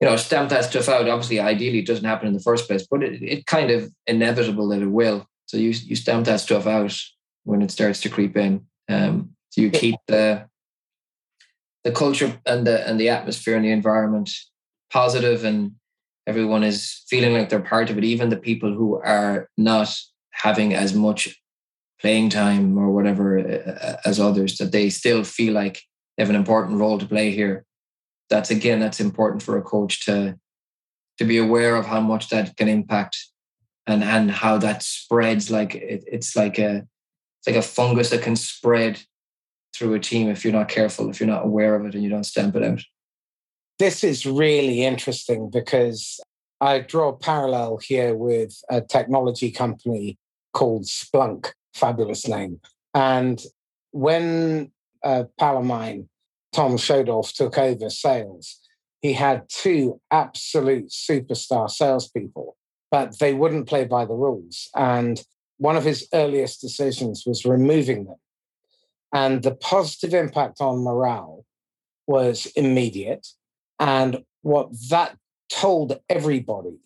you 0.00 0.08
know 0.08 0.16
stamp 0.16 0.50
that 0.50 0.64
stuff 0.64 0.88
out. 0.88 1.08
Obviously, 1.08 1.40
ideally, 1.40 1.80
it 1.80 1.86
doesn't 1.86 2.04
happen 2.04 2.28
in 2.28 2.32
the 2.32 2.40
first 2.40 2.68
place, 2.68 2.86
but 2.90 3.02
it, 3.02 3.22
it 3.22 3.46
kind 3.46 3.70
of 3.70 3.92
inevitable 4.06 4.68
that 4.68 4.82
it 4.82 4.86
will. 4.86 5.26
So 5.44 5.56
you 5.56 5.70
you 5.70 5.96
stamp 5.96 6.26
that 6.26 6.40
stuff 6.40 6.66
out 6.66 6.96
when 7.44 7.60
it 7.60 7.70
starts 7.70 8.00
to 8.00 8.08
creep 8.08 8.36
in. 8.36 8.66
Um, 8.88 9.30
So 9.50 9.60
you 9.60 9.70
keep 9.70 9.96
the 10.06 10.46
the 11.84 11.92
culture 11.92 12.40
and 12.46 12.66
the 12.66 12.86
and 12.86 13.00
the 13.00 13.08
atmosphere 13.08 13.56
and 13.56 13.64
the 13.64 13.70
environment 13.70 14.30
positive 14.92 15.44
and 15.44 15.72
everyone 16.26 16.62
is 16.62 17.04
feeling 17.08 17.32
like 17.32 17.48
they're 17.48 17.60
part 17.60 17.90
of 17.90 17.98
it 17.98 18.04
even 18.04 18.28
the 18.28 18.36
people 18.36 18.72
who 18.74 19.00
are 19.00 19.48
not 19.56 19.88
having 20.32 20.74
as 20.74 20.94
much 20.94 21.40
playing 22.00 22.30
time 22.30 22.78
or 22.78 22.90
whatever 22.90 23.38
uh, 23.38 23.96
as 24.04 24.18
others 24.18 24.56
that 24.56 24.72
they 24.72 24.88
still 24.88 25.22
feel 25.22 25.52
like 25.52 25.82
they 26.16 26.22
have 26.22 26.30
an 26.30 26.36
important 26.36 26.78
role 26.78 26.98
to 26.98 27.06
play 27.06 27.30
here. 27.30 27.64
That's 28.30 28.50
again 28.50 28.80
that's 28.80 29.00
important 29.00 29.42
for 29.42 29.58
a 29.58 29.62
coach 29.62 30.04
to 30.06 30.38
to 31.18 31.24
be 31.24 31.38
aware 31.38 31.76
of 31.76 31.86
how 31.86 32.00
much 32.00 32.30
that 32.30 32.56
can 32.56 32.68
impact 32.68 33.16
and 33.86 34.02
and 34.02 34.30
how 34.30 34.58
that 34.58 34.82
spreads 34.82 35.50
like 35.50 35.74
it, 35.74 36.04
it's 36.06 36.36
like 36.36 36.58
a 36.58 36.86
it's 37.38 37.46
like 37.46 37.56
a 37.56 37.62
fungus 37.62 38.10
that 38.10 38.22
can 38.22 38.36
spread 38.36 39.00
through 39.74 39.94
a 39.94 40.00
team 40.00 40.28
if 40.28 40.44
you're 40.44 40.52
not 40.52 40.68
careful 40.68 41.08
if 41.08 41.20
you're 41.20 41.28
not 41.28 41.44
aware 41.44 41.74
of 41.74 41.86
it 41.86 41.94
and 41.94 42.02
you 42.02 42.10
don't 42.10 42.24
stamp 42.24 42.56
it 42.56 42.62
out 42.62 42.82
this 43.78 44.04
is 44.04 44.26
really 44.26 44.84
interesting 44.84 45.48
because 45.48 46.20
I 46.60 46.80
draw 46.80 47.08
a 47.08 47.16
parallel 47.16 47.78
here 47.78 48.14
with 48.14 48.54
a 48.68 48.82
technology 48.82 49.50
company 49.50 50.18
called 50.52 50.84
Splunk, 50.84 51.52
fabulous 51.74 52.28
name. 52.28 52.60
And 52.94 53.40
when 53.92 54.70
uh, 55.02 55.24
Palomine, 55.38 56.08
Tom 56.52 56.72
Schodorf, 56.72 57.32
took 57.32 57.56
over 57.56 57.88
sales, 57.88 58.60
he 59.00 59.14
had 59.14 59.48
two 59.48 59.98
absolute 60.10 60.90
superstar 60.90 61.70
salespeople, 61.70 62.56
but 62.90 63.18
they 63.18 63.32
wouldn't 63.32 63.66
play 63.66 63.84
by 63.84 64.04
the 64.04 64.12
rules. 64.12 64.68
And 64.74 65.22
one 65.56 65.76
of 65.76 65.84
his 65.84 66.06
earliest 66.12 66.60
decisions 66.60 67.24
was 67.24 67.46
removing 67.46 68.04
them. 68.04 68.16
And 69.12 69.42
the 69.42 69.54
positive 69.54 70.14
impact 70.14 70.60
on 70.60 70.84
morale 70.84 71.44
was 72.06 72.46
immediate. 72.56 73.26
And 73.78 74.24
what 74.42 74.70
that 74.90 75.16
told 75.50 75.98
everybody 76.08 76.78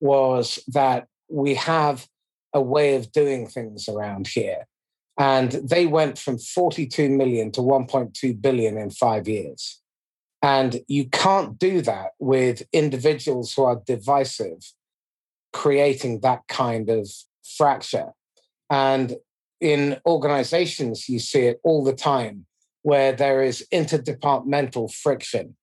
was 0.00 0.58
that 0.68 1.06
we 1.28 1.54
have 1.54 2.06
a 2.52 2.60
way 2.60 2.96
of 2.96 3.12
doing 3.12 3.46
things 3.46 3.88
around 3.88 4.28
here. 4.28 4.66
And 5.18 5.52
they 5.52 5.86
went 5.86 6.18
from 6.18 6.38
42 6.38 7.08
million 7.08 7.52
to 7.52 7.60
1.2 7.60 8.40
billion 8.40 8.76
in 8.78 8.90
five 8.90 9.28
years. 9.28 9.80
And 10.42 10.80
you 10.88 11.08
can't 11.08 11.58
do 11.58 11.82
that 11.82 12.10
with 12.18 12.62
individuals 12.72 13.54
who 13.54 13.62
are 13.62 13.82
divisive, 13.86 14.72
creating 15.52 16.20
that 16.20 16.42
kind 16.48 16.90
of 16.90 17.08
fracture. 17.56 18.12
And 18.68 19.16
in 19.62 19.98
organizations, 20.04 21.08
you 21.08 21.20
see 21.20 21.42
it 21.42 21.60
all 21.62 21.84
the 21.84 21.94
time 21.94 22.46
where 22.82 23.12
there 23.12 23.42
is 23.42 23.64
interdepartmental 23.72 24.92
friction 24.92 25.54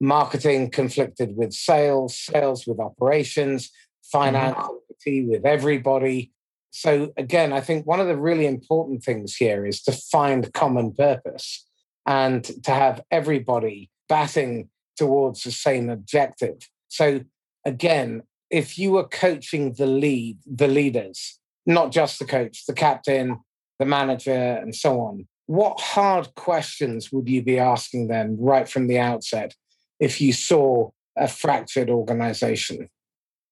marketing 0.00 0.70
conflicted 0.70 1.36
with 1.36 1.52
sales, 1.52 2.14
sales 2.14 2.66
with 2.66 2.78
operations, 2.78 3.70
finance 4.04 4.56
mm-hmm. 4.56 5.30
with 5.30 5.44
everybody. 5.44 6.30
So, 6.70 7.12
again, 7.16 7.52
I 7.52 7.60
think 7.60 7.86
one 7.86 7.98
of 7.98 8.06
the 8.06 8.16
really 8.16 8.46
important 8.46 9.02
things 9.02 9.34
here 9.34 9.66
is 9.66 9.82
to 9.82 9.92
find 9.92 10.52
common 10.52 10.92
purpose 10.92 11.66
and 12.06 12.44
to 12.64 12.70
have 12.70 13.02
everybody 13.10 13.90
batting 14.08 14.68
towards 14.96 15.42
the 15.42 15.50
same 15.50 15.90
objective. 15.90 16.68
So, 16.88 17.22
again, 17.64 18.22
if 18.50 18.78
you 18.78 18.92
were 18.92 19.08
coaching 19.08 19.72
the 19.72 19.86
lead, 19.86 20.38
the 20.46 20.68
leaders, 20.68 21.38
not 21.66 21.90
just 21.90 22.18
the 22.18 22.24
coach, 22.24 22.66
the 22.66 22.72
captain, 22.72 23.38
the 23.78 23.86
manager, 23.86 24.32
and 24.32 24.74
so 24.74 25.00
on, 25.00 25.26
what 25.46 25.80
hard 25.80 26.34
questions 26.34 27.10
would 27.12 27.28
you 27.28 27.42
be 27.42 27.58
asking 27.58 28.08
them 28.08 28.36
right 28.38 28.68
from 28.68 28.86
the 28.86 28.98
outset 28.98 29.54
if 29.98 30.20
you 30.20 30.32
saw 30.32 30.90
a 31.16 31.26
fractured 31.26 31.88
organization? 31.90 32.88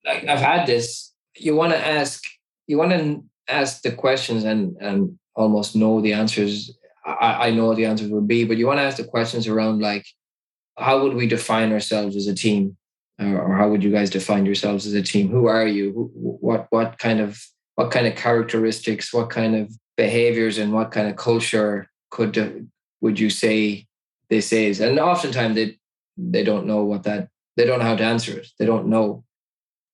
Like 0.05 0.25
I've 0.25 0.41
had 0.41 0.67
this. 0.67 1.13
You 1.37 1.57
want 1.57 1.73
to 1.73 1.87
ask, 1.87 2.23
you 2.67 2.79
want 2.79 2.93
to 2.93 3.23
ask 3.49 3.83
the 3.83 3.93
questions 3.93 4.45
and 4.45 4.77
and 4.81 5.19
almost 5.35 5.77
know 5.77 6.01
the 6.01 6.13
answers. 6.13 6.77
I, 7.05 7.49
I 7.49 7.51
know 7.51 7.75
the 7.75 7.85
answers 7.85 8.11
would 8.11 8.27
be, 8.27 8.45
but 8.45 8.57
you 8.57 8.67
want 8.67 8.79
to 8.79 8.85
ask 8.85 8.97
the 8.97 9.05
questions 9.05 9.47
around 9.47 9.81
like, 9.81 10.05
how 10.77 11.03
would 11.03 11.15
we 11.15 11.27
define 11.27 11.73
ourselves 11.73 12.17
as 12.17 12.27
a 12.27 12.35
team, 12.35 12.77
or, 13.19 13.57
how 13.57 13.69
would 13.71 13.83
you 13.83 13.93
guys 13.93 14.11
define 14.11 14.45
yourselves 14.45 14.87
as 14.87 14.95
a 14.95 15.03
team? 15.03 15.29
Who 15.29 15.47
are 15.47 15.67
you? 15.67 16.11
What 16.15 16.67
what 16.71 16.99
kind 16.99 17.21
of 17.21 17.43
what 17.77 17.91
kind 17.91 18.07
of 18.07 18.17
characteristics, 18.17 19.13
what 19.13 19.31
kind 19.31 19.55
of 19.57 19.73
behaviors, 19.97 20.59
and 20.59 20.73
what 20.73 20.91
kind 20.91 21.09
of 21.09 21.17
culture 21.17 21.91
could 22.11 22.37
uh, 22.39 22.51
would 23.01 23.19
you 23.19 23.31
say 23.31 23.87
this 24.31 24.53
is? 24.53 24.81
And 24.81 24.99
oftentimes 24.99 25.55
they 25.55 25.79
they 26.17 26.45
don't 26.45 26.67
know 26.67 26.85
what 26.85 27.03
that 27.05 27.29
they 27.57 27.65
don't 27.65 27.79
know 27.79 27.85
how 27.85 27.97
to 27.97 28.05
answer 28.05 28.39
it. 28.39 28.49
They 28.59 28.67
don't 28.67 28.89
know, 28.89 29.25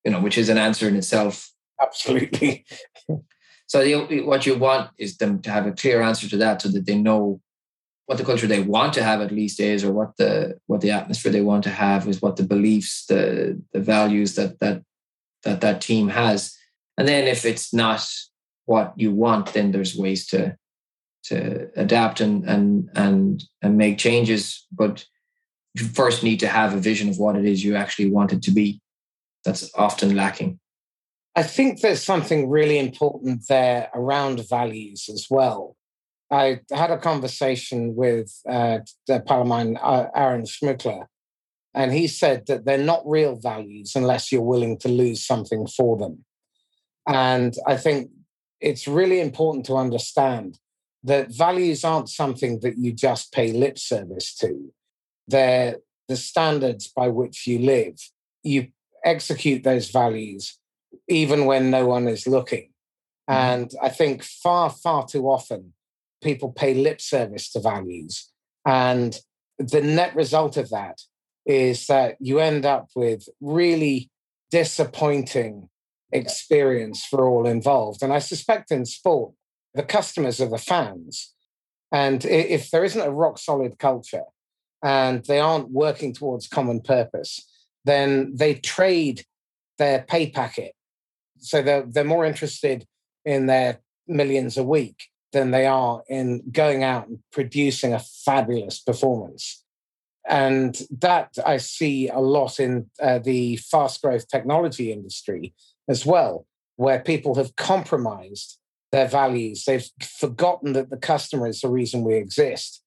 you 0.05 0.11
know, 0.11 0.20
which 0.20 0.38
is 0.38 0.48
an 0.48 0.59
answer 0.59 0.88
in 0.88 0.96
itself. 0.96 1.50
Absolutely. 1.80 2.64
so 3.66 3.80
you, 3.80 4.26
what 4.26 4.46
you 4.46 4.57
want 4.57 4.90
is 4.98 5.16
them 5.16 5.40
to 5.42 5.50
have 5.50 5.66
a 5.66 5.72
clear 5.72 6.03
answer 6.03 6.28
to 6.28 6.36
that, 6.38 6.62
so 6.62 6.68
that 6.68 6.86
they 6.86 6.96
know 6.96 7.40
what 8.07 8.18
the 8.18 8.24
culture 8.24 8.46
they 8.46 8.62
want 8.62 8.92
to 8.94 9.03
have 9.03 9.20
at 9.20 9.32
least 9.32 9.61
is, 9.61 9.84
or 9.84 9.92
what 9.92 10.16
the 10.16 10.59
what 10.66 10.80
the 10.80 10.90
atmosphere 10.90 11.32
they 11.32 11.40
want 11.40 11.64
to 11.64 11.70
have 11.70 12.09
is, 12.09 12.20
what 12.20 12.36
the 12.36 12.42
beliefs, 12.42 13.07
the 13.07 13.61
the 13.72 13.80
values 13.80 14.34
that 14.34 14.59
that 14.61 14.82
that 15.44 15.61
that 15.61 15.80
team 15.80 16.09
has. 16.09 16.57
And 16.98 17.09
then 17.09 17.26
if 17.26 17.44
it's 17.44 17.72
not 17.72 18.07
what 18.66 18.92
you 18.96 19.12
want, 19.12 19.52
then 19.52 19.72
there's 19.72 19.96
ways 19.96 20.26
to 20.28 20.56
to 21.24 21.70
adapt 21.76 22.20
and 22.20 22.44
and 22.48 22.90
and 22.94 23.44
and 23.62 23.76
make 23.76 23.98
changes. 23.98 24.66
But 24.72 25.04
you 25.74 25.84
first 25.84 26.22
need 26.22 26.40
to 26.40 26.48
have 26.48 26.74
a 26.74 26.80
vision 26.80 27.08
of 27.08 27.18
what 27.18 27.36
it 27.36 27.44
is 27.44 27.64
you 27.64 27.76
actually 27.76 28.10
want 28.10 28.32
it 28.32 28.42
to 28.42 28.50
be. 28.50 28.80
That's 29.44 29.70
often 29.74 30.14
lacking. 30.14 30.58
I 31.34 31.42
think 31.42 31.80
there's 31.80 32.02
something 32.02 32.50
really 32.50 32.78
important 32.78 33.48
there 33.48 33.88
around 33.94 34.46
values 34.48 35.08
as 35.12 35.26
well. 35.30 35.76
I 36.30 36.60
had 36.70 36.90
a 36.90 36.98
conversation 36.98 37.94
with 37.94 38.32
uh, 38.48 38.80
the 39.06 39.20
Palomine, 39.20 39.78
uh, 39.82 40.06
Aaron 40.14 40.44
Schmuckler, 40.44 41.06
and 41.74 41.92
he 41.92 42.06
said 42.06 42.46
that 42.46 42.64
they're 42.64 42.78
not 42.78 43.02
real 43.06 43.36
values 43.36 43.92
unless 43.94 44.30
you're 44.30 44.42
willing 44.42 44.78
to 44.78 44.88
lose 44.88 45.24
something 45.24 45.66
for 45.66 45.96
them. 45.96 46.24
And 47.06 47.54
I 47.66 47.76
think 47.76 48.10
it's 48.62 48.86
really 48.88 49.20
important 49.20 49.66
to 49.66 49.76
understand 49.76 50.58
that 51.04 51.34
values 51.34 51.84
aren't 51.84 52.08
something 52.08 52.60
that 52.60 52.78
you 52.78 52.92
just 52.92 53.32
pay 53.32 53.52
lip 53.52 53.78
service 53.78 54.34
to 54.36 54.72
they're 55.28 55.76
the 56.08 56.16
standards 56.16 56.88
by 56.88 57.08
which 57.08 57.46
you 57.46 57.58
live. 57.58 57.96
You 58.42 58.68
execute 59.04 59.64
those 59.64 59.90
values 59.90 60.58
even 61.08 61.46
when 61.46 61.70
no 61.70 61.86
one 61.86 62.06
is 62.08 62.26
looking. 62.26 62.70
Mm-hmm. 63.28 63.32
And 63.32 63.70
I 63.82 63.88
think 63.88 64.22
far, 64.22 64.70
far 64.70 65.06
too 65.06 65.26
often 65.28 65.72
people 66.22 66.52
pay 66.52 66.74
lip 66.74 67.00
service 67.00 67.50
to 67.52 67.60
values. 67.60 68.30
And 68.66 69.18
the 69.58 69.80
net 69.80 70.14
result 70.14 70.56
of 70.56 70.70
that 70.70 71.00
is 71.46 71.86
that 71.86 72.16
you 72.20 72.38
end 72.38 72.64
up 72.64 72.88
with 72.94 73.28
really 73.40 74.10
disappointing 74.50 75.68
experience 76.12 77.04
for 77.04 77.26
all 77.26 77.46
involved. 77.46 78.02
And 78.02 78.12
I 78.12 78.18
suspect 78.18 78.70
in 78.70 78.84
sport, 78.84 79.32
the 79.74 79.82
customers 79.82 80.40
are 80.40 80.48
the 80.48 80.58
fans. 80.58 81.32
And 81.90 82.24
if 82.24 82.70
there 82.70 82.84
isn't 82.84 83.00
a 83.00 83.10
rock 83.10 83.38
solid 83.38 83.78
culture, 83.78 84.24
and 84.82 85.24
they 85.26 85.38
aren't 85.38 85.70
working 85.70 86.12
towards 86.12 86.48
common 86.48 86.80
purpose, 86.80 87.48
then 87.84 88.34
they 88.34 88.54
trade 88.54 89.24
their 89.78 90.02
pay 90.02 90.28
packet. 90.28 90.74
So 91.38 91.62
they're, 91.62 91.84
they're 91.86 92.04
more 92.04 92.24
interested 92.24 92.86
in 93.24 93.46
their 93.46 93.80
millions 94.08 94.56
a 94.56 94.64
week 94.64 95.04
than 95.32 95.50
they 95.50 95.66
are 95.66 96.02
in 96.08 96.42
going 96.50 96.82
out 96.82 97.08
and 97.08 97.20
producing 97.32 97.94
a 97.94 98.00
fabulous 98.24 98.80
performance. 98.80 99.64
And 100.28 100.80
that 101.00 101.36
I 101.44 101.56
see 101.56 102.08
a 102.08 102.18
lot 102.18 102.60
in 102.60 102.90
uh, 103.00 103.18
the 103.18 103.56
fast 103.56 104.02
growth 104.02 104.28
technology 104.28 104.92
industry 104.92 105.54
as 105.89 106.07
well, 106.07 106.47
where 106.76 107.01
people 107.01 107.35
have 107.35 107.57
compromised 107.57 108.59
their 108.93 109.09
values. 109.09 109.64
They've 109.64 109.89
forgotten 110.18 110.74
that 110.74 110.91
the 110.91 110.97
customer 110.97 111.47
is 111.49 111.61
the 111.61 111.70
reason 111.70 112.05
we 112.05 112.14
exist. 112.14 112.83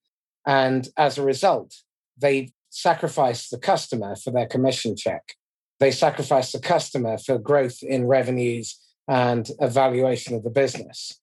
And 0.45 0.87
as 0.97 1.17
a 1.17 1.23
result, 1.23 1.73
they 2.17 2.51
sacrifice 2.69 3.49
the 3.49 3.57
customer 3.57 4.15
for 4.15 4.31
their 4.31 4.45
commission 4.45 4.95
check. 4.95 5.33
They 5.79 5.91
sacrifice 5.91 6.51
the 6.51 6.59
customer 6.59 7.17
for 7.17 7.37
growth 7.37 7.81
in 7.81 8.07
revenues 8.07 8.79
and 9.07 9.49
evaluation 9.59 10.35
of 10.35 10.43
the 10.43 10.49
business. 10.49 11.19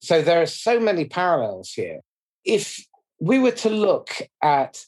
So 0.00 0.22
there 0.22 0.42
are 0.42 0.46
so 0.46 0.80
many 0.80 1.04
parallels 1.04 1.72
here. 1.72 2.00
If 2.44 2.84
we 3.20 3.38
were 3.38 3.52
to 3.52 3.70
look 3.70 4.10
at 4.42 4.84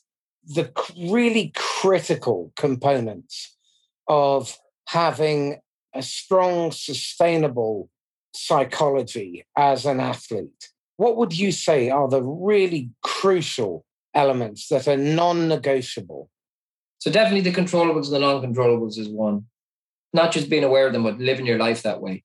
the 0.46 0.70
really 0.98 1.52
critical 1.54 2.52
components 2.56 3.56
of 4.08 4.58
having 4.88 5.60
a 5.94 6.02
strong, 6.02 6.72
sustainable 6.72 7.88
psychology 8.32 9.46
as 9.56 9.86
an 9.86 10.00
athlete, 10.00 10.70
what 10.96 11.16
would 11.16 11.36
you 11.36 11.52
say 11.52 11.90
are 11.90 12.08
the 12.08 12.22
really 12.22 12.90
crucial 13.02 13.84
elements 14.14 14.68
that 14.68 14.86
are 14.88 14.96
non 14.96 15.48
negotiable? 15.48 16.30
So, 16.98 17.10
definitely 17.10 17.48
the 17.48 17.58
controllables 17.58 18.06
and 18.06 18.14
the 18.14 18.18
non 18.20 18.42
controllables 18.42 18.98
is 18.98 19.08
one. 19.08 19.46
Not 20.12 20.32
just 20.32 20.48
being 20.48 20.64
aware 20.64 20.86
of 20.86 20.92
them, 20.92 21.02
but 21.02 21.18
living 21.18 21.46
your 21.46 21.58
life 21.58 21.82
that 21.82 22.00
way. 22.00 22.24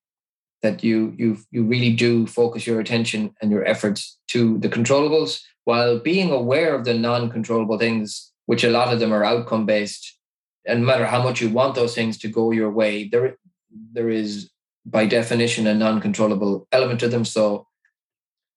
That 0.62 0.84
you 0.84 1.16
you 1.18 1.38
you 1.52 1.64
really 1.64 1.94
do 1.94 2.28
focus 2.28 2.68
your 2.68 2.80
attention 2.80 3.34
and 3.42 3.50
your 3.50 3.66
efforts 3.66 4.18
to 4.28 4.58
the 4.60 4.70
controllables 4.70 5.42
while 5.64 6.00
being 6.00 6.32
aware 6.32 6.76
of 6.76 6.84
the 6.86 6.94
non-controllable 6.94 7.78
things, 7.78 8.32
which 8.46 8.64
a 8.64 8.70
lot 8.70 8.94
of 8.94 9.00
them 9.00 9.14
are 9.14 9.24
outcome 9.24 9.66
based. 9.66 10.18
And 10.66 10.82
no 10.82 10.86
matter 10.86 11.06
how 11.06 11.24
much 11.24 11.42
you 11.42 11.50
want 11.50 11.76
those 11.76 11.96
things 11.96 12.18
to 12.20 12.28
go 12.28 12.52
your 12.52 12.72
way, 12.72 13.08
there 13.08 13.38
there 13.72 14.10
is 14.10 14.50
by 14.86 15.06
definition 15.06 15.68
a 15.68 15.74
non-controllable 15.74 16.68
element 16.72 17.00
to 17.02 17.08
them. 17.08 17.26
So 17.26 17.68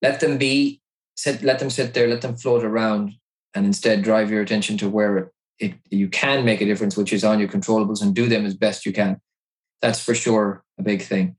let 0.01 0.19
them 0.19 0.37
be, 0.37 0.81
sit, 1.15 1.43
let 1.43 1.59
them 1.59 1.69
sit 1.69 1.93
there, 1.93 2.07
let 2.07 2.21
them 2.21 2.35
float 2.35 2.63
around, 2.63 3.13
and 3.53 3.65
instead 3.65 4.03
drive 4.03 4.31
your 4.31 4.41
attention 4.41 4.77
to 4.79 4.89
where 4.89 5.31
it, 5.59 5.75
you 5.89 6.09
can 6.09 6.43
make 6.43 6.61
a 6.61 6.65
difference, 6.65 6.97
which 6.97 7.13
is 7.13 7.23
on 7.23 7.39
your 7.39 7.49
controllables, 7.49 8.01
and 8.01 8.15
do 8.15 8.27
them 8.27 8.45
as 8.45 8.55
best 8.55 8.85
you 8.85 8.93
can. 8.93 9.21
That's 9.81 10.03
for 10.03 10.15
sure 10.15 10.63
a 10.79 10.83
big 10.83 11.01
thing. 11.01 11.35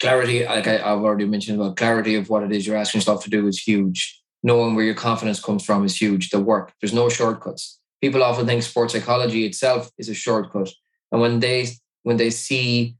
Clarity, 0.00 0.44
like 0.44 0.66
I, 0.66 0.78
have 0.78 1.04
already 1.04 1.24
mentioned 1.24 1.60
about 1.60 1.76
clarity 1.76 2.16
of 2.16 2.28
what 2.28 2.42
it 2.42 2.52
is 2.52 2.66
you're 2.66 2.76
asking 2.76 3.00
yourself 3.00 3.24
to 3.24 3.30
do 3.30 3.46
is 3.46 3.62
huge. 3.62 4.20
Knowing 4.42 4.74
where 4.74 4.84
your 4.84 4.94
confidence 4.94 5.40
comes 5.40 5.64
from 5.64 5.84
is 5.84 5.98
huge. 5.98 6.30
The 6.30 6.40
work, 6.40 6.72
there's 6.80 6.92
no 6.92 7.08
shortcuts. 7.08 7.80
People 8.02 8.22
often 8.22 8.46
think 8.46 8.62
sports 8.62 8.92
psychology 8.92 9.46
itself 9.46 9.90
is 9.96 10.08
a 10.08 10.14
shortcut, 10.14 10.70
and 11.10 11.20
when 11.20 11.40
they 11.40 11.68
when 12.06 12.18
they 12.18 12.30
see 12.30 12.94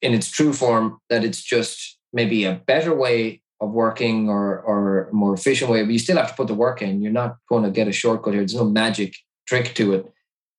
in 0.00 0.14
its 0.14 0.30
true 0.30 0.54
form 0.54 0.98
that 1.10 1.22
it's 1.22 1.42
just 1.42 1.98
maybe 2.14 2.44
a 2.44 2.54
better 2.66 2.94
way 2.94 3.42
of 3.60 3.70
working 3.70 4.30
or 4.30 4.60
or 4.60 5.08
a 5.08 5.12
more 5.12 5.34
efficient 5.34 5.70
way, 5.70 5.82
but 5.82 5.92
you 5.92 5.98
still 5.98 6.16
have 6.16 6.30
to 6.30 6.34
put 6.34 6.46
the 6.46 6.54
work 6.54 6.80
in. 6.80 7.02
You're 7.02 7.12
not 7.12 7.36
going 7.50 7.64
to 7.64 7.70
get 7.70 7.86
a 7.86 7.92
shortcut 7.92 8.32
here. 8.32 8.40
There's 8.40 8.54
no 8.54 8.64
magic 8.64 9.14
trick 9.46 9.74
to 9.74 9.92
it. 9.92 10.10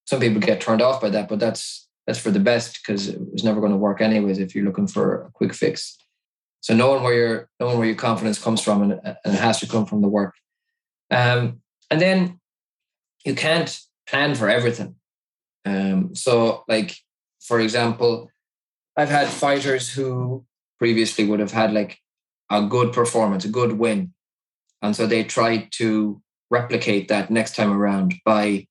Some 0.05 0.19
people 0.19 0.39
get 0.39 0.61
turned 0.61 0.83
off 0.83 1.01
by 1.01 1.09
that, 1.09 1.27
but 1.27 1.39
that's 1.39 1.87
that's 2.05 2.19
for 2.19 2.29
the 2.29 2.39
best 2.39 2.79
because 2.79 3.07
it 3.07 3.19
was 3.31 3.43
never 3.43 3.59
going 3.59 3.71
to 3.71 3.79
work 3.79 3.99
anyways 3.99 4.37
if 4.37 4.53
you're 4.53 4.65
looking 4.65 4.87
for 4.87 5.23
a 5.23 5.31
quick 5.31 5.55
fix. 5.55 5.97
So 6.61 6.75
knowing 6.75 7.01
where 7.01 7.15
your 7.15 7.49
knowing 7.59 7.79
where 7.79 7.87
your 7.87 7.95
confidence 7.95 8.37
comes 8.37 8.61
from 8.61 8.83
and, 8.83 8.91
and 9.03 9.33
it 9.33 9.39
has 9.39 9.59
to 9.61 9.67
come 9.67 9.87
from 9.87 10.03
the 10.03 10.07
work. 10.07 10.35
Um, 11.09 11.61
and 11.89 11.99
then 11.99 12.39
you 13.25 13.33
can't 13.33 13.79
plan 14.07 14.35
for 14.35 14.49
everything. 14.49 14.93
Um, 15.65 16.13
so 16.13 16.63
like 16.67 16.95
for 17.47 17.61
example, 17.61 18.29
I've 18.97 19.09
had 19.09 19.29
fighters 19.29 19.89
who 19.89 20.45
previously 20.79 21.25
would 21.25 21.39
have 21.39 21.51
had 21.51 21.73
like 21.73 21.99
a 22.51 22.61
good 22.65 22.91
performance, 22.93 23.45
a 23.45 23.49
good 23.49 23.73
win. 23.73 24.13
And 24.81 24.95
so 24.95 25.07
they 25.07 25.23
try 25.23 25.69
to 25.71 26.21
replicate 26.49 27.07
that 27.07 27.31
next 27.31 27.55
time 27.55 27.71
around 27.71 28.15
by 28.25 28.67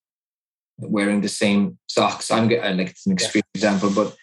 wearing 0.78 1.22
the 1.22 1.28
same 1.28 1.78
socks. 1.88 2.30
I'm 2.30 2.48
like 2.48 2.90
it's 2.90 3.06
an 3.06 3.12
extreme 3.12 3.42
yeah. 3.54 3.58
example, 3.58 3.90
but 3.90 4.14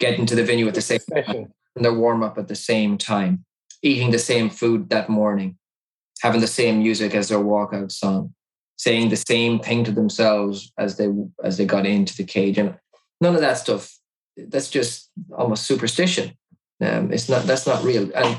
getting 0.00 0.26
to 0.26 0.34
the 0.34 0.44
venue 0.44 0.66
at 0.66 0.74
the 0.74 0.80
same 0.80 1.00
time 1.14 1.52
and 1.76 1.84
their 1.84 1.94
warm 1.94 2.22
up 2.22 2.36
at 2.36 2.48
the 2.48 2.56
same 2.56 2.98
time, 2.98 3.44
eating 3.82 4.10
the 4.10 4.18
same 4.18 4.50
food 4.50 4.90
that 4.90 5.08
morning, 5.08 5.56
having 6.20 6.40
the 6.40 6.46
same 6.46 6.80
music 6.80 7.14
as 7.14 7.28
their 7.28 7.38
walkout 7.38 7.92
song, 7.92 8.34
saying 8.76 9.08
the 9.08 9.22
same 9.28 9.60
thing 9.60 9.84
to 9.84 9.92
themselves 9.92 10.72
as 10.78 10.96
they 10.96 11.08
as 11.44 11.58
they 11.58 11.64
got 11.64 11.86
into 11.86 12.16
the 12.16 12.24
cage, 12.24 12.58
and 12.58 12.74
none 13.20 13.34
of 13.34 13.40
that 13.40 13.58
stuff. 13.58 13.96
That's 14.36 14.70
just 14.70 15.10
almost 15.36 15.66
superstition. 15.66 16.36
Um, 16.80 17.12
it's 17.12 17.28
not 17.28 17.44
that's 17.44 17.66
not 17.66 17.84
real. 17.84 18.10
And 18.14 18.38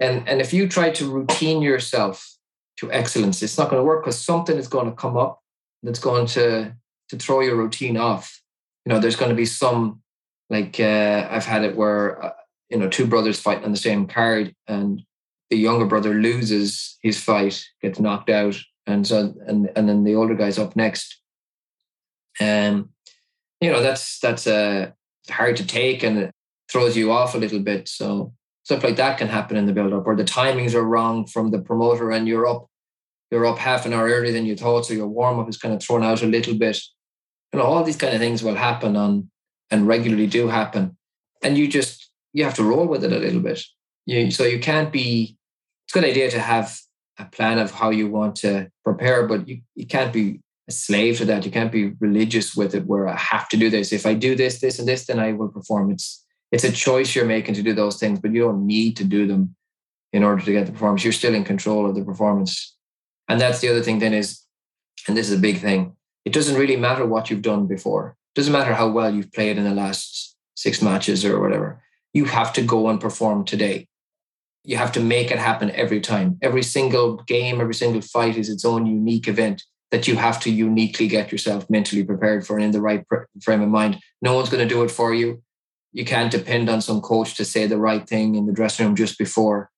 and 0.00 0.28
and 0.28 0.40
if 0.40 0.52
you 0.52 0.68
try 0.68 0.90
to 0.90 1.10
routine 1.10 1.62
yourself 1.62 2.36
to 2.78 2.90
excellence, 2.92 3.42
it's 3.42 3.58
not 3.58 3.70
going 3.70 3.80
to 3.80 3.86
work 3.86 4.04
because 4.04 4.18
something 4.18 4.56
is 4.56 4.68
going 4.68 4.86
to 4.86 4.96
come 4.96 5.16
up 5.16 5.40
that's 5.82 5.98
going 5.98 6.26
to 6.26 6.74
to 7.08 7.16
throw 7.16 7.40
your 7.40 7.56
routine 7.56 7.96
off. 7.96 8.40
You 8.84 8.92
know, 8.92 9.00
there's 9.00 9.16
going 9.16 9.30
to 9.30 9.36
be 9.36 9.46
some 9.46 10.02
like 10.50 10.78
uh, 10.78 11.28
I've 11.30 11.46
had 11.46 11.64
it 11.64 11.76
where 11.76 12.24
uh, 12.24 12.32
you 12.70 12.78
know 12.78 12.88
two 12.88 13.06
brothers 13.06 13.40
fighting 13.40 13.64
on 13.64 13.72
the 13.72 13.76
same 13.76 14.06
card, 14.06 14.54
and 14.66 15.02
the 15.50 15.56
younger 15.56 15.86
brother 15.86 16.14
loses 16.14 16.98
his 17.02 17.20
fight, 17.20 17.64
gets 17.82 17.98
knocked 17.98 18.30
out, 18.30 18.56
and 18.86 19.06
so 19.06 19.34
and 19.46 19.70
and 19.76 19.88
then 19.88 20.04
the 20.04 20.14
older 20.14 20.34
guy's 20.34 20.58
up 20.58 20.76
next. 20.76 21.20
Um, 22.40 22.90
you 23.60 23.70
know 23.70 23.82
that's 23.82 24.18
that's 24.18 24.46
uh, 24.46 24.90
hard 25.30 25.56
to 25.56 25.66
take, 25.66 26.02
and 26.02 26.18
it 26.18 26.30
throws 26.70 26.96
you 26.96 27.12
off 27.12 27.34
a 27.34 27.38
little 27.38 27.60
bit. 27.60 27.88
So 27.88 28.32
stuff 28.64 28.82
like 28.82 28.96
that 28.96 29.18
can 29.18 29.28
happen 29.28 29.56
in 29.56 29.66
the 29.66 29.72
build 29.72 29.92
up, 29.92 30.06
or 30.06 30.16
the 30.16 30.24
timings 30.24 30.74
are 30.74 30.84
wrong 30.84 31.26
from 31.26 31.50
the 31.50 31.60
promoter, 31.60 32.10
and 32.10 32.26
you're 32.26 32.46
up 32.46 32.66
you're 33.30 33.46
up 33.46 33.58
half 33.58 33.84
an 33.84 33.92
hour 33.92 34.06
earlier 34.06 34.32
than 34.32 34.46
you 34.46 34.54
thought, 34.54 34.86
so 34.86 34.94
your 34.94 35.08
warm 35.08 35.40
up 35.40 35.48
is 35.48 35.56
kind 35.56 35.74
of 35.74 35.82
thrown 35.82 36.04
out 36.04 36.22
a 36.22 36.26
little 36.26 36.54
bit. 36.54 36.80
You 37.52 37.58
know, 37.58 37.64
all 37.64 37.82
these 37.82 37.96
kind 37.96 38.14
of 38.14 38.20
things 38.20 38.42
will 38.42 38.54
happen 38.54 38.96
on 38.96 39.30
and 39.70 39.88
regularly 39.88 40.26
do 40.26 40.48
happen, 40.48 40.96
and 41.42 41.58
you 41.58 41.68
just 41.68 42.10
you 42.32 42.44
have 42.44 42.54
to 42.54 42.64
roll 42.64 42.86
with 42.86 43.04
it 43.04 43.12
a 43.12 43.18
little 43.18 43.40
bit. 43.40 43.62
You, 44.06 44.30
so 44.30 44.44
you 44.44 44.58
can't 44.58 44.92
be. 44.92 45.36
It's 45.86 45.96
a 45.96 46.00
good 46.00 46.08
idea 46.08 46.30
to 46.30 46.40
have 46.40 46.78
a 47.18 47.24
plan 47.24 47.58
of 47.58 47.70
how 47.70 47.90
you 47.90 48.08
want 48.08 48.36
to 48.36 48.68
prepare, 48.84 49.26
but 49.26 49.48
you, 49.48 49.60
you 49.74 49.86
can't 49.86 50.12
be 50.12 50.40
a 50.68 50.72
slave 50.72 51.18
to 51.18 51.24
that. 51.26 51.44
You 51.44 51.50
can't 51.50 51.72
be 51.72 51.92
religious 52.00 52.56
with 52.56 52.74
it 52.74 52.86
where 52.86 53.06
I 53.06 53.16
have 53.16 53.48
to 53.50 53.56
do 53.56 53.70
this. 53.70 53.92
If 53.92 54.06
I 54.06 54.14
do 54.14 54.34
this, 54.34 54.60
this, 54.60 54.78
and 54.78 54.88
this, 54.88 55.06
then 55.06 55.18
I 55.18 55.32
will 55.32 55.48
perform. 55.48 55.90
It's 55.90 56.24
it's 56.52 56.64
a 56.64 56.72
choice 56.72 57.14
you're 57.14 57.24
making 57.24 57.54
to 57.54 57.62
do 57.62 57.72
those 57.72 57.98
things, 57.98 58.20
but 58.20 58.32
you 58.32 58.42
don't 58.42 58.66
need 58.66 58.96
to 58.98 59.04
do 59.04 59.26
them 59.26 59.56
in 60.12 60.22
order 60.22 60.44
to 60.44 60.52
get 60.52 60.66
the 60.66 60.72
performance. 60.72 61.02
You're 61.02 61.12
still 61.12 61.34
in 61.34 61.42
control 61.42 61.88
of 61.88 61.96
the 61.96 62.04
performance. 62.04 62.76
And 63.28 63.40
that's 63.40 63.60
the 63.60 63.68
other 63.68 63.82
thing 63.82 63.98
then 63.98 64.14
is, 64.14 64.42
and 65.08 65.16
this 65.16 65.28
is 65.28 65.36
a 65.36 65.40
big 65.40 65.58
thing, 65.58 65.96
it 66.24 66.32
doesn't 66.32 66.56
really 66.56 66.76
matter 66.76 67.04
what 67.04 67.28
you've 67.28 67.42
done 67.42 67.66
before. 67.66 68.16
It 68.34 68.38
doesn't 68.38 68.52
matter 68.52 68.72
how 68.74 68.88
well 68.88 69.12
you've 69.12 69.32
played 69.32 69.58
in 69.58 69.64
the 69.64 69.74
last 69.74 70.36
six 70.54 70.80
matches 70.80 71.24
or 71.24 71.40
whatever. 71.40 71.82
You 72.12 72.26
have 72.26 72.52
to 72.52 72.62
go 72.62 72.88
and 72.88 73.00
perform 73.00 73.44
today. 73.44 73.88
You 74.62 74.76
have 74.76 74.92
to 74.92 75.00
make 75.00 75.32
it 75.32 75.38
happen 75.38 75.72
every 75.72 76.00
time. 76.00 76.38
Every 76.40 76.62
single 76.62 77.16
game, 77.16 77.60
every 77.60 77.74
single 77.74 78.00
fight 78.00 78.36
is 78.36 78.48
its 78.48 78.64
own 78.64 78.86
unique 78.86 79.26
event 79.26 79.64
that 79.94 80.08
you 80.08 80.16
have 80.16 80.40
to 80.40 80.50
uniquely 80.50 81.06
get 81.06 81.30
yourself 81.30 81.70
mentally 81.70 82.02
prepared 82.02 82.44
for 82.44 82.56
and 82.56 82.64
in 82.64 82.70
the 82.72 82.80
right 82.80 83.06
frame 83.40 83.62
of 83.62 83.68
mind. 83.68 84.00
No 84.20 84.34
one's 84.34 84.48
going 84.48 84.66
to 84.66 84.74
do 84.74 84.82
it 84.82 84.90
for 84.90 85.14
you. 85.14 85.40
You 85.92 86.04
can't 86.04 86.32
depend 86.32 86.68
on 86.68 86.80
some 86.80 87.00
coach 87.00 87.36
to 87.36 87.44
say 87.44 87.68
the 87.68 87.78
right 87.78 88.04
thing 88.04 88.34
in 88.34 88.46
the 88.46 88.52
dressing 88.52 88.86
room 88.86 88.96
just 88.96 89.16
before 89.16 89.70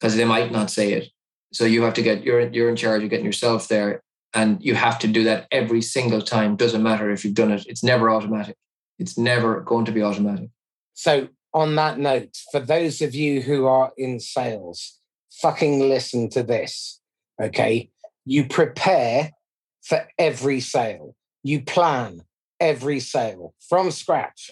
because 0.00 0.16
they 0.16 0.24
might 0.24 0.52
not 0.52 0.70
say 0.70 0.94
it. 0.94 1.10
So 1.52 1.66
you 1.66 1.82
have 1.82 1.92
to 1.94 2.02
get 2.02 2.24
you're 2.24 2.48
you're 2.48 2.70
in 2.70 2.76
charge 2.76 3.02
of 3.02 3.10
getting 3.10 3.26
yourself 3.26 3.68
there 3.68 4.02
and 4.32 4.56
you 4.64 4.74
have 4.74 4.98
to 5.00 5.06
do 5.06 5.24
that 5.24 5.48
every 5.50 5.82
single 5.82 6.22
time. 6.22 6.56
Doesn't 6.56 6.82
matter 6.82 7.10
if 7.10 7.22
you've 7.22 7.34
done 7.34 7.52
it. 7.52 7.66
It's 7.66 7.84
never 7.84 8.08
automatic. 8.08 8.56
It's 8.98 9.18
never 9.18 9.60
going 9.60 9.84
to 9.84 9.92
be 9.92 10.02
automatic. 10.02 10.48
So 10.94 11.28
on 11.52 11.74
that 11.74 11.98
note 11.98 12.38
for 12.50 12.60
those 12.60 13.02
of 13.02 13.14
you 13.14 13.42
who 13.42 13.66
are 13.66 13.92
in 13.98 14.18
sales 14.18 14.98
fucking 15.30 15.78
listen 15.90 16.30
to 16.30 16.42
this 16.42 17.00
okay? 17.38 17.90
You 18.24 18.46
prepare 18.46 19.32
for 19.82 20.06
every 20.18 20.60
sale 20.60 21.14
you 21.42 21.60
plan 21.60 22.22
every 22.60 23.00
sale 23.00 23.54
from 23.68 23.90
scratch 23.90 24.50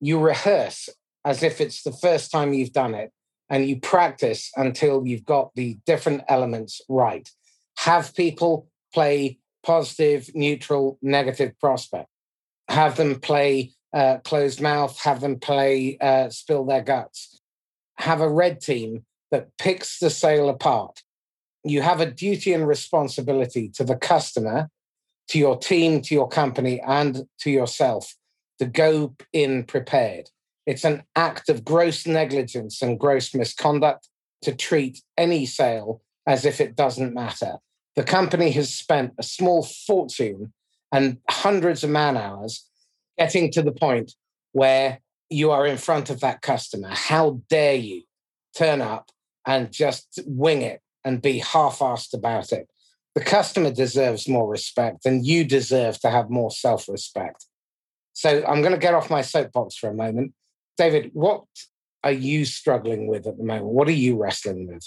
you 0.00 0.18
rehearse 0.18 0.88
as 1.24 1.42
if 1.42 1.60
it's 1.60 1.82
the 1.82 1.92
first 1.92 2.30
time 2.30 2.52
you've 2.52 2.72
done 2.72 2.94
it 2.94 3.12
and 3.50 3.68
you 3.68 3.78
practice 3.78 4.50
until 4.56 5.06
you've 5.06 5.24
got 5.24 5.54
the 5.54 5.76
different 5.84 6.22
elements 6.28 6.80
right. 6.88 7.28
Have 7.78 8.14
people 8.14 8.68
play 8.94 9.38
positive, 9.64 10.30
neutral, 10.34 10.98
negative 11.02 11.58
prospect. 11.58 12.08
Have 12.68 12.96
them 12.96 13.18
play 13.20 13.72
uh, 13.92 14.18
closed 14.18 14.60
mouth, 14.60 14.98
have 15.00 15.20
them 15.20 15.38
play 15.38 15.98
uh, 16.00 16.30
spill 16.30 16.64
their 16.64 16.82
guts. 16.82 17.40
Have 17.98 18.20
a 18.20 18.28
red 18.28 18.60
team 18.60 19.04
that 19.32 19.48
picks 19.58 19.98
the 19.98 20.10
sale 20.10 20.48
apart. 20.48 21.02
You 21.64 21.82
have 21.82 22.00
a 22.00 22.10
duty 22.10 22.52
and 22.52 22.66
responsibility 22.66 23.68
to 23.74 23.84
the 23.84 23.96
customer, 23.96 24.70
to 25.28 25.38
your 25.38 25.58
team, 25.58 26.00
to 26.02 26.14
your 26.14 26.28
company, 26.28 26.80
and 26.80 27.26
to 27.40 27.50
yourself 27.50 28.14
to 28.58 28.66
go 28.66 29.16
in 29.32 29.64
prepared. 29.64 30.30
It's 30.66 30.84
an 30.84 31.02
act 31.16 31.48
of 31.48 31.64
gross 31.64 32.06
negligence 32.06 32.82
and 32.82 33.00
gross 33.00 33.34
misconduct 33.34 34.08
to 34.42 34.54
treat 34.54 35.02
any 35.16 35.46
sale 35.46 36.02
as 36.26 36.44
if 36.44 36.60
it 36.60 36.76
doesn't 36.76 37.14
matter. 37.14 37.56
The 37.96 38.04
company 38.04 38.50
has 38.52 38.72
spent 38.72 39.14
a 39.18 39.22
small 39.22 39.62
fortune 39.64 40.52
and 40.92 41.18
hundreds 41.28 41.82
of 41.82 41.90
man 41.90 42.16
hours 42.16 42.66
getting 43.18 43.50
to 43.52 43.62
the 43.62 43.72
point 43.72 44.12
where 44.52 45.00
you 45.30 45.50
are 45.50 45.66
in 45.66 45.78
front 45.78 46.10
of 46.10 46.20
that 46.20 46.42
customer. 46.42 46.90
How 46.90 47.40
dare 47.48 47.76
you 47.76 48.02
turn 48.56 48.80
up 48.80 49.10
and 49.46 49.72
just 49.72 50.20
wing 50.26 50.62
it 50.62 50.80
and 51.04 51.22
be 51.22 51.38
half 51.38 51.78
assed 51.78 52.14
about 52.14 52.52
it? 52.52 52.68
The 53.14 53.20
customer 53.20 53.70
deserves 53.70 54.28
more 54.28 54.48
respect, 54.48 55.04
and 55.04 55.26
you 55.26 55.44
deserve 55.44 55.98
to 56.00 56.10
have 56.10 56.30
more 56.30 56.50
self 56.50 56.88
respect. 56.88 57.46
So 58.12 58.44
I'm 58.46 58.60
going 58.60 58.72
to 58.72 58.78
get 58.78 58.94
off 58.94 59.10
my 59.10 59.22
soapbox 59.22 59.76
for 59.76 59.88
a 59.88 59.94
moment. 59.94 60.32
David, 60.76 61.10
what 61.12 61.44
are 62.04 62.12
you 62.12 62.44
struggling 62.44 63.06
with 63.06 63.26
at 63.26 63.36
the 63.36 63.44
moment? 63.44 63.66
What 63.66 63.88
are 63.88 63.92
you 63.92 64.16
wrestling 64.16 64.68
with? 64.68 64.84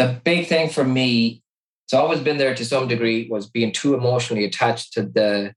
the 0.00 0.20
big 0.24 0.46
thing 0.46 0.70
for 0.70 0.82
me, 0.82 1.42
it's 1.84 1.92
always 1.92 2.20
been 2.20 2.38
there 2.38 2.54
to 2.54 2.64
some 2.64 2.88
degree, 2.88 3.28
was 3.28 3.50
being 3.50 3.70
too 3.72 3.94
emotionally 3.94 4.44
attached 4.44 4.94
to 4.94 5.02
the 5.02 5.54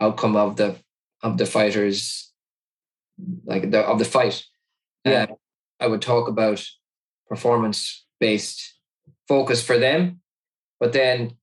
outcome 0.00 0.36
of 0.36 0.56
the 0.56 0.76
of 1.22 1.38
the 1.38 1.46
fighters, 1.46 2.32
like 3.44 3.70
the 3.70 3.80
of 3.80 3.98
the 3.98 4.04
fight. 4.04 4.44
Yeah, 5.04 5.26
uh, 5.30 5.34
I 5.80 5.86
would 5.86 6.02
talk 6.02 6.28
about 6.28 6.62
performance 7.26 8.04
based 8.20 8.74
focus 9.28 9.62
for 9.62 9.78
them, 9.78 10.20
but 10.80 10.92
then 10.92 11.36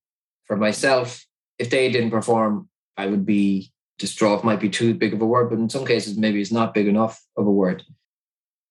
for 0.46 0.56
myself, 0.56 1.26
if 1.60 1.70
they 1.70 1.92
didn't 1.92 2.12
perform, 2.12 2.70
I 2.98 3.08
would 3.08 3.26
be 3.26 3.72
distraught. 4.00 4.44
Might 4.44 4.60
be 4.60 4.70
too 4.70 4.94
big 4.94 5.14
of 5.14 5.22
a 5.22 5.26
word, 5.26 5.50
but 5.50 5.60
in 5.60 5.70
some 5.70 5.86
cases, 5.86 6.18
maybe 6.18 6.42
it's 6.42 6.52
not 6.52 6.74
big 6.74 6.88
enough 6.88 7.22
of 7.38 7.46
a 7.46 7.52
word. 7.52 7.84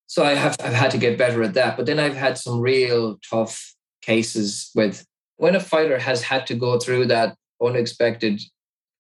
So 0.07 0.25
I 0.25 0.35
have 0.35 0.57
I've 0.63 0.75
had 0.75 0.91
to 0.91 0.99
get 0.99 1.17
better 1.17 1.43
at 1.43 1.55
that. 1.55 1.77
But 1.77 1.87
then 1.87 1.99
I've 1.99 2.17
had 2.17 2.37
some 2.37 2.61
real 2.61 3.19
tough 3.29 3.75
cases 4.03 4.71
with 4.75 5.07
when 5.37 5.57
a 5.57 5.61
fighter 5.61 5.99
has 5.99 6.23
had 6.23 6.47
to 6.49 6.55
go 6.55 6.79
through 6.79 7.07
that 7.07 7.35
unexpected 7.63 8.43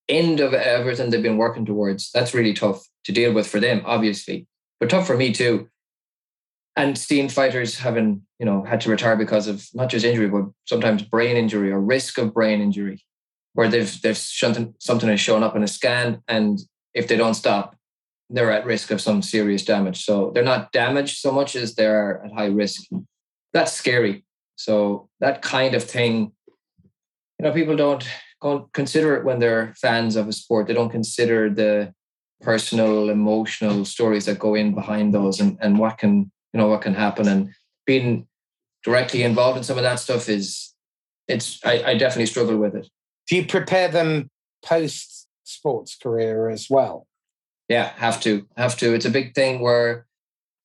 end 0.08 0.40
of 0.40 0.54
everything 0.54 1.10
they've 1.10 1.22
been 1.22 1.36
working 1.36 1.66
towards. 1.66 2.10
That's 2.12 2.34
really 2.34 2.54
tough 2.54 2.82
to 3.04 3.12
deal 3.12 3.32
with 3.32 3.46
for 3.46 3.60
them, 3.60 3.82
obviously, 3.84 4.46
but 4.80 4.90
tough 4.90 5.06
for 5.06 5.16
me 5.16 5.32
too. 5.32 5.68
And 6.76 6.96
seeing 6.96 7.28
fighters 7.28 7.78
having, 7.78 8.22
you 8.42 8.46
know, 8.46 8.64
had 8.64 8.80
to 8.80 8.90
retire 8.90 9.14
because 9.14 9.46
of 9.46 9.64
not 9.72 9.88
just 9.88 10.04
injury, 10.04 10.28
but 10.28 10.46
sometimes 10.64 11.04
brain 11.04 11.36
injury 11.36 11.70
or 11.70 11.80
risk 11.80 12.18
of 12.18 12.34
brain 12.34 12.60
injury, 12.60 13.00
where 13.52 13.68
they've 13.68 14.02
they've 14.02 14.18
something 14.18 14.74
something 14.80 15.08
has 15.08 15.20
shown 15.20 15.44
up 15.44 15.54
in 15.54 15.62
a 15.62 15.68
scan, 15.68 16.20
and 16.26 16.58
if 16.92 17.06
they 17.06 17.16
don't 17.16 17.34
stop, 17.34 17.76
they're 18.30 18.50
at 18.50 18.66
risk 18.66 18.90
of 18.90 19.00
some 19.00 19.22
serious 19.22 19.64
damage. 19.64 20.04
So 20.04 20.32
they're 20.34 20.42
not 20.42 20.72
damaged 20.72 21.18
so 21.18 21.30
much 21.30 21.54
as 21.54 21.76
they're 21.76 22.24
at 22.24 22.32
high 22.32 22.46
risk. 22.46 22.82
That's 23.52 23.72
scary. 23.72 24.24
So 24.56 25.08
that 25.20 25.40
kind 25.42 25.76
of 25.76 25.84
thing, 25.84 26.32
you 27.38 27.44
know, 27.44 27.52
people 27.52 27.76
don't 27.76 28.04
consider 28.72 29.14
it 29.14 29.24
when 29.24 29.38
they're 29.38 29.72
fans 29.76 30.16
of 30.16 30.26
a 30.26 30.32
sport. 30.32 30.66
They 30.66 30.74
don't 30.74 30.90
consider 30.90 31.48
the 31.48 31.94
personal, 32.40 33.08
emotional 33.08 33.84
stories 33.84 34.24
that 34.24 34.40
go 34.40 34.56
in 34.56 34.74
behind 34.74 35.14
those 35.14 35.38
and, 35.38 35.56
and 35.60 35.78
what 35.78 35.98
can, 35.98 36.32
you 36.52 36.58
know, 36.58 36.66
what 36.66 36.82
can 36.82 36.94
happen. 36.94 37.28
And 37.28 37.54
being 37.86 38.26
directly 38.84 39.22
involved 39.22 39.58
in 39.58 39.64
some 39.64 39.78
of 39.78 39.84
that 39.84 40.00
stuff 40.00 40.28
is 40.28 40.74
it's 41.28 41.60
I, 41.64 41.82
I 41.82 41.94
definitely 41.96 42.26
struggle 42.26 42.56
with 42.56 42.74
it. 42.74 42.88
Do 43.28 43.36
you 43.36 43.46
prepare 43.46 43.88
them 43.88 44.30
post 44.64 45.28
sports 45.44 45.96
career 45.96 46.48
as 46.48 46.68
well? 46.68 47.06
Yeah, 47.68 47.92
have 47.96 48.20
to. 48.22 48.46
Have 48.56 48.76
to. 48.78 48.94
It's 48.94 49.06
a 49.06 49.10
big 49.10 49.34
thing 49.34 49.60
where 49.60 50.06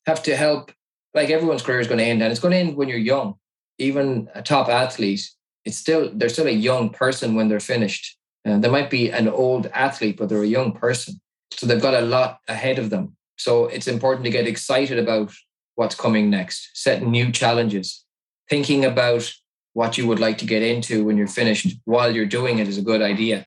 have 0.06 0.24
to 0.24 0.36
help 0.36 0.72
like 1.14 1.30
everyone's 1.30 1.62
career 1.62 1.80
is 1.80 1.88
going 1.88 2.00
to 2.00 2.04
end 2.04 2.22
and 2.22 2.32
it's 2.32 2.40
going 2.40 2.52
to 2.52 2.58
end 2.58 2.76
when 2.76 2.90
you're 2.90 2.98
young. 2.98 3.36
Even 3.78 4.30
a 4.34 4.42
top 4.42 4.70
athlete 4.70 5.30
it's 5.68 5.78
still 5.78 6.10
they're 6.14 6.30
still 6.30 6.48
a 6.48 6.62
young 6.70 6.90
person 6.90 7.36
when 7.36 7.50
they're 7.50 7.60
finished. 7.60 8.18
Uh, 8.46 8.58
they 8.58 8.70
might 8.70 8.90
be 8.90 9.12
an 9.12 9.28
old 9.28 9.68
athlete, 9.74 10.16
but 10.18 10.30
they're 10.30 10.42
a 10.42 10.56
young 10.60 10.72
person, 10.72 11.20
so 11.52 11.66
they've 11.66 11.82
got 11.82 11.94
a 11.94 12.08
lot 12.16 12.40
ahead 12.48 12.80
of 12.80 12.90
them. 12.90 13.18
So 13.38 13.66
it's 13.68 13.88
important 13.88 14.24
to 14.24 14.32
get 14.32 14.48
excited 14.48 14.98
about 14.98 15.34
what's 15.76 15.94
coming 15.94 16.30
next, 16.30 16.70
set 16.74 17.04
new 17.04 17.34
challenges, 17.34 18.06
thinking 18.50 18.86
about 18.86 19.32
what 19.74 19.98
you 19.98 20.08
would 20.08 20.20
like 20.20 20.38
to 20.40 20.46
get 20.46 20.64
into 20.64 21.06
when 21.06 21.18
you're 21.18 21.28
finished 21.28 21.78
while 21.86 22.14
you're 22.14 22.26
doing 22.26 22.60
it 22.60 22.68
is 22.68 22.78
a 22.78 22.82
good 22.82 23.02
idea, 23.02 23.46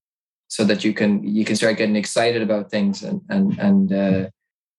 so 0.49 0.65
that 0.65 0.85
you 0.85 0.93
can 0.93 1.25
you 1.25 1.45
can 1.45 1.57
start 1.57 1.77
getting 1.77 1.97
excited 1.97 2.43
about 2.43 2.71
things 2.71 3.03
and 3.03 3.21
and 3.29 3.59
and 3.59 3.93
uh, 3.93 4.29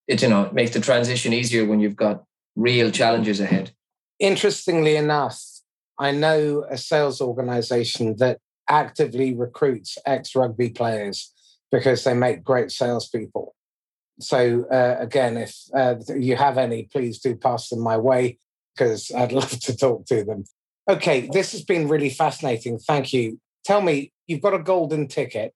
it 0.07 0.21
you 0.21 0.29
know 0.29 0.49
makes 0.53 0.71
the 0.71 0.79
transition 0.79 1.33
easier 1.33 1.65
when 1.65 1.79
you've 1.79 1.95
got 1.95 2.23
real 2.55 2.91
challenges 2.91 3.39
ahead. 3.39 3.71
Interestingly 4.19 4.95
enough, 4.95 5.41
I 5.97 6.11
know 6.11 6.65
a 6.69 6.77
sales 6.77 7.21
organization 7.21 8.15
that 8.17 8.39
actively 8.69 9.33
recruits 9.33 9.97
ex 10.05 10.35
rugby 10.35 10.69
players 10.69 11.33
because 11.71 12.03
they 12.03 12.13
make 12.13 12.43
great 12.43 12.71
salespeople. 12.71 13.55
So, 14.19 14.65
uh, 14.71 14.97
again, 14.99 15.37
if 15.37 15.55
uh, 15.73 15.95
you 16.15 16.35
have 16.35 16.57
any, 16.57 16.83
please 16.83 17.19
do 17.19 17.35
pass 17.35 17.69
them 17.69 17.79
my 17.79 17.97
way 17.97 18.37
because 18.81 19.11
I'd 19.11 19.31
love 19.41 19.49
to 19.49 19.75
talk 19.75 20.05
to 20.07 20.23
them. 20.23 20.45
Okay, 20.89 21.29
this 21.31 21.51
has 21.51 21.63
been 21.63 21.87
really 21.87 22.09
fascinating. 22.09 22.79
Thank 22.79 23.13
you. 23.13 23.39
Tell 23.63 23.81
me, 23.81 24.11
you've 24.27 24.41
got 24.41 24.55
a 24.55 24.59
golden 24.59 25.07
ticket. 25.07 25.53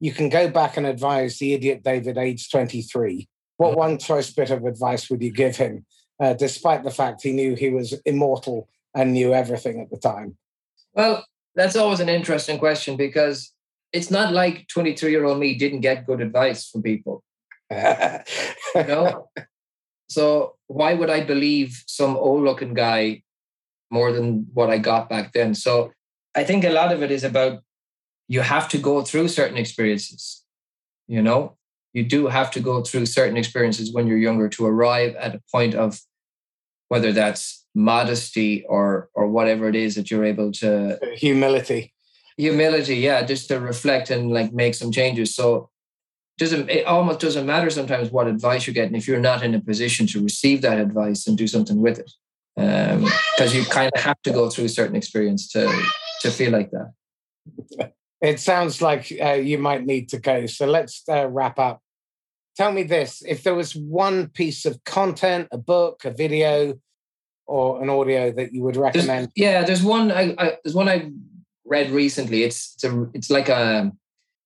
You 0.00 0.12
can 0.12 0.28
go 0.28 0.48
back 0.48 0.76
and 0.76 0.86
advise 0.86 1.38
the 1.38 1.52
idiot 1.52 1.82
David, 1.84 2.18
age 2.18 2.50
23. 2.50 3.28
What 3.56 3.70
mm-hmm. 3.70 3.78
one 3.78 3.98
choice 3.98 4.32
bit 4.32 4.50
of 4.50 4.64
advice 4.64 5.10
would 5.10 5.22
you 5.22 5.30
give 5.30 5.56
him, 5.56 5.84
uh, 6.20 6.34
despite 6.34 6.82
the 6.82 6.90
fact 6.90 7.22
he 7.22 7.32
knew 7.32 7.54
he 7.54 7.70
was 7.70 7.94
immortal 8.04 8.68
and 8.94 9.12
knew 9.12 9.34
everything 9.34 9.80
at 9.80 9.90
the 9.90 9.98
time? 9.98 10.36
Well, 10.94 11.24
that's 11.54 11.76
always 11.76 12.00
an 12.00 12.08
interesting 12.08 12.58
question 12.58 12.96
because 12.96 13.52
it's 13.92 14.10
not 14.10 14.32
like 14.32 14.66
23 14.68 15.10
year 15.10 15.24
old 15.24 15.38
me 15.38 15.54
didn't 15.54 15.80
get 15.80 16.06
good 16.06 16.20
advice 16.20 16.68
from 16.68 16.82
people. 16.82 17.22
you 17.70 17.76
know? 18.74 19.28
So 20.08 20.53
why 20.66 20.94
would 20.94 21.10
I 21.10 21.22
believe 21.22 21.84
some 21.86 22.16
old 22.16 22.42
looking 22.42 22.74
guy 22.74 23.22
more 23.90 24.12
than 24.12 24.46
what 24.52 24.70
I 24.70 24.78
got 24.78 25.08
back 25.08 25.32
then? 25.32 25.54
So 25.54 25.92
I 26.34 26.44
think 26.44 26.64
a 26.64 26.70
lot 26.70 26.92
of 26.92 27.02
it 27.02 27.10
is 27.10 27.24
about 27.24 27.60
you 28.28 28.40
have 28.40 28.68
to 28.70 28.78
go 28.78 29.02
through 29.02 29.28
certain 29.28 29.58
experiences. 29.58 30.44
You 31.06 31.22
know, 31.22 31.56
you 31.92 32.04
do 32.04 32.26
have 32.26 32.50
to 32.52 32.60
go 32.60 32.82
through 32.82 33.06
certain 33.06 33.36
experiences 33.36 33.92
when 33.92 34.06
you're 34.06 34.18
younger 34.18 34.48
to 34.50 34.66
arrive 34.66 35.14
at 35.16 35.34
a 35.34 35.42
point 35.52 35.74
of 35.74 36.00
whether 36.88 37.12
that's 37.12 37.64
modesty 37.74 38.64
or 38.68 39.08
or 39.14 39.26
whatever 39.26 39.68
it 39.68 39.74
is 39.74 39.94
that 39.96 40.10
you're 40.10 40.24
able 40.24 40.52
to 40.52 40.98
humility 41.14 41.92
humility 42.36 42.96
yeah 42.96 43.22
just 43.22 43.48
to 43.48 43.58
reflect 43.58 44.10
and 44.10 44.30
like 44.30 44.52
make 44.52 44.74
some 44.74 44.92
changes 44.92 45.34
so 45.34 45.68
doesn't 46.38 46.68
it 46.68 46.86
almost 46.86 47.20
doesn't 47.20 47.46
matter 47.46 47.70
sometimes 47.70 48.10
what 48.10 48.26
advice 48.26 48.66
you're 48.66 48.74
getting 48.74 48.96
if 48.96 49.06
you're 49.06 49.20
not 49.20 49.42
in 49.42 49.54
a 49.54 49.60
position 49.60 50.06
to 50.06 50.22
receive 50.22 50.62
that 50.62 50.78
advice 50.78 51.26
and 51.26 51.38
do 51.38 51.46
something 51.46 51.80
with 51.80 51.98
it 51.98 52.10
because 52.56 53.52
um, 53.52 53.58
you 53.58 53.64
kind 53.64 53.90
of 53.94 54.02
have 54.02 54.20
to 54.22 54.30
go 54.30 54.48
through 54.48 54.64
a 54.64 54.68
certain 54.68 54.96
experience 54.96 55.48
to 55.48 55.70
to 56.20 56.30
feel 56.30 56.50
like 56.50 56.70
that 56.70 57.92
it 58.20 58.40
sounds 58.40 58.80
like 58.80 59.12
uh, 59.20 59.32
you 59.32 59.58
might 59.58 59.84
need 59.84 60.08
to 60.08 60.18
go 60.18 60.46
so 60.46 60.66
let's 60.66 61.02
uh, 61.08 61.26
wrap 61.28 61.58
up 61.58 61.80
tell 62.56 62.72
me 62.72 62.82
this 62.82 63.22
if 63.26 63.42
there 63.42 63.54
was 63.54 63.74
one 63.74 64.28
piece 64.28 64.64
of 64.64 64.82
content 64.84 65.48
a 65.52 65.58
book 65.58 66.04
a 66.04 66.10
video 66.10 66.74
or 67.46 67.82
an 67.82 67.90
audio 67.90 68.32
that 68.32 68.52
you 68.52 68.62
would 68.62 68.76
recommend? 68.76 69.26
There's, 69.26 69.32
yeah, 69.36 69.62
there's 69.64 69.82
one. 69.82 70.10
I, 70.10 70.34
I, 70.38 70.56
there's 70.64 70.74
one 70.74 70.88
I 70.88 71.10
read 71.64 71.90
recently. 71.90 72.42
It's 72.42 72.74
it's 72.74 72.84
a 72.84 73.06
it's 73.14 73.30
like 73.30 73.48
a 73.48 73.92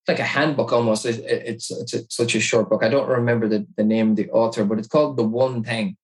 like 0.08 0.18
a 0.18 0.24
handbook 0.24 0.72
almost. 0.72 1.04
It, 1.04 1.20
it's 1.24 1.70
it's 1.70 1.94
a, 1.94 2.04
such 2.10 2.34
a 2.34 2.40
short 2.40 2.68
book. 2.70 2.82
I 2.82 2.88
don't 2.88 3.08
remember 3.08 3.48
the, 3.48 3.66
the 3.76 3.84
name 3.84 4.10
of 4.10 4.16
the 4.16 4.30
author, 4.30 4.64
but 4.64 4.78
it's 4.78 4.88
called 4.88 5.16
The 5.16 5.24
One 5.24 5.62
Thing, 5.62 5.96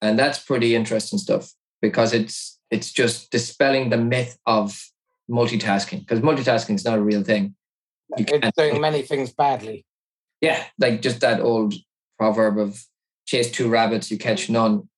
and 0.00 0.18
that's 0.18 0.38
pretty 0.38 0.74
interesting 0.74 1.18
stuff 1.18 1.52
because 1.82 2.12
it's 2.12 2.58
it's 2.70 2.92
just 2.92 3.30
dispelling 3.30 3.90
the 3.90 3.96
myth 3.96 4.38
of 4.46 4.80
multitasking 5.30 6.00
because 6.00 6.20
multitasking 6.20 6.74
is 6.74 6.84
not 6.84 6.98
a 6.98 7.02
real 7.02 7.22
thing. 7.22 7.54
You 8.16 8.24
it's 8.28 8.56
doing 8.56 8.80
many 8.80 9.02
things 9.02 9.32
badly. 9.32 9.84
Yeah, 10.40 10.64
like 10.78 11.02
just 11.02 11.20
that 11.20 11.40
old 11.40 11.74
proverb 12.18 12.58
of 12.58 12.82
chase 13.26 13.50
two 13.50 13.68
rabbits, 13.68 14.10
you 14.10 14.18
catch 14.18 14.48
none. 14.48 14.88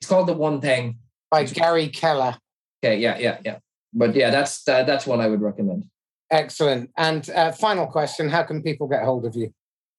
It's 0.00 0.08
called 0.08 0.26
The 0.26 0.32
One 0.32 0.60
Thing 0.60 0.98
by 1.30 1.44
Gary 1.44 1.88
Keller. 1.88 2.36
Okay, 2.82 2.98
yeah, 2.98 3.18
yeah, 3.18 3.38
yeah. 3.44 3.58
But 3.92 4.14
yeah, 4.14 4.30
that's 4.30 4.62
that's 4.64 5.06
one 5.06 5.20
I 5.20 5.28
would 5.28 5.42
recommend. 5.42 5.84
Excellent. 6.30 6.90
And 6.96 7.28
uh, 7.30 7.52
final 7.52 7.86
question: 7.86 8.28
How 8.28 8.42
can 8.42 8.62
people 8.62 8.88
get 8.88 9.02
hold 9.02 9.26
of 9.26 9.34
you? 9.34 9.52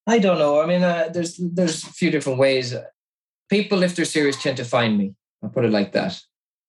I 0.07 0.19
don't 0.19 0.39
know. 0.39 0.61
I 0.61 0.65
mean, 0.65 0.83
uh, 0.83 1.09
there's 1.13 1.37
there's 1.37 1.83
a 1.83 1.87
few 1.87 2.11
different 2.11 2.39
ways. 2.39 2.73
People, 3.49 3.83
if 3.83 3.95
they're 3.95 4.05
serious, 4.05 4.41
tend 4.41 4.57
to 4.57 4.65
find 4.65 4.97
me. 4.97 5.13
I'll 5.43 5.49
put 5.49 5.65
it 5.65 5.71
like 5.71 5.91
that. 5.91 6.19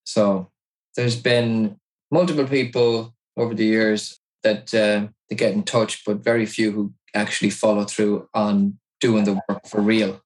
So 0.03 0.51
there's 0.95 1.15
been 1.15 1.77
multiple 2.11 2.45
people 2.45 3.15
over 3.37 3.53
the 3.53 3.65
years 3.65 4.19
that 4.43 4.73
uh, 4.73 5.07
they 5.29 5.35
get 5.35 5.53
in 5.53 5.63
touch, 5.63 6.03
but 6.05 6.23
very 6.23 6.45
few 6.45 6.71
who 6.71 6.93
actually 7.15 7.49
follow 7.49 7.85
through 7.85 8.27
on 8.33 8.77
doing 8.99 9.23
the 9.23 9.39
work 9.47 9.65
for 9.65 9.81
real, 9.81 10.21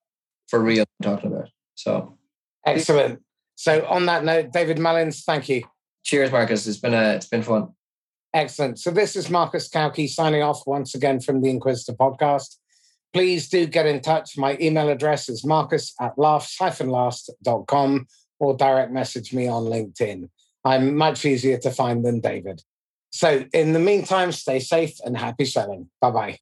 for 0.48 0.60
real. 0.60 0.86
I'm 1.00 1.04
talking 1.04 1.32
about. 1.32 1.50
So 1.76 2.18
Excellent. 2.66 3.22
So 3.56 3.86
on 3.88 4.06
that 4.08 4.24
note, 4.24 4.52
David 4.52 4.78
Mullins, 4.78 5.24
thank 5.24 5.48
you. 5.50 5.64
Cheers, 6.04 6.32
Marcus. 6.32 6.68
It's 6.68 6.78
been 6.78 6.94
a 6.94 7.14
it's 7.14 7.28
been 7.28 7.44
fun. 7.44 7.70
Excellent. 8.38 8.78
So 8.78 8.92
this 8.92 9.16
is 9.16 9.32
Marcus 9.32 9.68
Cauchi 9.68 10.08
signing 10.08 10.44
off 10.44 10.62
once 10.68 10.94
again 10.94 11.20
from 11.20 11.42
the 11.42 11.50
Inquisitor 11.50 11.94
podcast. 11.98 12.58
Please 13.12 13.50
do 13.50 13.66
get 13.66 13.88
in 13.88 14.00
touch. 14.00 14.38
My 14.38 14.56
email 14.62 14.90
address 14.90 15.28
is 15.28 15.44
marcus 15.44 15.96
at 16.00 16.20
laughs-last.com 16.20 18.08
or 18.38 18.56
direct 18.56 18.92
message 18.92 19.34
me 19.34 19.48
on 19.48 19.64
LinkedIn. 19.64 20.30
I'm 20.64 20.96
much 20.96 21.26
easier 21.26 21.58
to 21.58 21.72
find 21.72 22.06
than 22.06 22.20
David. 22.20 22.62
So 23.10 23.44
in 23.54 23.74
the 23.74 23.80
meantime, 23.80 24.32
stay 24.32 24.60
safe 24.60 25.00
and 25.04 25.18
happy 25.18 25.46
selling. 25.46 25.90
Bye 26.00 26.12
bye. 26.12 26.38